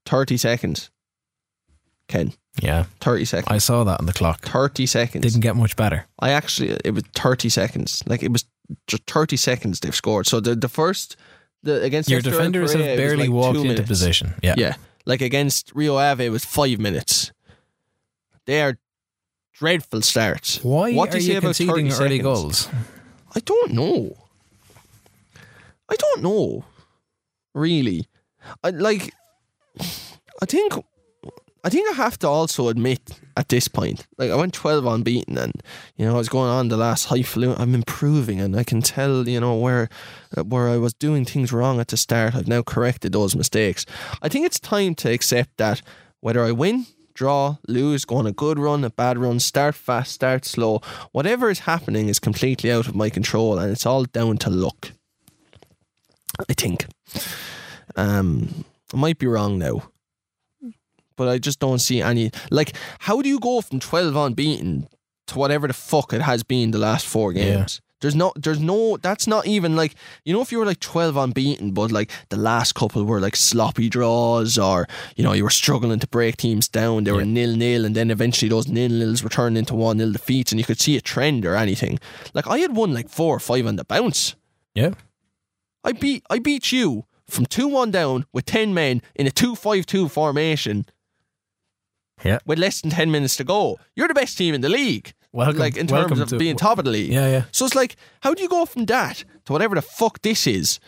[0.05, 0.91] 30 seconds.
[2.07, 3.47] Ken, yeah, 30 seconds.
[3.55, 4.41] I saw that on the clock.
[4.41, 5.23] 30 seconds.
[5.23, 6.05] Didn't get much better.
[6.19, 8.03] I actually it was thirty seconds.
[8.07, 8.45] Like it was
[8.87, 10.27] just thirty seconds they've scored.
[10.27, 11.15] So the the first
[11.63, 13.87] the against Your defenders have Correa, it was barely like walked into minutes.
[13.87, 14.33] position.
[14.43, 14.55] Yeah.
[14.57, 14.75] Yeah,
[15.05, 17.31] like against Rio Ave it was five minutes.
[18.45, 18.77] They are
[19.53, 20.59] dreadful starts.
[20.63, 22.23] Why What do you say about conceding 30 early seconds?
[22.23, 22.69] goals?
[23.35, 24.17] I don't know.
[25.89, 26.65] I don't know.
[27.53, 28.07] Really,
[28.63, 29.13] I like.
[30.41, 30.73] I think.
[31.63, 35.37] I think I have to also admit at this point, like I went twelve unbeaten,
[35.37, 35.53] and
[35.95, 37.61] you know I was going on the last highfalutin.
[37.61, 39.87] I'm improving, and I can tell you know where
[40.43, 42.33] where I was doing things wrong at the start.
[42.33, 43.85] I've now corrected those mistakes.
[44.23, 45.83] I think it's time to accept that
[46.19, 50.13] whether I win, draw, lose, go on a good run, a bad run, start fast,
[50.13, 50.81] start slow,
[51.11, 54.91] whatever is happening is completely out of my control, and it's all down to luck.
[56.49, 56.87] I think.
[57.95, 59.90] Um, I might be wrong now,
[61.21, 62.31] but I just don't see any.
[62.49, 64.87] Like, how do you go from twelve unbeaten
[65.27, 67.43] to whatever the fuck it has been the last four Yeah.
[67.43, 67.81] games?
[68.01, 68.97] There's no, there's no.
[68.97, 69.93] That's not even like
[70.25, 73.35] you know if you were like twelve unbeaten, but like the last couple were like
[73.35, 77.03] sloppy draws, or you know you were struggling to break teams down.
[77.03, 77.37] They were Yeah.
[77.37, 80.59] nil nil, and then eventually those nil nils were turned into one nil defeats, and
[80.59, 81.99] you could see a trend or anything.
[82.33, 84.35] Like I had won like four or five on the bounce.
[84.73, 84.93] Yeah.
[85.83, 89.53] I beat I beat you from two one down with ten men in a two
[89.55, 90.85] five two formation
[92.23, 92.39] Yeah.
[92.45, 93.79] with less than ten minutes to go.
[93.95, 95.13] You're the best team in the league.
[95.33, 97.11] Welcome- like in terms of to- being top of the league.
[97.11, 97.43] Yeah, yeah.
[97.51, 100.79] So it's like, how do you go from that to whatever the fuck this is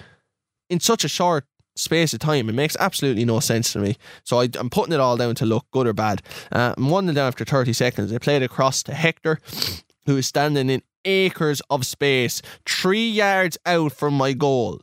[0.69, 1.45] in such a short
[1.75, 2.49] space of time?
[2.49, 3.95] It makes absolutely no sense to me.
[4.25, 6.21] So I, I'm putting it all down to look good or bad.
[6.51, 8.11] Uh, I'm one down after 30 seconds.
[8.11, 9.39] They played across to Hector,
[10.05, 14.81] who is standing in acres of space, three yards out from my goal.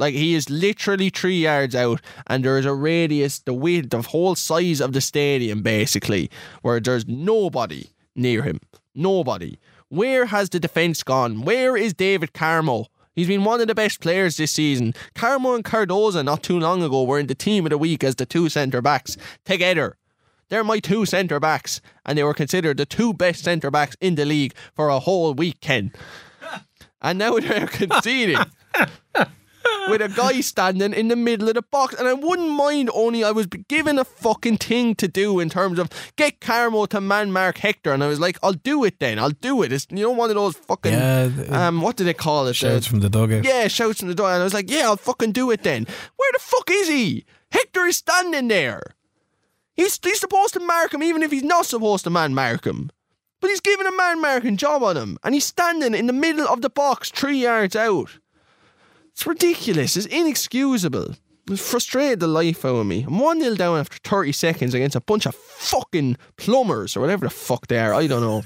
[0.00, 4.00] Like he is literally three yards out, and there is a radius, the width, the
[4.00, 6.30] whole size of the stadium, basically,
[6.62, 8.60] where there's nobody near him.
[8.94, 9.58] Nobody.
[9.90, 11.42] Where has the defence gone?
[11.42, 12.86] Where is David Carmo?
[13.14, 14.94] He's been one of the best players this season.
[15.14, 18.14] Carmo and Cardoso not too long ago were in the team of the week as
[18.14, 19.98] the two centre backs together.
[20.48, 24.14] They're my two centre backs, and they were considered the two best centre backs in
[24.14, 25.94] the league for a whole weekend.
[27.02, 28.38] And now they're conceding.
[29.88, 31.94] With a guy standing in the middle of the box.
[31.94, 35.78] And I wouldn't mind only I was given a fucking thing to do in terms
[35.78, 37.92] of get Carmo to man mark Hector.
[37.92, 39.18] And I was like, I'll do it then.
[39.18, 39.72] I'll do it.
[39.72, 42.54] It's, you know, one of those fucking, Yeah, the- um, what do they call it?
[42.54, 43.44] Shouts Uh, from the dugout.
[43.44, 44.30] yeah, shouts from the door.
[44.32, 45.86] And I was like, yeah, I'll fucking do it then.
[46.16, 47.24] Where the fuck is he?
[47.52, 48.82] Hector is standing there.
[49.74, 52.90] He's, he's supposed to mark him even if he's not supposed to man mark him.
[53.40, 55.16] But he's given a man marking job on him.
[55.24, 58.18] And he's standing in the middle of the box, three yards out.
[59.20, 59.98] It's ridiculous.
[59.98, 61.14] It's inexcusable.
[61.50, 63.04] It's frustrated the life out of me.
[63.06, 67.26] I'm 1 0 down after 30 seconds against a bunch of fucking plumbers or whatever
[67.26, 67.92] the fuck they are.
[67.92, 68.42] I don't know.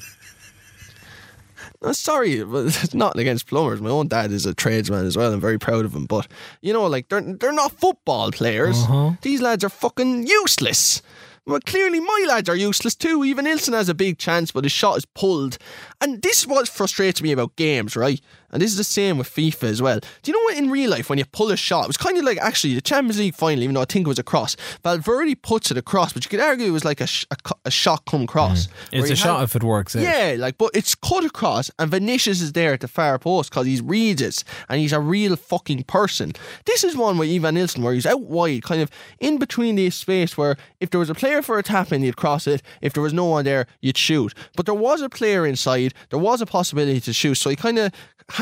[1.81, 3.81] I'm sorry, but it's not against plumbers.
[3.81, 5.33] My own dad is a tradesman as well.
[5.33, 6.07] I'm very proud of him.
[6.07, 6.27] But
[6.61, 8.77] you know, like they're they're not football players.
[8.83, 9.13] Uh-huh.
[9.23, 11.03] These lads are fucking useless.
[11.47, 13.21] Well, clearly my lads are useless too.
[13.21, 15.59] Evanilson has a big chance, but his shot is pulled.
[16.01, 18.19] And this is what frustrates me about games, right?
[18.55, 19.98] And this is the same with FIFA as well.
[20.22, 22.16] Do you know what in real life when you pull a shot, it was kind
[22.16, 24.56] of like actually the Champions League final, even though I think it was a cross.
[24.82, 27.36] Valverde puts it across, but you could argue it was like a, sh- a,
[27.66, 28.68] a shot come cross.
[28.68, 28.70] Mm.
[28.93, 30.02] where It's a shot if it works out.
[30.02, 33.66] yeah, like, but it's cut across, and Vinicius is there at the far post because
[33.66, 36.32] he reads it, and he's a real fucking person.
[36.64, 40.39] This is one with Evanilson where he's out wide, kind of in between the space
[40.39, 42.62] where if there was a player for a tap in, you'd cross it.
[42.81, 44.32] If there was no one there, you'd shoot.
[44.56, 47.78] But there was a player inside, there was a possibility to shoot, so he kind
[47.78, 47.93] of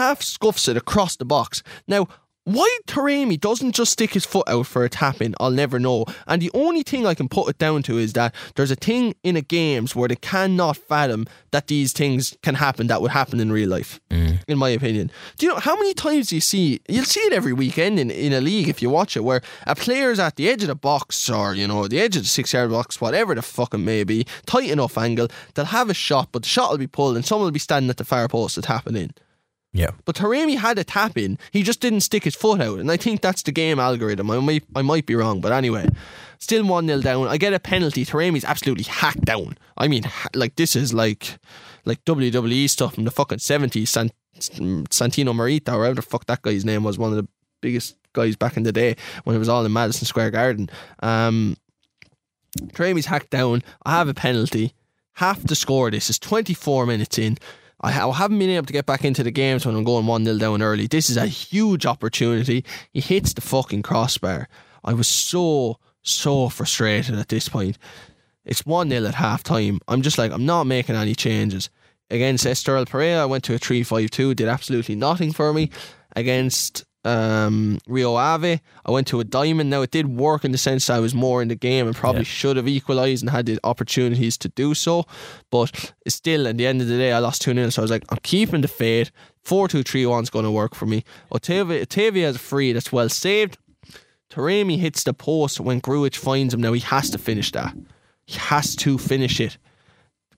[0.02, 1.62] half scuffs it across the box.
[1.86, 2.08] Now,
[2.44, 6.06] why Taremi doesn't just stick his foot out for a tap in, I'll never know.
[6.26, 9.14] And the only thing I can put it down to is that there's a thing
[9.22, 13.38] in a games where they cannot fathom that these things can happen that would happen
[13.38, 14.42] in real life, mm.
[14.48, 15.12] in my opinion.
[15.36, 16.80] Do you know how many times do you see?
[16.88, 19.76] You'll see it every weekend in, in a league if you watch it, where a
[19.76, 22.52] player's at the edge of the box or, you know, the edge of the six
[22.52, 26.30] yard box, whatever the fuck it may be, tight enough angle, they'll have a shot,
[26.32, 28.56] but the shot will be pulled and someone will be standing at the far post
[28.56, 29.12] to tap it in.
[29.72, 29.90] Yeah.
[30.04, 31.38] But Taremi had a tap in.
[31.50, 32.78] He just didn't stick his foot out.
[32.78, 34.30] And I think that's the game algorithm.
[34.30, 35.40] I might, I might be wrong.
[35.40, 35.88] But anyway,
[36.38, 37.28] still 1 0 down.
[37.28, 38.04] I get a penalty.
[38.04, 39.56] Taremi's absolutely hacked down.
[39.78, 40.04] I mean,
[40.34, 41.38] like, this is like
[41.84, 43.88] like WWE stuff from the fucking 70s.
[43.88, 47.28] San, Santino Marita, or whatever the fuck that guy's name was, one of the
[47.60, 50.68] biggest guys back in the day when it was all in Madison Square Garden.
[51.00, 51.56] Um,
[52.58, 53.62] Taremi's hacked down.
[53.84, 54.74] I have a penalty.
[55.14, 56.08] Have to score this.
[56.10, 57.38] It's 24 minutes in.
[57.82, 60.38] I haven't been able to get back into the games when I'm going 1 0
[60.38, 60.86] down early.
[60.86, 62.64] This is a huge opportunity.
[62.92, 64.48] He hits the fucking crossbar.
[64.84, 67.78] I was so, so frustrated at this point.
[68.44, 69.80] It's 1 0 at half time.
[69.88, 71.70] I'm just like, I'm not making any changes.
[72.08, 75.70] Against Estoril Praia, I went to a 3 5 2, did absolutely nothing for me.
[76.14, 79.70] Against um, Rio Ave, I went to a diamond.
[79.70, 82.20] Now, it did work in the sense I was more in the game and probably
[82.22, 82.26] Yeah.
[82.26, 85.04] should have equalised and had the opportunities to do so.
[85.50, 87.70] But still, at the end of the day, I lost 2 0.
[87.70, 89.10] So I was like, I'm keeping the faith.
[89.42, 91.02] 4 2 3 1 is going to work for me.
[91.32, 93.58] Otavio, Otavio has a free that's well saved.
[94.30, 96.60] Taremi hits the post when Grujic finds him.
[96.60, 97.74] Now he has to finish that.
[98.26, 99.58] He has to finish it.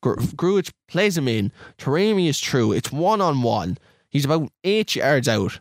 [0.01, 1.53] Gru- Grujic plays him in.
[1.79, 2.73] Taremi is true.
[2.73, 3.79] It's one on one.
[4.09, 5.61] He's about eight yards out.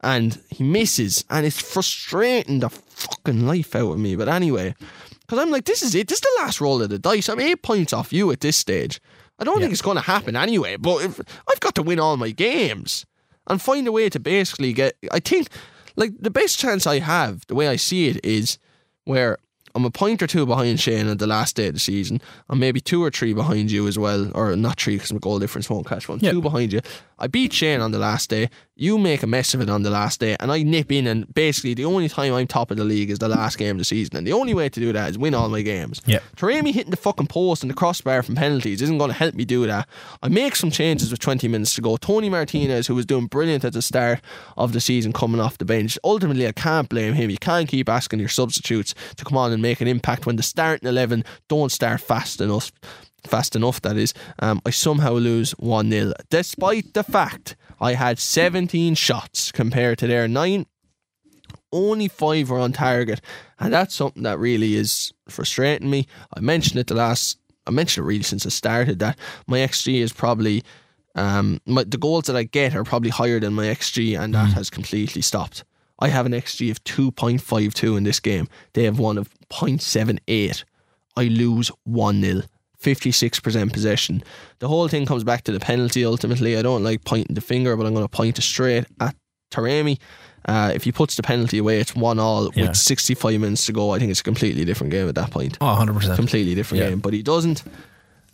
[0.00, 1.24] And he misses.
[1.30, 4.16] And it's frustrating the fucking life out of me.
[4.16, 4.74] But anyway,
[5.20, 6.08] because I'm like, this is it.
[6.08, 7.28] This is the last roll of the dice.
[7.28, 9.00] I'm eight points off you at this stage.
[9.38, 10.76] I don't think it's going to happen anyway.
[10.76, 13.04] But if, I've got to win all my games
[13.46, 14.96] and find a way to basically get.
[15.12, 15.48] I think,
[15.96, 18.58] like, the best chance I have, the way I see it, is
[19.04, 19.38] where
[19.74, 22.22] I'm a point or two behind Shane at the last day of the season.
[22.48, 25.38] I'm maybe two or three behind you as well, or not three because my goal
[25.38, 26.18] difference won't catch one.
[26.20, 26.30] Yeah.
[26.30, 26.80] Two behind you.
[27.18, 28.48] I beat Shane on the last day.
[28.78, 31.06] You make a mess of it on the last day, and I nip in.
[31.06, 33.78] And basically, the only time I'm top of the league is the last game of
[33.78, 36.02] the season, and the only way to do that is win all my games.
[36.04, 36.18] Yeah.
[36.36, 39.46] Taremi hitting the fucking post and the crossbar from penalties isn't going to help me
[39.46, 39.88] do that.
[40.22, 41.96] I make some changes with 20 minutes to go.
[41.96, 44.20] Tony Martinez, who was doing brilliant at the start
[44.58, 45.98] of the season, coming off the bench.
[46.04, 47.30] Ultimately, I can't blame him.
[47.30, 50.42] You can't keep asking your substitutes to come on and make an impact when the
[50.42, 52.70] starting 11 don't start fast enough.
[53.26, 54.12] Fast enough, that is.
[54.38, 60.06] Um, I somehow lose 1 0, despite the fact I had 17 shots compared to
[60.06, 60.66] their 9
[61.72, 63.20] only five were on target,
[63.58, 66.06] and that's something that really is frustrating me.
[66.34, 70.00] I mentioned it the last, I mentioned it really since I started that my XG
[70.00, 70.62] is probably,
[71.14, 74.52] um, my, the goals that I get are probably higher than my XG, and that
[74.52, 75.64] has completely stopped.
[75.98, 78.48] I have an XG of 2.52 in this game.
[78.74, 80.64] They have one of 0.78.
[81.16, 82.42] I lose 1 0.
[82.94, 84.22] 56% possession.
[84.60, 86.56] The whole thing comes back to the penalty ultimately.
[86.56, 89.14] I don't like pointing the finger, but I'm going to point it straight at
[89.50, 89.98] Taremi.
[90.44, 92.68] Uh, if he puts the penalty away, it's one all Yeah.
[92.68, 93.92] with 65 minutes to go.
[93.92, 95.58] I think it's a completely different game at that point.
[95.60, 96.14] Oh, 100%.
[96.16, 96.90] Completely different Yeah.
[96.90, 97.64] game, but he doesn't.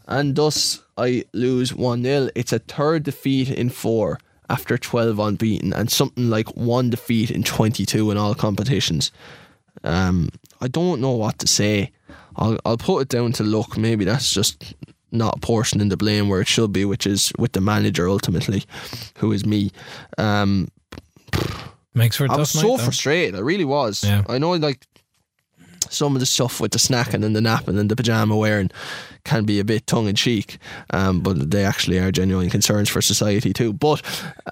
[0.07, 2.29] And thus, I lose 1 0.
[2.35, 4.19] It's a third defeat in four
[4.51, 9.11] after 12 unbeaten and something like one defeat in 22 in all competitions.
[9.85, 10.29] Um,
[10.61, 11.93] I don't know what to say.
[12.37, 13.77] I'll, I'll put it down to luck.
[13.77, 14.75] Maybe that's just
[15.11, 18.65] not portioning the blame where it should be, which is with the manager ultimately,
[19.19, 19.71] who is me.
[20.19, 20.69] Um,
[21.95, 22.79] Makes for a I tough was so though.
[22.79, 23.35] frustrated.
[23.35, 24.03] I really was.
[24.03, 24.23] Yeah.
[24.29, 24.87] I know, like
[25.91, 28.71] some of the stuff with the snacking and the napping and the pajama wearing
[29.25, 30.59] can be a bit tongue in cheek,
[30.91, 33.73] um, but they actually are genuine concerns for society too.
[33.75, 34.03] But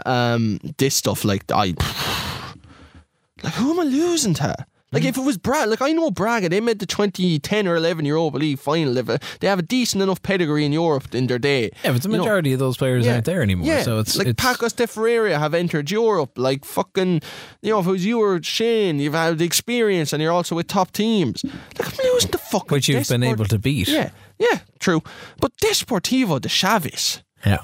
[0.05, 1.75] um, this stuff, like I,
[3.43, 4.55] like who am I losing to?
[4.93, 5.09] Like hmm.
[5.09, 8.39] if it was Braga, like I know Braga, they made the 2010 or 11 Europa
[8.39, 8.93] League final.
[8.95, 11.71] They have a decent enough pedigree in Europe in their day.
[11.85, 13.67] Yeah, but the You know, majority of those players aren't there anymore.
[13.67, 16.33] yeah, So it's like it's, Pacos de Ferreira have entered Europe.
[16.37, 17.21] Like fucking,
[17.63, 20.55] you know, if it was you or Shane, you've had the experience and you're also
[20.57, 21.45] with top teams.
[21.45, 23.89] Like I'm losing the fucking which you've been able to beat.
[23.89, 25.03] Yeah, yeah, true.
[25.41, 27.59] But Desportivo de Chaves, Yeah.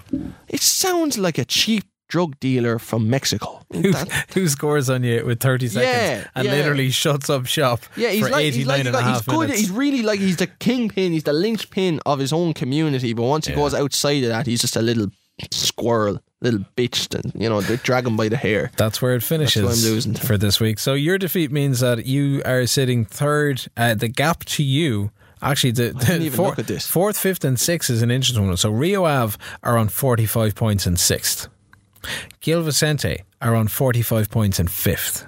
[0.48, 3.62] it sounds like a cheap drug dealer from Mexico.
[3.72, 3.92] Who,
[4.34, 6.52] who scores on you with 30 seconds Yeah, and yeah.
[6.52, 9.26] literally shuts up shop Yeah, he's for like, 89 he's like, and a he's half
[9.26, 9.38] good.
[9.40, 9.58] minutes.
[9.58, 11.12] He's really like he's the kingpin.
[11.12, 13.12] He's the linchpin of his own community.
[13.12, 13.56] But once he Yeah.
[13.58, 15.08] goes outside of that, he's just a little
[15.50, 17.12] squirrel, little bitch.
[17.14, 18.70] And you know, they drag him by the hair.
[18.76, 20.78] That's where it finishes That's who I'm losing for this week.
[20.78, 23.66] So your defeat means that you are sitting third.
[23.76, 25.10] Uh, the gap to you,
[25.42, 26.86] actually, the, the even four- look at this.
[26.86, 28.56] fourth, fifth, and sixth is an interesting one.
[28.56, 31.48] So Rio Ave are on 45 points in sixth.
[32.40, 35.26] Gil Vicente are on 45 points in fifth.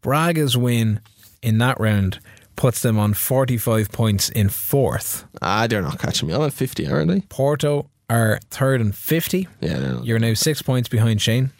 [0.00, 1.00] Braga's win
[1.42, 2.20] in that round
[2.56, 5.24] puts them on 45 points in fourth.
[5.40, 6.34] Ah, they're not catching me.
[6.34, 7.20] I'm at 50, aren't they?
[7.22, 9.46] Porto are third and 50.
[9.60, 10.04] Yeah, they're not.
[10.04, 11.50] You're now six points behind Shane,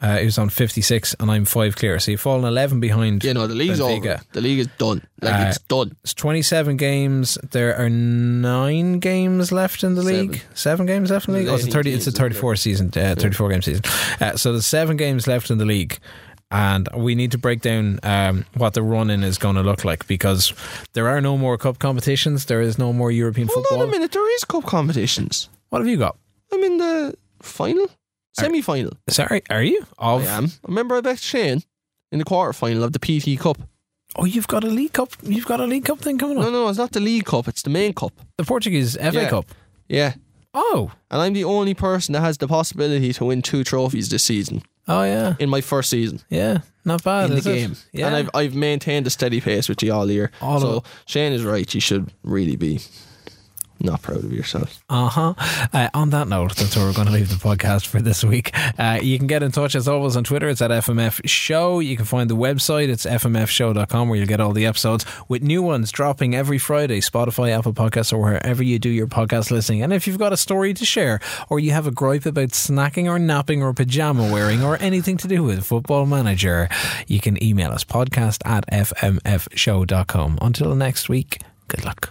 [0.00, 1.98] uh, was on 56, and I'm five clear.
[1.98, 3.24] So you've fallen 11 behind.
[3.24, 3.98] You know, the league's Benfica.
[4.14, 4.20] over.
[4.32, 5.02] The league is done.
[5.20, 5.96] Like, Uh, it's done.
[6.04, 7.36] It's 27 games.
[7.50, 10.30] There are nine games left in the Seven.
[10.30, 10.42] league.
[10.54, 11.48] Seven games left in the league.
[11.48, 11.92] Oh, it's a 30.
[11.92, 12.88] It's a 34 season.
[12.96, 13.82] Uh, 34 game season.
[14.20, 15.98] Uh, so there's seven games left in the league.
[16.50, 19.84] And we need to break down um, what the run in is going to look
[19.84, 20.54] like because
[20.94, 22.46] there are no more cup competitions.
[22.46, 23.82] There is no more European Hold football.
[23.82, 24.12] on a minute.
[24.12, 25.50] There is cup competitions.
[25.68, 26.16] What have you got?
[26.50, 27.90] I'm in the final,
[28.40, 28.92] semi final.
[29.08, 29.84] Sorry, are you?
[29.98, 30.50] Of, I am.
[30.66, 31.62] Remember, I bet Shane
[32.12, 33.58] in the quarter final of the PT Cup.
[34.16, 35.10] Oh, you've got a league cup.
[35.22, 36.44] You've got a league cup thing coming up.
[36.44, 37.46] No, no, it's not the League Cup.
[37.46, 38.12] It's the main cup.
[38.38, 39.28] The Portuguese FA Yeah.
[39.28, 39.44] Cup.
[39.88, 40.14] Yeah.
[40.54, 44.24] Oh, And I'm the only person that has the possibility to win two trophies this
[44.24, 46.60] season oh yeah, in my first season yeah.
[46.86, 47.26] Not bad.
[47.26, 47.54] in the is it?
[47.54, 47.76] game.
[47.92, 48.06] Yeah.
[48.06, 50.30] And I've I've maintained a steady pace with you all year.
[50.40, 51.72] All so of- Shane is right.
[51.74, 52.80] You should really be
[53.80, 54.80] not proud of yourselves.
[54.88, 55.34] Uh-huh.
[55.72, 58.50] Uh, on that note, that's where we're going to leave the podcast for this week.
[58.78, 60.48] Uh, you can get in touch as always on Twitter.
[60.48, 61.80] It's at FMF Show.
[61.80, 62.88] You can find the website.
[62.88, 67.00] It's fmfshow.com where you'll get all the episodes with new ones dropping every Friday.
[67.00, 69.82] Spotify, Apple Podcasts, or wherever you do your podcast listening.
[69.82, 73.06] And if you've got a story to share or you have a gripe about snacking
[73.06, 76.68] or napping or pajama wearing or anything to do with Football Manager,
[77.06, 80.38] you can email us podcast at fmfshow.com.
[80.40, 82.10] Until next week, good luck.